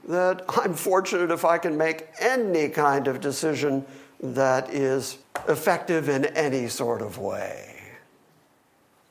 that 0.08 0.44
I'm 0.50 0.74
fortunate 0.74 1.30
if 1.30 1.46
I 1.46 1.60
can 1.60 1.78
make 1.78 2.08
any 2.20 2.70
kind 2.70 3.08
of 3.08 3.22
decision 3.22 3.86
that 4.20 4.74
is 4.74 5.20
effective 5.48 6.10
in 6.10 6.26
any 6.26 6.68
sort 6.70 7.02
of 7.02 7.20
way. 7.20 7.70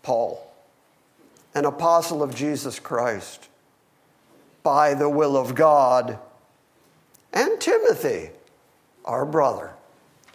Paul, 0.03 0.53
an 1.55 1.65
apostle 1.65 2.25
of 2.25 2.35
Jesus 2.35 2.81
Christ 2.81 3.49
by 4.63 4.95
the 4.95 5.09
will 5.09 5.37
of 5.37 5.55
God, 5.55 6.19
and 7.33 7.61
Timothy, 7.61 8.31
our 9.05 9.25
brother. 9.25 9.73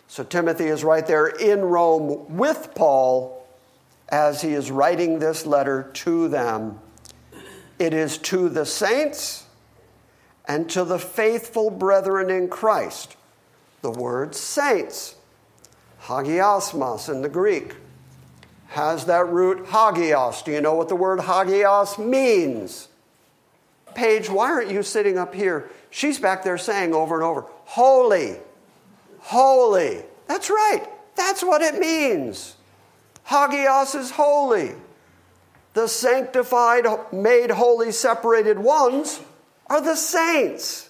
So 0.08 0.24
Timothy 0.24 0.66
is 0.66 0.84
right 0.84 1.06
there 1.06 1.28
in 1.28 1.62
Rome 1.62 2.38
with 2.38 2.72
Paul 2.76 3.46
as 4.10 4.42
he 4.42 4.54
is 4.54 4.72
writing 4.72 5.20
this 5.20 5.46
letter 5.46 5.90
to 5.94 6.28
them. 6.28 6.80
It 7.78 7.94
is 7.94 8.18
to 8.20 8.50
the 8.50 8.66
saints 8.66 9.46
and 10.46 10.70
to 10.70 10.84
the 10.84 10.98
faithful 10.98 11.70
brethren 11.70 12.30
in 12.30 12.48
Christ. 12.48 13.16
The 13.82 13.92
word 13.92 14.34
saints, 14.34 15.16
hagiasmos 16.04 17.10
in 17.10 17.22
the 17.22 17.30
Greek, 17.30 17.76
has 18.70 19.06
that 19.06 19.28
root 19.28 19.68
hagios. 19.68 20.42
Do 20.42 20.52
you 20.52 20.62
know 20.62 20.74
what 20.74 20.90
the 20.90 20.96
word 20.96 21.20
hagios 21.20 21.98
means? 21.98 22.88
Paige, 23.96 24.30
why 24.30 24.52
aren't 24.52 24.72
you 24.72 24.84
sitting 24.84 25.18
up 25.18 25.34
here? 25.34 25.70
She's 25.90 26.20
back 26.20 26.44
there 26.44 26.58
saying 26.58 26.94
over 26.94 27.16
and 27.16 27.24
over, 27.24 27.46
Holy, 27.66 28.38
holy. 29.20 30.04
That's 30.28 30.50
right. 30.50 30.86
That's 31.16 31.44
what 31.44 31.62
it 31.62 31.80
means. 31.80 32.56
Hagios 33.28 33.96
is 33.96 34.12
holy. 34.12 34.74
The 35.74 35.88
sanctified, 35.88 36.86
made 37.12 37.52
holy, 37.52 37.92
separated 37.92 38.58
ones 38.58 39.20
are 39.68 39.82
the 39.82 39.96
saints. 39.96 40.90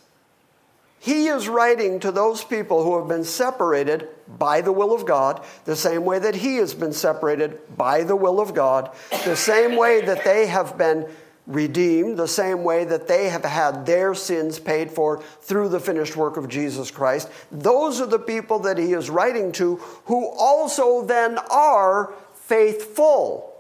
He 1.00 1.28
is 1.28 1.48
writing 1.48 2.00
to 2.02 2.12
those 2.12 2.44
people 2.44 2.84
who 2.84 2.98
have 2.98 3.08
been 3.08 3.24
separated 3.24 4.08
by 4.28 4.62
the 4.62 4.72
will 4.72 4.94
of 4.94 5.06
God, 5.06 5.44
the 5.66 5.76
same 5.76 6.06
way 6.06 6.20
that 6.20 6.36
he 6.36 6.58
has 6.58 6.74
been 6.74 6.94
separated 6.94 7.60
by 7.78 8.04
the 8.04 8.16
will 8.16 8.40
of 8.40 8.54
God, 8.54 8.94
the 9.24 9.36
same 9.36 9.78
way 9.78 10.02
that 10.02 10.24
they 10.24 10.48
have 10.48 10.78
been 10.78 11.08
redeemed 11.48 12.18
the 12.18 12.28
same 12.28 12.64
way 12.64 12.84
that 12.84 13.08
they 13.08 13.30
have 13.30 13.46
had 13.46 13.86
their 13.86 14.14
sins 14.14 14.60
paid 14.60 14.92
for 14.92 15.24
through 15.42 15.70
the 15.70 15.80
finished 15.80 16.18
work 16.18 16.36
of 16.36 16.50
Jesus 16.50 16.92
Christ. 16.92 17.30
Those 17.52 18.02
are 18.02 18.06
the 18.06 18.20
people 18.20 18.60
that 18.60 18.78
he 18.78 18.92
is 18.92 19.10
writing 19.10 19.54
to 19.54 19.78
who 20.06 20.28
also 20.28 21.06
then 21.06 21.40
are 21.50 22.14
faithful, 22.34 23.56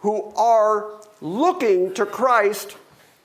who 0.00 0.32
are 0.36 0.90
looking 1.20 1.92
to 1.94 2.06
Christ 2.06 2.76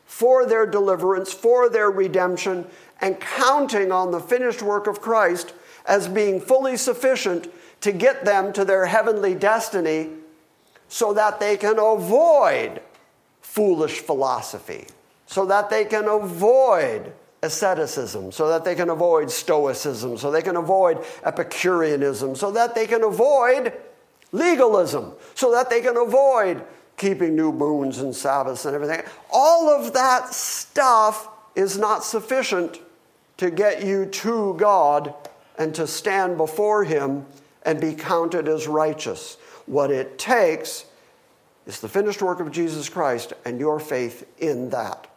for 0.05 0.45
their 0.45 0.65
deliverance, 0.65 1.33
for 1.33 1.69
their 1.69 1.89
redemption, 1.89 2.67
and 2.99 3.19
counting 3.19 3.91
on 3.91 4.11
the 4.11 4.19
finished 4.19 4.61
work 4.61 4.85
of 4.85 5.01
Christ 5.01 5.53
as 5.85 6.07
being 6.07 6.41
fully 6.41 6.75
sufficient 6.75 7.51
to 7.81 7.91
get 7.91 8.25
them 8.25 8.53
to 8.53 8.65
their 8.65 8.85
heavenly 8.85 9.33
destiny 9.33 10.09
so 10.87 11.13
that 11.13 11.39
they 11.39 11.57
can 11.57 11.79
avoid 11.79 12.81
foolish 13.53 13.99
philosophy 13.99 14.87
so 15.27 15.45
that 15.45 15.69
they 15.69 15.85
can 15.85 16.05
avoid 16.05 17.13
asceticism, 17.43 18.31
so 18.31 18.47
that 18.47 18.65
they 18.65 18.73
can 18.73 18.89
avoid 18.89 19.29
stoicism, 19.29 20.17
so 20.17 20.31
they 20.31 20.41
can 20.41 20.55
avoid 20.55 20.97
Epicureanism, 21.23 22.35
so 22.35 22.49
that 22.49 22.73
they 22.73 22.87
can 22.87 23.03
avoid 23.03 23.71
legalism, 24.31 25.13
so 25.35 25.51
that 25.51 25.69
they 25.69 25.81
can 25.81 25.97
avoid 25.97 26.63
keeping 26.97 27.35
new 27.35 27.51
moons 27.51 27.99
and 27.99 28.15
Sabbaths 28.15 28.65
and 28.65 28.73
everything. 28.73 29.03
All 29.29 29.69
of 29.69 29.93
that 29.93 30.33
stuff 30.33 31.27
is 31.53 31.77
not 31.77 32.03
sufficient 32.03 32.79
to 33.37 33.51
get 33.51 33.85
you 33.85 34.07
to 34.07 34.55
God 34.57 35.13
and 35.59 35.75
to 35.75 35.85
stand 35.85 36.37
before 36.37 36.85
Him 36.85 37.27
and 37.61 37.79
be 37.79 37.93
counted 37.93 38.47
as 38.47 38.67
righteous. 38.67 39.37
What 39.67 39.91
it 39.91 40.17
takes 40.17 40.85
is 41.65 41.79
the 41.79 41.89
finished 41.89 42.21
work 42.21 42.39
of 42.39 42.51
Jesus 42.51 42.89
Christ 42.89 43.33
and 43.45 43.59
your 43.59 43.79
faith 43.79 44.27
in 44.39 44.69
that. 44.71 45.07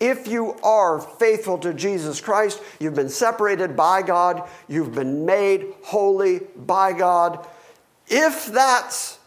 If 0.00 0.26
you 0.26 0.54
are 0.64 1.00
faithful 1.00 1.58
to 1.58 1.72
Jesus 1.72 2.20
Christ, 2.20 2.60
you've 2.80 2.96
been 2.96 3.08
separated 3.08 3.76
by 3.76 4.02
God, 4.02 4.48
you've 4.66 4.94
been 4.94 5.24
made 5.24 5.66
holy 5.84 6.40
by 6.56 6.92
God. 6.92 7.46
If 8.08 8.46
that's 8.46 9.20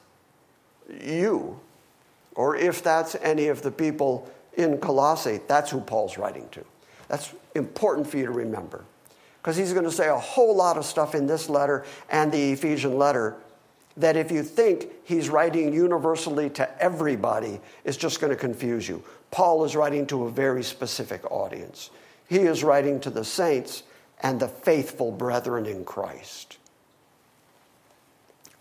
you, 1.01 1.59
or 2.35 2.57
if 2.57 2.83
that's 2.83 3.15
any 3.21 3.47
of 3.47 3.61
the 3.61 3.71
people 3.71 4.29
in 4.57 4.77
Colossae, 4.79 5.39
that's 5.47 5.71
who 5.71 5.79
Paul's 5.79 6.17
writing 6.17 6.49
to. 6.51 6.65
That's 7.07 7.33
important 7.55 8.07
for 8.07 8.17
you 8.17 8.25
to 8.25 8.31
remember. 8.31 8.83
Because 9.41 9.55
he's 9.55 9.71
going 9.71 9.85
to 9.85 9.91
say 9.91 10.09
a 10.09 10.17
whole 10.17 10.55
lot 10.55 10.75
of 10.75 10.85
stuff 10.85 11.15
in 11.15 11.27
this 11.27 11.49
letter 11.49 11.85
and 12.09 12.31
the 12.31 12.51
Ephesian 12.51 12.97
letter 12.97 13.37
that 13.97 14.17
if 14.17 14.31
you 14.31 14.43
think 14.43 14.89
he's 15.03 15.29
writing 15.29 15.73
universally 15.73 16.49
to 16.51 16.83
everybody, 16.83 17.61
it's 17.83 17.97
just 17.97 18.19
going 18.19 18.31
to 18.31 18.37
confuse 18.37 18.87
you. 18.87 19.03
Paul 19.31 19.63
is 19.63 19.75
writing 19.75 20.05
to 20.07 20.25
a 20.25 20.31
very 20.31 20.63
specific 20.63 21.29
audience. 21.31 21.89
He 22.27 22.39
is 22.39 22.63
writing 22.63 22.99
to 23.01 23.09
the 23.09 23.23
saints 23.23 23.83
and 24.21 24.39
the 24.39 24.47
faithful 24.47 25.11
brethren 25.11 25.65
in 25.65 25.85
Christ 25.85 26.57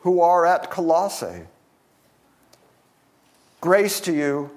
who 0.04 0.20
are 0.20 0.44
at 0.44 0.70
Colossae. 0.70 1.44
Grace 3.62 4.00
to 4.00 4.12
you 4.12 4.50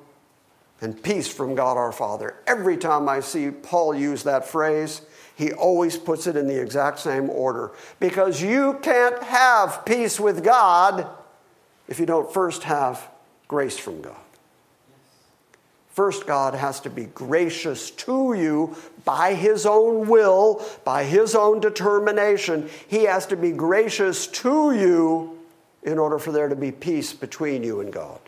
and 0.81 1.01
peace 1.01 1.29
from 1.29 1.55
God 1.55 1.77
our 1.77 1.93
Father. 1.93 2.35
Every 2.45 2.75
time 2.75 3.07
I 3.07 3.21
see 3.21 3.49
Paul 3.49 3.95
use 3.95 4.23
that 4.23 4.45
phrase, 4.45 5.03
he 5.37 5.53
always 5.53 5.97
puts 5.97 6.25
it 6.25 6.35
in 6.35 6.47
the 6.47 6.59
exact 6.59 6.97
same 6.97 7.29
order 7.29 7.71
because 7.99 8.41
you 8.41 8.79
can't 8.81 9.21
have 9.21 9.85
peace 9.85 10.19
with 10.19 10.43
God 10.43 11.07
if 11.87 11.99
you 11.99 12.07
don't 12.07 12.33
first 12.33 12.63
have 12.63 13.07
grace 13.47 13.77
from 13.77 14.01
God. 14.01 14.17
First, 15.91 16.25
God 16.25 16.55
has 16.55 16.79
to 16.81 16.89
be 16.89 17.05
gracious 17.05 17.91
to 17.91 18.33
you 18.33 18.75
by 19.05 19.35
His 19.35 19.67
own 19.67 20.07
will, 20.07 20.65
by 20.83 21.03
His 21.03 21.35
own 21.35 21.59
determination. 21.59 22.69
He 22.87 23.03
has 23.03 23.27
to 23.27 23.35
be 23.35 23.51
gracious 23.51 24.25
to 24.27 24.73
you 24.73 25.37
in 25.83 25.99
order 25.99 26.17
for 26.17 26.31
there 26.31 26.49
to 26.49 26.55
be 26.55 26.71
peace 26.71 27.13
between 27.13 27.63
you 27.63 27.79
and 27.79 27.93
God. 27.93 28.19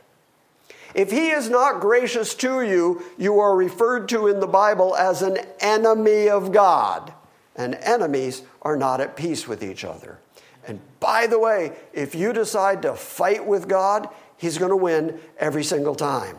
If 0.96 1.12
he 1.12 1.30
is 1.30 1.50
not 1.50 1.82
gracious 1.82 2.34
to 2.36 2.62
you, 2.62 3.04
you 3.18 3.40
are 3.40 3.56
referred 3.56 4.10
to 4.10 4.28
in 4.28 4.40
the 4.40 4.48
Bible 4.48 4.96
as 4.96 5.22
an 5.22 5.38
enemy 5.60 6.30
of 6.30 6.52
God. 6.52 7.14
And 7.56 7.76
enemies 7.76 8.44
are 8.62 8.78
not 8.78 9.02
at 9.02 9.16
peace 9.16 9.48
with 9.48 9.64
each 9.64 9.84
other. 9.84 10.20
And 10.68 10.80
by 11.00 11.28
the 11.28 11.40
way, 11.40 11.74
if 11.94 12.16
you 12.16 12.32
decide 12.34 12.82
to 12.84 12.96
fight 12.96 13.46
with 13.46 13.68
God, 13.68 14.08
he's 14.38 14.58
going 14.58 14.70
to 14.70 14.76
win 14.76 15.20
every 15.38 15.64
single 15.64 15.96
time. 15.96 16.38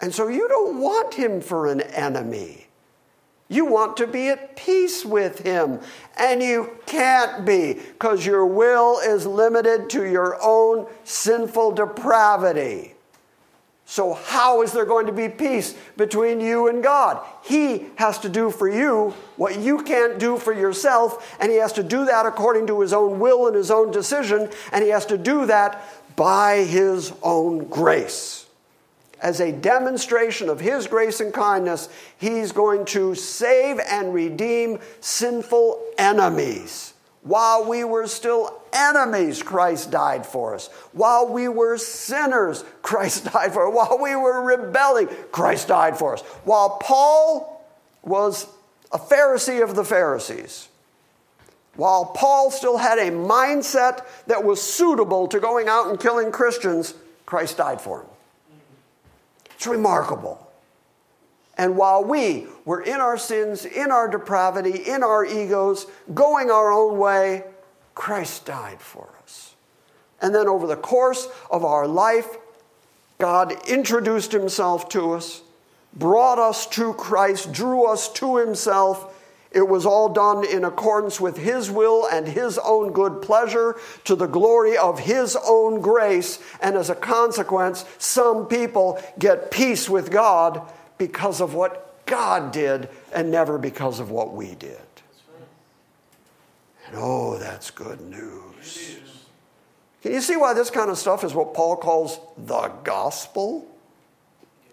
And 0.00 0.14
so 0.14 0.28
you 0.28 0.48
don't 0.48 0.80
want 0.80 1.14
him 1.14 1.40
for 1.40 1.66
an 1.66 1.80
enemy. 1.80 2.66
You 3.48 3.64
want 3.64 3.96
to 3.98 4.08
be 4.08 4.28
at 4.28 4.56
peace 4.56 5.04
with 5.04 5.38
him, 5.38 5.80
and 6.18 6.42
you 6.42 6.78
can't 6.84 7.46
be 7.46 7.74
because 7.74 8.26
your 8.26 8.44
will 8.44 8.98
is 8.98 9.24
limited 9.24 9.88
to 9.90 10.04
your 10.04 10.36
own 10.42 10.88
sinful 11.04 11.72
depravity. 11.72 12.95
So, 13.88 14.14
how 14.14 14.62
is 14.62 14.72
there 14.72 14.84
going 14.84 15.06
to 15.06 15.12
be 15.12 15.28
peace 15.28 15.76
between 15.96 16.40
you 16.40 16.66
and 16.66 16.82
God? 16.82 17.24
He 17.44 17.86
has 17.94 18.18
to 18.18 18.28
do 18.28 18.50
for 18.50 18.68
you 18.68 19.14
what 19.36 19.60
you 19.60 19.84
can't 19.84 20.18
do 20.18 20.38
for 20.38 20.52
yourself, 20.52 21.36
and 21.40 21.52
He 21.52 21.58
has 21.58 21.72
to 21.74 21.84
do 21.84 22.04
that 22.04 22.26
according 22.26 22.66
to 22.66 22.80
His 22.80 22.92
own 22.92 23.20
will 23.20 23.46
and 23.46 23.54
His 23.54 23.70
own 23.70 23.92
decision, 23.92 24.50
and 24.72 24.82
He 24.82 24.90
has 24.90 25.06
to 25.06 25.16
do 25.16 25.46
that 25.46 25.84
by 26.16 26.64
His 26.64 27.12
own 27.22 27.68
grace. 27.68 28.46
As 29.22 29.40
a 29.40 29.52
demonstration 29.52 30.48
of 30.48 30.58
His 30.58 30.88
grace 30.88 31.20
and 31.20 31.32
kindness, 31.32 31.88
He's 32.18 32.50
going 32.50 32.86
to 32.86 33.14
save 33.14 33.78
and 33.78 34.12
redeem 34.12 34.80
sinful 35.00 35.80
enemies. 35.96 36.92
While 37.26 37.68
we 37.68 37.82
were 37.82 38.06
still 38.06 38.62
enemies, 38.72 39.42
Christ 39.42 39.90
died 39.90 40.24
for 40.24 40.54
us. 40.54 40.68
While 40.92 41.26
we 41.26 41.48
were 41.48 41.76
sinners, 41.76 42.64
Christ 42.82 43.24
died 43.32 43.52
for 43.52 43.66
us. 43.66 43.74
While 43.74 43.98
we 44.00 44.14
were 44.14 44.42
rebelling, 44.42 45.08
Christ 45.32 45.66
died 45.66 45.98
for 45.98 46.14
us. 46.14 46.20
While 46.44 46.78
Paul 46.80 47.66
was 48.04 48.46
a 48.92 48.98
Pharisee 48.98 49.60
of 49.60 49.74
the 49.74 49.84
Pharisees, 49.84 50.68
while 51.74 52.04
Paul 52.04 52.52
still 52.52 52.78
had 52.78 52.98
a 52.98 53.10
mindset 53.10 54.06
that 54.28 54.44
was 54.44 54.62
suitable 54.62 55.26
to 55.26 55.40
going 55.40 55.66
out 55.66 55.88
and 55.88 55.98
killing 55.98 56.30
Christians, 56.30 56.94
Christ 57.26 57.56
died 57.56 57.80
for 57.80 58.02
him. 58.02 58.06
It's 59.56 59.66
remarkable. 59.66 60.45
And 61.56 61.76
while 61.76 62.04
we 62.04 62.46
were 62.64 62.82
in 62.82 63.00
our 63.00 63.16
sins, 63.16 63.64
in 63.64 63.90
our 63.90 64.08
depravity, 64.08 64.90
in 64.90 65.02
our 65.02 65.24
egos, 65.24 65.86
going 66.12 66.50
our 66.50 66.70
own 66.70 66.98
way, 66.98 67.44
Christ 67.94 68.44
died 68.44 68.80
for 68.80 69.08
us. 69.22 69.54
And 70.20 70.34
then 70.34 70.48
over 70.48 70.66
the 70.66 70.76
course 70.76 71.28
of 71.50 71.64
our 71.64 71.86
life, 71.86 72.36
God 73.18 73.54
introduced 73.66 74.32
himself 74.32 74.88
to 74.90 75.12
us, 75.12 75.42
brought 75.94 76.38
us 76.38 76.66
to 76.68 76.92
Christ, 76.94 77.52
drew 77.52 77.86
us 77.86 78.12
to 78.14 78.36
himself. 78.36 79.14
It 79.50 79.66
was 79.66 79.86
all 79.86 80.10
done 80.10 80.44
in 80.44 80.64
accordance 80.64 81.18
with 81.18 81.38
his 81.38 81.70
will 81.70 82.06
and 82.06 82.28
his 82.28 82.58
own 82.58 82.92
good 82.92 83.22
pleasure 83.22 83.76
to 84.04 84.14
the 84.14 84.26
glory 84.26 84.76
of 84.76 84.98
his 84.98 85.38
own 85.46 85.80
grace. 85.80 86.38
And 86.60 86.76
as 86.76 86.90
a 86.90 86.94
consequence, 86.94 87.86
some 87.96 88.46
people 88.46 89.02
get 89.18 89.50
peace 89.50 89.88
with 89.88 90.10
God 90.10 90.70
because 90.98 91.40
of 91.40 91.54
what 91.54 92.06
God 92.06 92.52
did 92.52 92.88
and 93.12 93.30
never 93.30 93.58
because 93.58 94.00
of 94.00 94.10
what 94.10 94.32
we 94.32 94.54
did. 94.54 94.78
And 96.86 96.96
oh, 96.96 97.36
that's 97.38 97.70
good 97.70 98.00
news. 98.00 98.98
Can 100.02 100.12
you 100.12 100.20
see 100.20 100.36
why 100.36 100.54
this 100.54 100.70
kind 100.70 100.88
of 100.88 100.98
stuff 100.98 101.24
is 101.24 101.34
what 101.34 101.52
Paul 101.52 101.76
calls 101.76 102.20
the 102.38 102.68
gospel? 102.84 103.66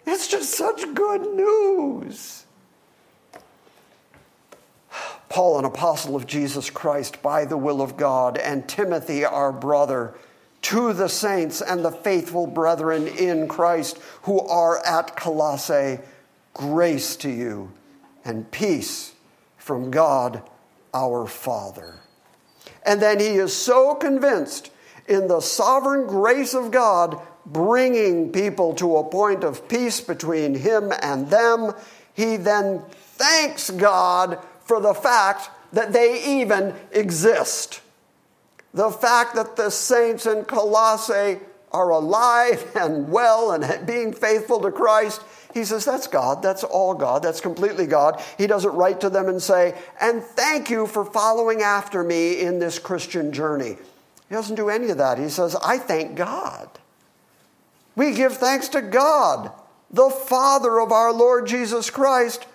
It's 0.06 0.28
just 0.28 0.52
such 0.52 0.94
good 0.94 1.34
news. 1.34 2.46
Paul, 5.30 5.58
an 5.58 5.66
apostle 5.66 6.16
of 6.16 6.28
Jesus 6.28 6.70
Christ 6.70 7.24
by 7.24 7.46
the 7.46 7.58
will 7.58 7.82
of 7.82 7.98
God, 7.98 8.38
and 8.38 8.70
Timothy, 8.70 9.26
our 9.26 9.52
brother, 9.52 10.14
to 10.64 10.94
the 10.94 11.10
saints 11.10 11.62
and 11.62 11.84
the 11.84 11.92
faithful 11.92 12.46
brethren 12.46 13.08
in 13.08 13.48
Christ 13.48 13.98
who 14.24 14.40
are 14.42 14.86
at 14.86 15.16
Colossae 15.16 15.98
grace 16.54 17.16
to 17.18 17.30
you 17.30 17.72
and 18.26 18.50
peace 18.52 19.14
from 19.58 19.92
God 19.92 20.42
our 20.94 21.26
Father. 21.26 22.00
And 22.86 23.02
then 23.02 23.20
he 23.20 23.36
is 23.36 23.56
so 23.56 23.96
convinced 23.96 24.72
in 25.08 25.28
the 25.28 25.42
sovereign 25.42 26.08
grace 26.08 26.54
of 26.54 26.72
God, 26.72 27.20
bringing 27.46 28.32
people 28.32 28.74
to 28.76 28.98
a 28.98 29.04
point 29.04 29.44
of 29.44 29.68
peace 29.68 30.00
between 30.00 30.56
him 30.56 30.94
and 31.02 31.30
them, 31.30 31.74
he 32.14 32.38
then 32.38 32.84
thanks 32.90 33.70
God 33.70 34.40
for 34.64 34.80
the 34.80 34.94
fact 34.94 35.50
that 35.74 35.92
they 35.92 36.42
even 36.42 36.74
exist. 36.92 37.82
The 38.74 38.92
fact 38.92 39.36
that 39.36 39.56
the 39.56 39.70
saints 39.70 40.26
in 40.26 40.46
Colossae 40.46 41.40
are 41.72 41.90
alive 41.90 42.72
and 42.76 43.10
well 43.10 43.52
and 43.52 43.86
being 43.86 44.14
faithful 44.14 44.62
to 44.62 44.72
Christ 44.72 45.22
he 45.54 45.64
says, 45.64 45.86
That's 45.86 46.08
God. 46.08 46.42
That's 46.42 46.64
all 46.64 46.94
God. 46.94 47.22
That's 47.22 47.42
completely 47.42 47.86
God. 47.86 48.22
He 48.38 48.48
doesn't 48.48 48.74
write 48.74 49.02
to 49.02 49.10
them 49.10 49.28
and 49.28 49.42
say, 49.42 49.76
And 50.02 50.24
thank 50.24 50.70
you 50.70 50.88
for 50.88 51.06
following 51.06 51.62
after 51.62 52.04
me 52.04 52.42
in 52.42 52.60
this 52.60 52.80
Christian 52.80 53.32
journey. 53.32 53.78
He 54.30 54.36
doesn't 54.36 54.56
do 54.56 54.70
any 54.70 54.90
of 54.90 54.98
that. 54.98 55.20
He 55.20 55.30
says, 55.30 55.56
I 55.56 55.78
thank 55.78 56.16
God. 56.16 56.68
We 57.96 58.16
give 58.16 58.38
thanks 58.38 58.70
to 58.70 58.82
God, 58.82 59.52
the 59.92 60.10
Father 60.10 60.80
of 60.80 60.92
our 60.92 61.14
Lord 61.14 61.46
Jesus 61.46 61.92
Christ, 61.92 62.48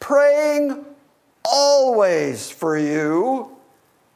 praying 0.00 0.84
always 1.44 2.50
for 2.50 2.78
you 2.78 3.56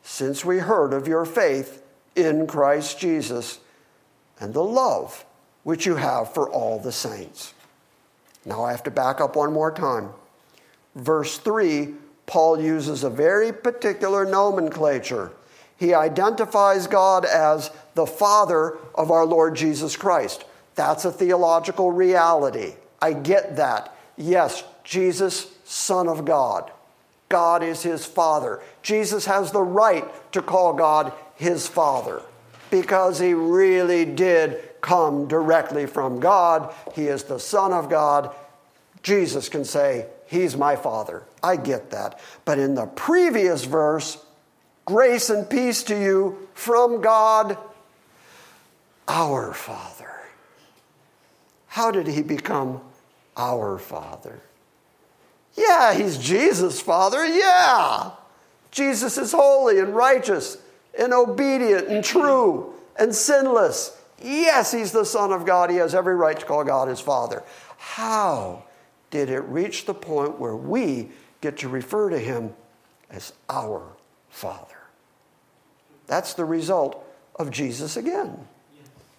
since 0.02 0.44
we 0.44 0.58
heard 0.58 0.94
of 0.94 1.06
your 1.06 1.26
faith 1.26 1.82
in 2.16 2.46
Christ 2.46 2.98
Jesus 2.98 3.60
and 4.40 4.54
the 4.54 4.64
love 4.64 5.24
which 5.62 5.84
you 5.86 5.96
have 5.96 6.32
for 6.32 6.50
all 6.50 6.78
the 6.78 6.92
saints. 6.92 7.52
Now 8.44 8.64
I 8.64 8.72
have 8.72 8.82
to 8.84 8.90
back 8.90 9.20
up 9.20 9.36
one 9.36 9.52
more 9.52 9.70
time. 9.70 10.10
Verse 10.94 11.38
3, 11.38 11.94
Paul 12.26 12.60
uses 12.60 13.04
a 13.04 13.10
very 13.10 13.52
particular 13.52 14.24
nomenclature. 14.24 15.32
He 15.76 15.94
identifies 15.94 16.86
God 16.86 17.24
as 17.24 17.70
the 17.94 18.06
Father 18.06 18.76
of 18.94 19.10
our 19.10 19.24
Lord 19.24 19.54
Jesus 19.56 19.96
Christ. 19.96 20.44
That's 20.74 21.04
a 21.04 21.12
theological 21.12 21.92
reality. 21.92 22.74
I 23.00 23.14
get 23.14 23.56
that. 23.56 23.94
Yes, 24.16 24.64
Jesus, 24.84 25.52
Son 25.64 26.08
of 26.08 26.24
God. 26.24 26.70
God 27.28 27.62
is 27.62 27.82
his 27.82 28.04
Father. 28.04 28.60
Jesus 28.82 29.24
has 29.24 29.52
the 29.52 29.62
right 29.62 30.04
to 30.32 30.42
call 30.42 30.74
God 30.74 31.12
his 31.36 31.66
Father 31.66 32.22
because 32.70 33.18
he 33.18 33.34
really 33.34 34.04
did 34.04 34.62
come 34.82 35.26
directly 35.26 35.86
from 35.86 36.20
God. 36.20 36.74
He 36.94 37.06
is 37.06 37.24
the 37.24 37.40
Son 37.40 37.72
of 37.72 37.88
God. 37.88 38.34
Jesus 39.02 39.48
can 39.48 39.64
say, 39.64 40.06
He's 40.26 40.56
my 40.56 40.76
Father. 40.76 41.24
I 41.42 41.56
get 41.56 41.90
that. 41.90 42.20
But 42.44 42.58
in 42.58 42.74
the 42.74 42.86
previous 42.86 43.64
verse, 43.64 44.22
grace 44.84 45.30
and 45.30 45.48
peace 45.48 45.82
to 45.84 46.00
you 46.00 46.48
from 46.54 47.00
God, 47.00 47.56
our 49.08 49.52
Father. 49.52 50.12
How 51.68 51.90
did 51.90 52.06
he 52.06 52.22
become 52.22 52.80
our 53.36 53.78
Father? 53.78 54.40
Yeah, 55.54 55.94
he's 55.94 56.18
Jesus' 56.18 56.80
Father. 56.80 57.24
Yeah. 57.26 58.12
Jesus 58.70 59.18
is 59.18 59.32
holy 59.32 59.78
and 59.78 59.94
righteous 59.94 60.58
and 60.98 61.12
obedient 61.12 61.88
and 61.88 62.04
true 62.04 62.74
and 62.98 63.14
sinless. 63.14 63.98
Yes, 64.22 64.72
he's 64.72 64.92
the 64.92 65.04
Son 65.04 65.32
of 65.32 65.44
God. 65.44 65.70
He 65.70 65.76
has 65.76 65.94
every 65.94 66.14
right 66.14 66.38
to 66.38 66.46
call 66.46 66.64
God 66.64 66.88
his 66.88 67.00
Father. 67.00 67.42
How 67.78 68.64
did 69.10 69.28
it 69.28 69.40
reach 69.40 69.84
the 69.84 69.94
point 69.94 70.38
where 70.38 70.56
we 70.56 71.10
get 71.40 71.58
to 71.58 71.68
refer 71.68 72.10
to 72.10 72.18
him 72.18 72.54
as 73.10 73.32
our 73.50 73.82
Father? 74.30 74.76
That's 76.06 76.34
the 76.34 76.44
result 76.44 77.04
of 77.36 77.50
Jesus 77.50 77.96
again. 77.96 78.46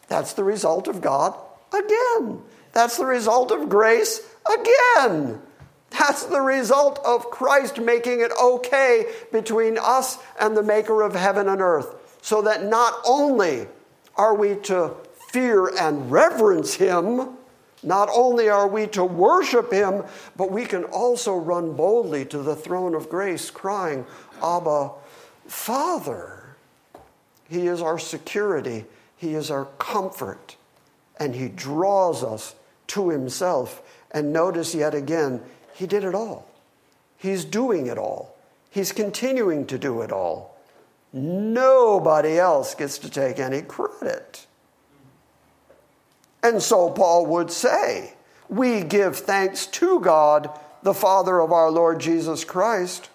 That's 0.07 0.33
the 0.33 0.43
result 0.43 0.87
of 0.87 1.01
God 1.01 1.37
again. 1.73 2.41
That's 2.71 2.97
the 2.97 3.05
result 3.05 3.51
of 3.51 3.69
grace 3.69 4.21
again. 4.51 5.41
That's 5.89 6.25
the 6.25 6.41
result 6.41 6.99
of 7.05 7.29
Christ 7.29 7.79
making 7.79 8.21
it 8.21 8.31
okay 8.41 9.05
between 9.31 9.77
us 9.77 10.17
and 10.39 10.57
the 10.57 10.63
maker 10.63 11.01
of 11.01 11.13
heaven 11.13 11.47
and 11.47 11.61
earth. 11.61 12.17
So 12.21 12.41
that 12.43 12.63
not 12.63 12.95
only 13.05 13.67
are 14.15 14.35
we 14.35 14.55
to 14.55 14.95
fear 15.31 15.67
and 15.67 16.11
reverence 16.11 16.75
him, 16.75 17.37
not 17.81 18.09
only 18.13 18.49
are 18.49 18.67
we 18.67 18.87
to 18.87 19.03
worship 19.03 19.71
him, 19.71 20.03
but 20.35 20.51
we 20.51 20.65
can 20.65 20.83
also 20.85 21.35
run 21.35 21.73
boldly 21.73 22.25
to 22.25 22.37
the 22.39 22.55
throne 22.55 22.95
of 22.95 23.09
grace, 23.09 23.49
crying, 23.49 24.05
Abba, 24.41 24.91
Father. 25.47 26.55
He 27.49 27.67
is 27.67 27.81
our 27.81 27.99
security, 27.99 28.85
He 29.17 29.33
is 29.33 29.51
our 29.51 29.65
comfort, 29.77 30.55
and 31.17 31.35
He 31.35 31.49
draws 31.49 32.23
us 32.23 32.55
to 32.87 33.09
Himself. 33.09 33.81
And 34.11 34.31
notice 34.31 34.73
yet 34.73 34.93
again, 34.93 35.41
He 35.73 35.87
did 35.87 36.03
it 36.03 36.15
all. 36.15 36.47
He's 37.17 37.45
doing 37.45 37.87
it 37.87 37.97
all. 37.97 38.35
He's 38.69 38.91
continuing 38.91 39.65
to 39.67 39.77
do 39.77 40.01
it 40.01 40.11
all. 40.11 40.52
Nobody 41.13 42.39
else 42.39 42.73
gets 42.73 42.97
to 42.99 43.09
take 43.09 43.37
any 43.37 43.61
credit. 43.61 44.47
And 46.41 46.61
so 46.61 46.89
Paul 46.89 47.27
would 47.27 47.51
say, 47.51 48.15
We 48.49 48.81
give 48.81 49.15
thanks 49.17 49.67
to 49.67 49.99
God, 49.99 50.49
the 50.81 50.93
Father 50.93 51.39
of 51.39 51.51
our 51.51 51.69
Lord 51.69 51.99
Jesus 51.99 52.43
Christ, 52.43 53.09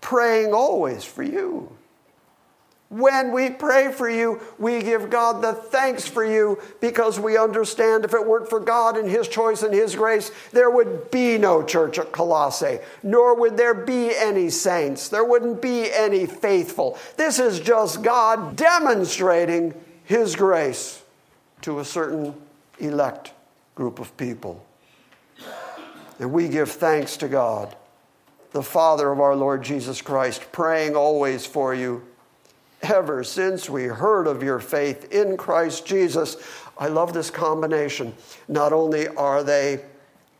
praying 0.00 0.54
always 0.54 1.04
for 1.04 1.24
you. 1.24 1.75
When 2.88 3.32
we 3.32 3.50
pray 3.50 3.90
for 3.90 4.08
you, 4.08 4.40
we 4.58 4.80
give 4.80 5.10
God 5.10 5.42
the 5.42 5.52
thanks 5.52 6.06
for 6.06 6.24
you 6.24 6.60
because 6.80 7.18
we 7.18 7.36
understand 7.36 8.04
if 8.04 8.14
it 8.14 8.24
weren't 8.24 8.48
for 8.48 8.60
God 8.60 8.96
and 8.96 9.10
His 9.10 9.26
choice 9.26 9.64
and 9.64 9.74
His 9.74 9.96
grace, 9.96 10.30
there 10.52 10.70
would 10.70 11.10
be 11.10 11.36
no 11.36 11.64
church 11.64 11.98
at 11.98 12.12
Colossae, 12.12 12.78
nor 13.02 13.34
would 13.34 13.56
there 13.56 13.74
be 13.74 14.14
any 14.14 14.50
saints. 14.50 15.08
There 15.08 15.24
wouldn't 15.24 15.60
be 15.60 15.90
any 15.92 16.26
faithful. 16.26 16.96
This 17.16 17.40
is 17.40 17.58
just 17.58 18.02
God 18.02 18.54
demonstrating 18.54 19.74
His 20.04 20.36
grace 20.36 21.02
to 21.62 21.80
a 21.80 21.84
certain 21.84 22.34
elect 22.78 23.32
group 23.74 23.98
of 23.98 24.16
people. 24.16 24.64
And 26.20 26.32
we 26.32 26.48
give 26.48 26.70
thanks 26.70 27.16
to 27.16 27.26
God, 27.26 27.74
the 28.52 28.62
Father 28.62 29.10
of 29.10 29.18
our 29.18 29.34
Lord 29.34 29.64
Jesus 29.64 30.00
Christ, 30.00 30.52
praying 30.52 30.94
always 30.94 31.44
for 31.44 31.74
you 31.74 32.06
ever 32.90 33.24
since 33.24 33.68
we 33.68 33.84
heard 33.84 34.26
of 34.26 34.42
your 34.42 34.58
faith 34.58 35.12
in 35.12 35.36
Christ 35.36 35.86
Jesus. 35.86 36.36
I 36.78 36.88
love 36.88 37.12
this 37.12 37.30
combination. 37.30 38.14
Not 38.48 38.72
only 38.72 39.08
are 39.08 39.42
they 39.42 39.84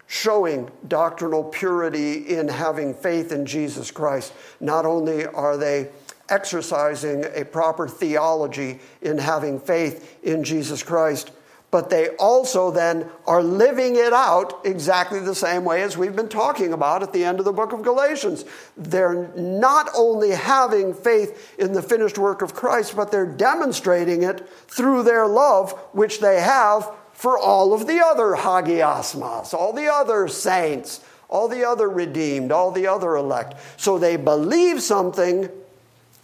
showing 0.06 0.70
doctrinal 0.86 1.44
purity 1.44 2.36
in 2.36 2.48
having 2.48 2.94
faith 2.94 3.32
in 3.32 3.46
Jesus 3.46 3.90
Christ, 3.90 4.32
not 4.60 4.86
only 4.86 5.26
are 5.26 5.56
they 5.56 5.90
exercising 6.28 7.24
a 7.34 7.44
proper 7.44 7.88
theology 7.88 8.80
in 9.02 9.18
having 9.18 9.58
faith 9.58 10.18
in 10.22 10.44
Jesus 10.44 10.82
Christ, 10.82 11.30
but 11.76 11.90
they 11.90 12.08
also 12.16 12.70
then 12.70 13.06
are 13.26 13.42
living 13.42 13.96
it 13.96 14.14
out 14.14 14.62
exactly 14.64 15.20
the 15.20 15.34
same 15.34 15.62
way 15.62 15.82
as 15.82 15.94
we've 15.94 16.16
been 16.16 16.26
talking 16.26 16.72
about 16.72 17.02
at 17.02 17.12
the 17.12 17.22
end 17.22 17.38
of 17.38 17.44
the 17.44 17.52
book 17.52 17.74
of 17.74 17.82
Galatians. 17.82 18.46
They're 18.78 19.28
not 19.36 19.90
only 19.94 20.30
having 20.30 20.94
faith 20.94 21.54
in 21.58 21.74
the 21.74 21.82
finished 21.82 22.16
work 22.16 22.40
of 22.40 22.54
Christ, 22.54 22.96
but 22.96 23.12
they're 23.12 23.26
demonstrating 23.26 24.22
it 24.22 24.48
through 24.68 25.02
their 25.02 25.26
love, 25.26 25.72
which 25.92 26.20
they 26.20 26.40
have 26.40 26.90
for 27.12 27.38
all 27.38 27.74
of 27.74 27.86
the 27.86 28.02
other 28.02 28.36
hagiasmos, 28.36 29.52
all 29.52 29.74
the 29.74 29.92
other 29.92 30.28
saints, 30.28 31.04
all 31.28 31.46
the 31.46 31.62
other 31.62 31.90
redeemed, 31.90 32.52
all 32.52 32.70
the 32.70 32.86
other 32.86 33.16
elect. 33.16 33.52
So 33.76 33.98
they 33.98 34.16
believe 34.16 34.80
something 34.80 35.50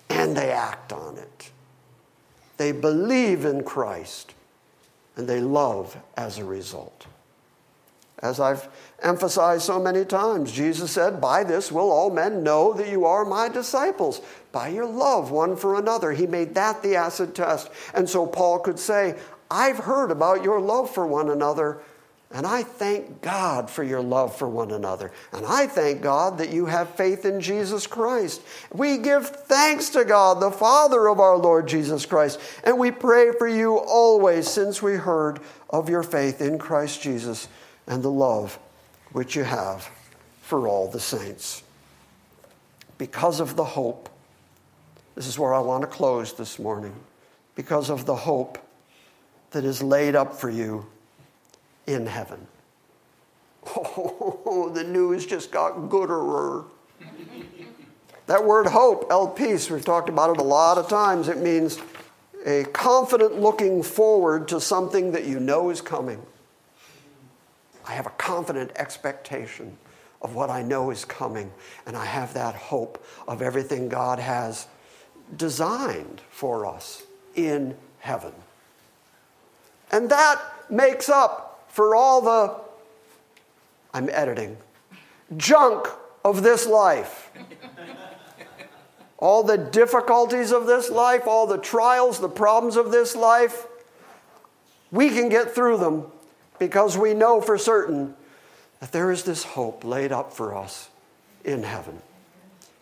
and 0.08 0.34
they 0.34 0.50
act 0.50 0.94
on 0.94 1.18
it. 1.18 1.50
They 2.56 2.72
believe 2.72 3.44
in 3.44 3.64
Christ 3.64 4.32
and 5.16 5.28
they 5.28 5.40
love 5.40 5.96
as 6.16 6.38
a 6.38 6.44
result. 6.44 7.06
As 8.22 8.38
I've 8.38 8.68
emphasized 9.02 9.64
so 9.64 9.80
many 9.80 10.04
times, 10.04 10.52
Jesus 10.52 10.92
said, 10.92 11.20
By 11.20 11.42
this 11.42 11.72
will 11.72 11.90
all 11.90 12.08
men 12.08 12.44
know 12.44 12.72
that 12.74 12.88
you 12.88 13.04
are 13.04 13.24
my 13.24 13.48
disciples, 13.48 14.20
by 14.52 14.68
your 14.68 14.86
love 14.86 15.32
one 15.32 15.56
for 15.56 15.74
another. 15.74 16.12
He 16.12 16.28
made 16.28 16.54
that 16.54 16.82
the 16.82 16.94
acid 16.94 17.34
test. 17.34 17.68
And 17.94 18.08
so 18.08 18.26
Paul 18.26 18.60
could 18.60 18.78
say, 18.78 19.18
I've 19.50 19.78
heard 19.78 20.12
about 20.12 20.44
your 20.44 20.60
love 20.60 20.88
for 20.88 21.04
one 21.06 21.30
another, 21.30 21.80
and 22.34 22.46
I 22.46 22.62
thank 22.62 23.20
God 23.20 23.68
for 23.68 23.84
your 23.84 24.00
love 24.00 24.34
for 24.34 24.48
one 24.48 24.70
another. 24.70 25.12
And 25.32 25.44
I 25.44 25.66
thank 25.66 26.00
God 26.00 26.38
that 26.38 26.50
you 26.50 26.64
have 26.64 26.94
faith 26.94 27.26
in 27.26 27.42
Jesus 27.42 27.86
Christ. 27.86 28.40
We 28.72 28.96
give 28.96 29.28
thanks 29.28 29.90
to 29.90 30.04
God, 30.04 30.40
the 30.40 30.50
Father 30.50 31.08
of 31.08 31.20
our 31.20 31.36
Lord 31.36 31.68
Jesus 31.68 32.06
Christ. 32.06 32.40
And 32.64 32.78
we 32.78 32.90
pray 32.90 33.32
for 33.32 33.46
you 33.46 33.76
always 33.76 34.48
since 34.48 34.80
we 34.80 34.94
heard 34.94 35.40
of 35.68 35.90
your 35.90 36.02
faith 36.02 36.40
in 36.40 36.58
Christ 36.58 37.02
Jesus 37.02 37.48
and 37.86 38.02
the 38.02 38.10
love 38.10 38.58
which 39.12 39.36
you 39.36 39.44
have 39.44 39.90
for 40.40 40.66
all 40.66 40.88
the 40.88 41.00
saints. 41.00 41.62
Because 42.96 43.40
of 43.40 43.56
the 43.56 43.64
hope, 43.64 44.08
this 45.16 45.26
is 45.26 45.38
where 45.38 45.52
I 45.52 45.60
want 45.60 45.82
to 45.82 45.86
close 45.86 46.32
this 46.32 46.58
morning. 46.58 46.94
Because 47.56 47.90
of 47.90 48.06
the 48.06 48.16
hope 48.16 48.56
that 49.50 49.64
is 49.66 49.82
laid 49.82 50.16
up 50.16 50.34
for 50.34 50.48
you 50.48 50.86
in 51.86 52.06
heaven. 52.06 52.46
Oh, 53.66 54.70
the 54.74 54.84
news 54.84 55.26
just 55.26 55.50
got 55.50 55.88
gooder. 55.88 56.64
that 58.26 58.44
word 58.44 58.66
hope, 58.66 59.08
elpis, 59.10 59.70
we've 59.70 59.84
talked 59.84 60.08
about 60.08 60.30
it 60.30 60.40
a 60.40 60.44
lot 60.44 60.78
of 60.78 60.88
times. 60.88 61.28
It 61.28 61.38
means 61.38 61.78
a 62.44 62.64
confident 62.64 63.40
looking 63.40 63.82
forward 63.82 64.48
to 64.48 64.60
something 64.60 65.12
that 65.12 65.26
you 65.26 65.38
know 65.38 65.70
is 65.70 65.80
coming. 65.80 66.20
I 67.86 67.92
have 67.92 68.06
a 68.06 68.10
confident 68.10 68.72
expectation 68.76 69.76
of 70.20 70.34
what 70.34 70.50
I 70.50 70.62
know 70.62 70.90
is 70.90 71.04
coming, 71.04 71.52
and 71.84 71.96
I 71.96 72.04
have 72.04 72.34
that 72.34 72.54
hope 72.54 73.04
of 73.26 73.42
everything 73.42 73.88
God 73.88 74.18
has 74.18 74.66
designed 75.36 76.20
for 76.30 76.64
us 76.64 77.02
in 77.34 77.76
heaven. 77.98 78.32
And 79.90 80.08
that 80.10 80.40
makes 80.70 81.08
up 81.08 81.51
for 81.72 81.94
all 81.94 82.20
the, 82.20 82.54
I'm 83.94 84.10
editing, 84.10 84.58
junk 85.38 85.88
of 86.22 86.42
this 86.42 86.66
life. 86.66 87.32
all 89.18 89.42
the 89.42 89.56
difficulties 89.56 90.52
of 90.52 90.66
this 90.66 90.90
life, 90.90 91.26
all 91.26 91.46
the 91.46 91.56
trials, 91.56 92.20
the 92.20 92.28
problems 92.28 92.76
of 92.76 92.92
this 92.92 93.16
life, 93.16 93.66
we 94.90 95.08
can 95.08 95.30
get 95.30 95.54
through 95.54 95.78
them 95.78 96.04
because 96.58 96.98
we 96.98 97.14
know 97.14 97.40
for 97.40 97.56
certain 97.56 98.14
that 98.80 98.92
there 98.92 99.10
is 99.10 99.22
this 99.22 99.42
hope 99.42 99.82
laid 99.82 100.12
up 100.12 100.34
for 100.34 100.54
us 100.54 100.90
in 101.42 101.62
heaven. 101.62 102.02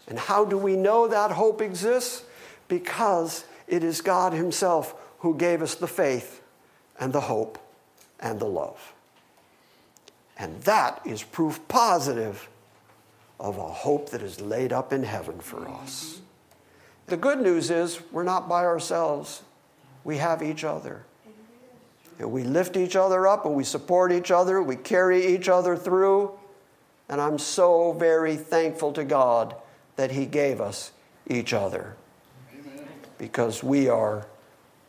And 0.08 0.18
how 0.18 0.44
do 0.44 0.58
we 0.58 0.74
know 0.74 1.06
that 1.06 1.30
hope 1.30 1.62
exists? 1.62 2.24
Because 2.66 3.44
it 3.68 3.84
is 3.84 4.00
God 4.00 4.32
Himself 4.32 4.96
who 5.20 5.36
gave 5.36 5.62
us 5.62 5.76
the 5.76 5.86
faith 5.86 6.42
and 6.98 7.12
the 7.12 7.20
hope 7.20 7.58
and 8.20 8.38
the 8.38 8.46
love. 8.46 8.92
And 10.38 10.62
that 10.62 11.00
is 11.04 11.22
proof 11.22 11.60
positive 11.68 12.48
of 13.38 13.58
a 13.58 13.68
hope 13.68 14.10
that 14.10 14.22
is 14.22 14.40
laid 14.40 14.72
up 14.72 14.92
in 14.92 15.02
heaven 15.02 15.40
for 15.40 15.68
us. 15.68 16.20
The 17.06 17.16
good 17.16 17.40
news 17.40 17.70
is 17.70 18.00
we're 18.12 18.22
not 18.22 18.48
by 18.48 18.64
ourselves, 18.64 19.42
we 20.04 20.18
have 20.18 20.42
each 20.42 20.62
other. 20.62 21.02
And 22.18 22.30
we 22.30 22.44
lift 22.44 22.76
each 22.76 22.96
other 22.96 23.26
up 23.26 23.46
and 23.46 23.54
we 23.54 23.64
support 23.64 24.12
each 24.12 24.30
other, 24.30 24.62
we 24.62 24.76
carry 24.76 25.26
each 25.26 25.48
other 25.48 25.76
through. 25.76 26.32
And 27.08 27.20
I'm 27.20 27.38
so 27.38 27.92
very 27.92 28.36
thankful 28.36 28.92
to 28.92 29.04
God 29.04 29.56
that 29.96 30.10
He 30.10 30.26
gave 30.26 30.60
us 30.60 30.92
each 31.28 31.52
other 31.52 31.96
because 33.18 33.62
we 33.62 33.88
are 33.88 34.26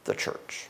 the 0.04 0.14
church. 0.14 0.70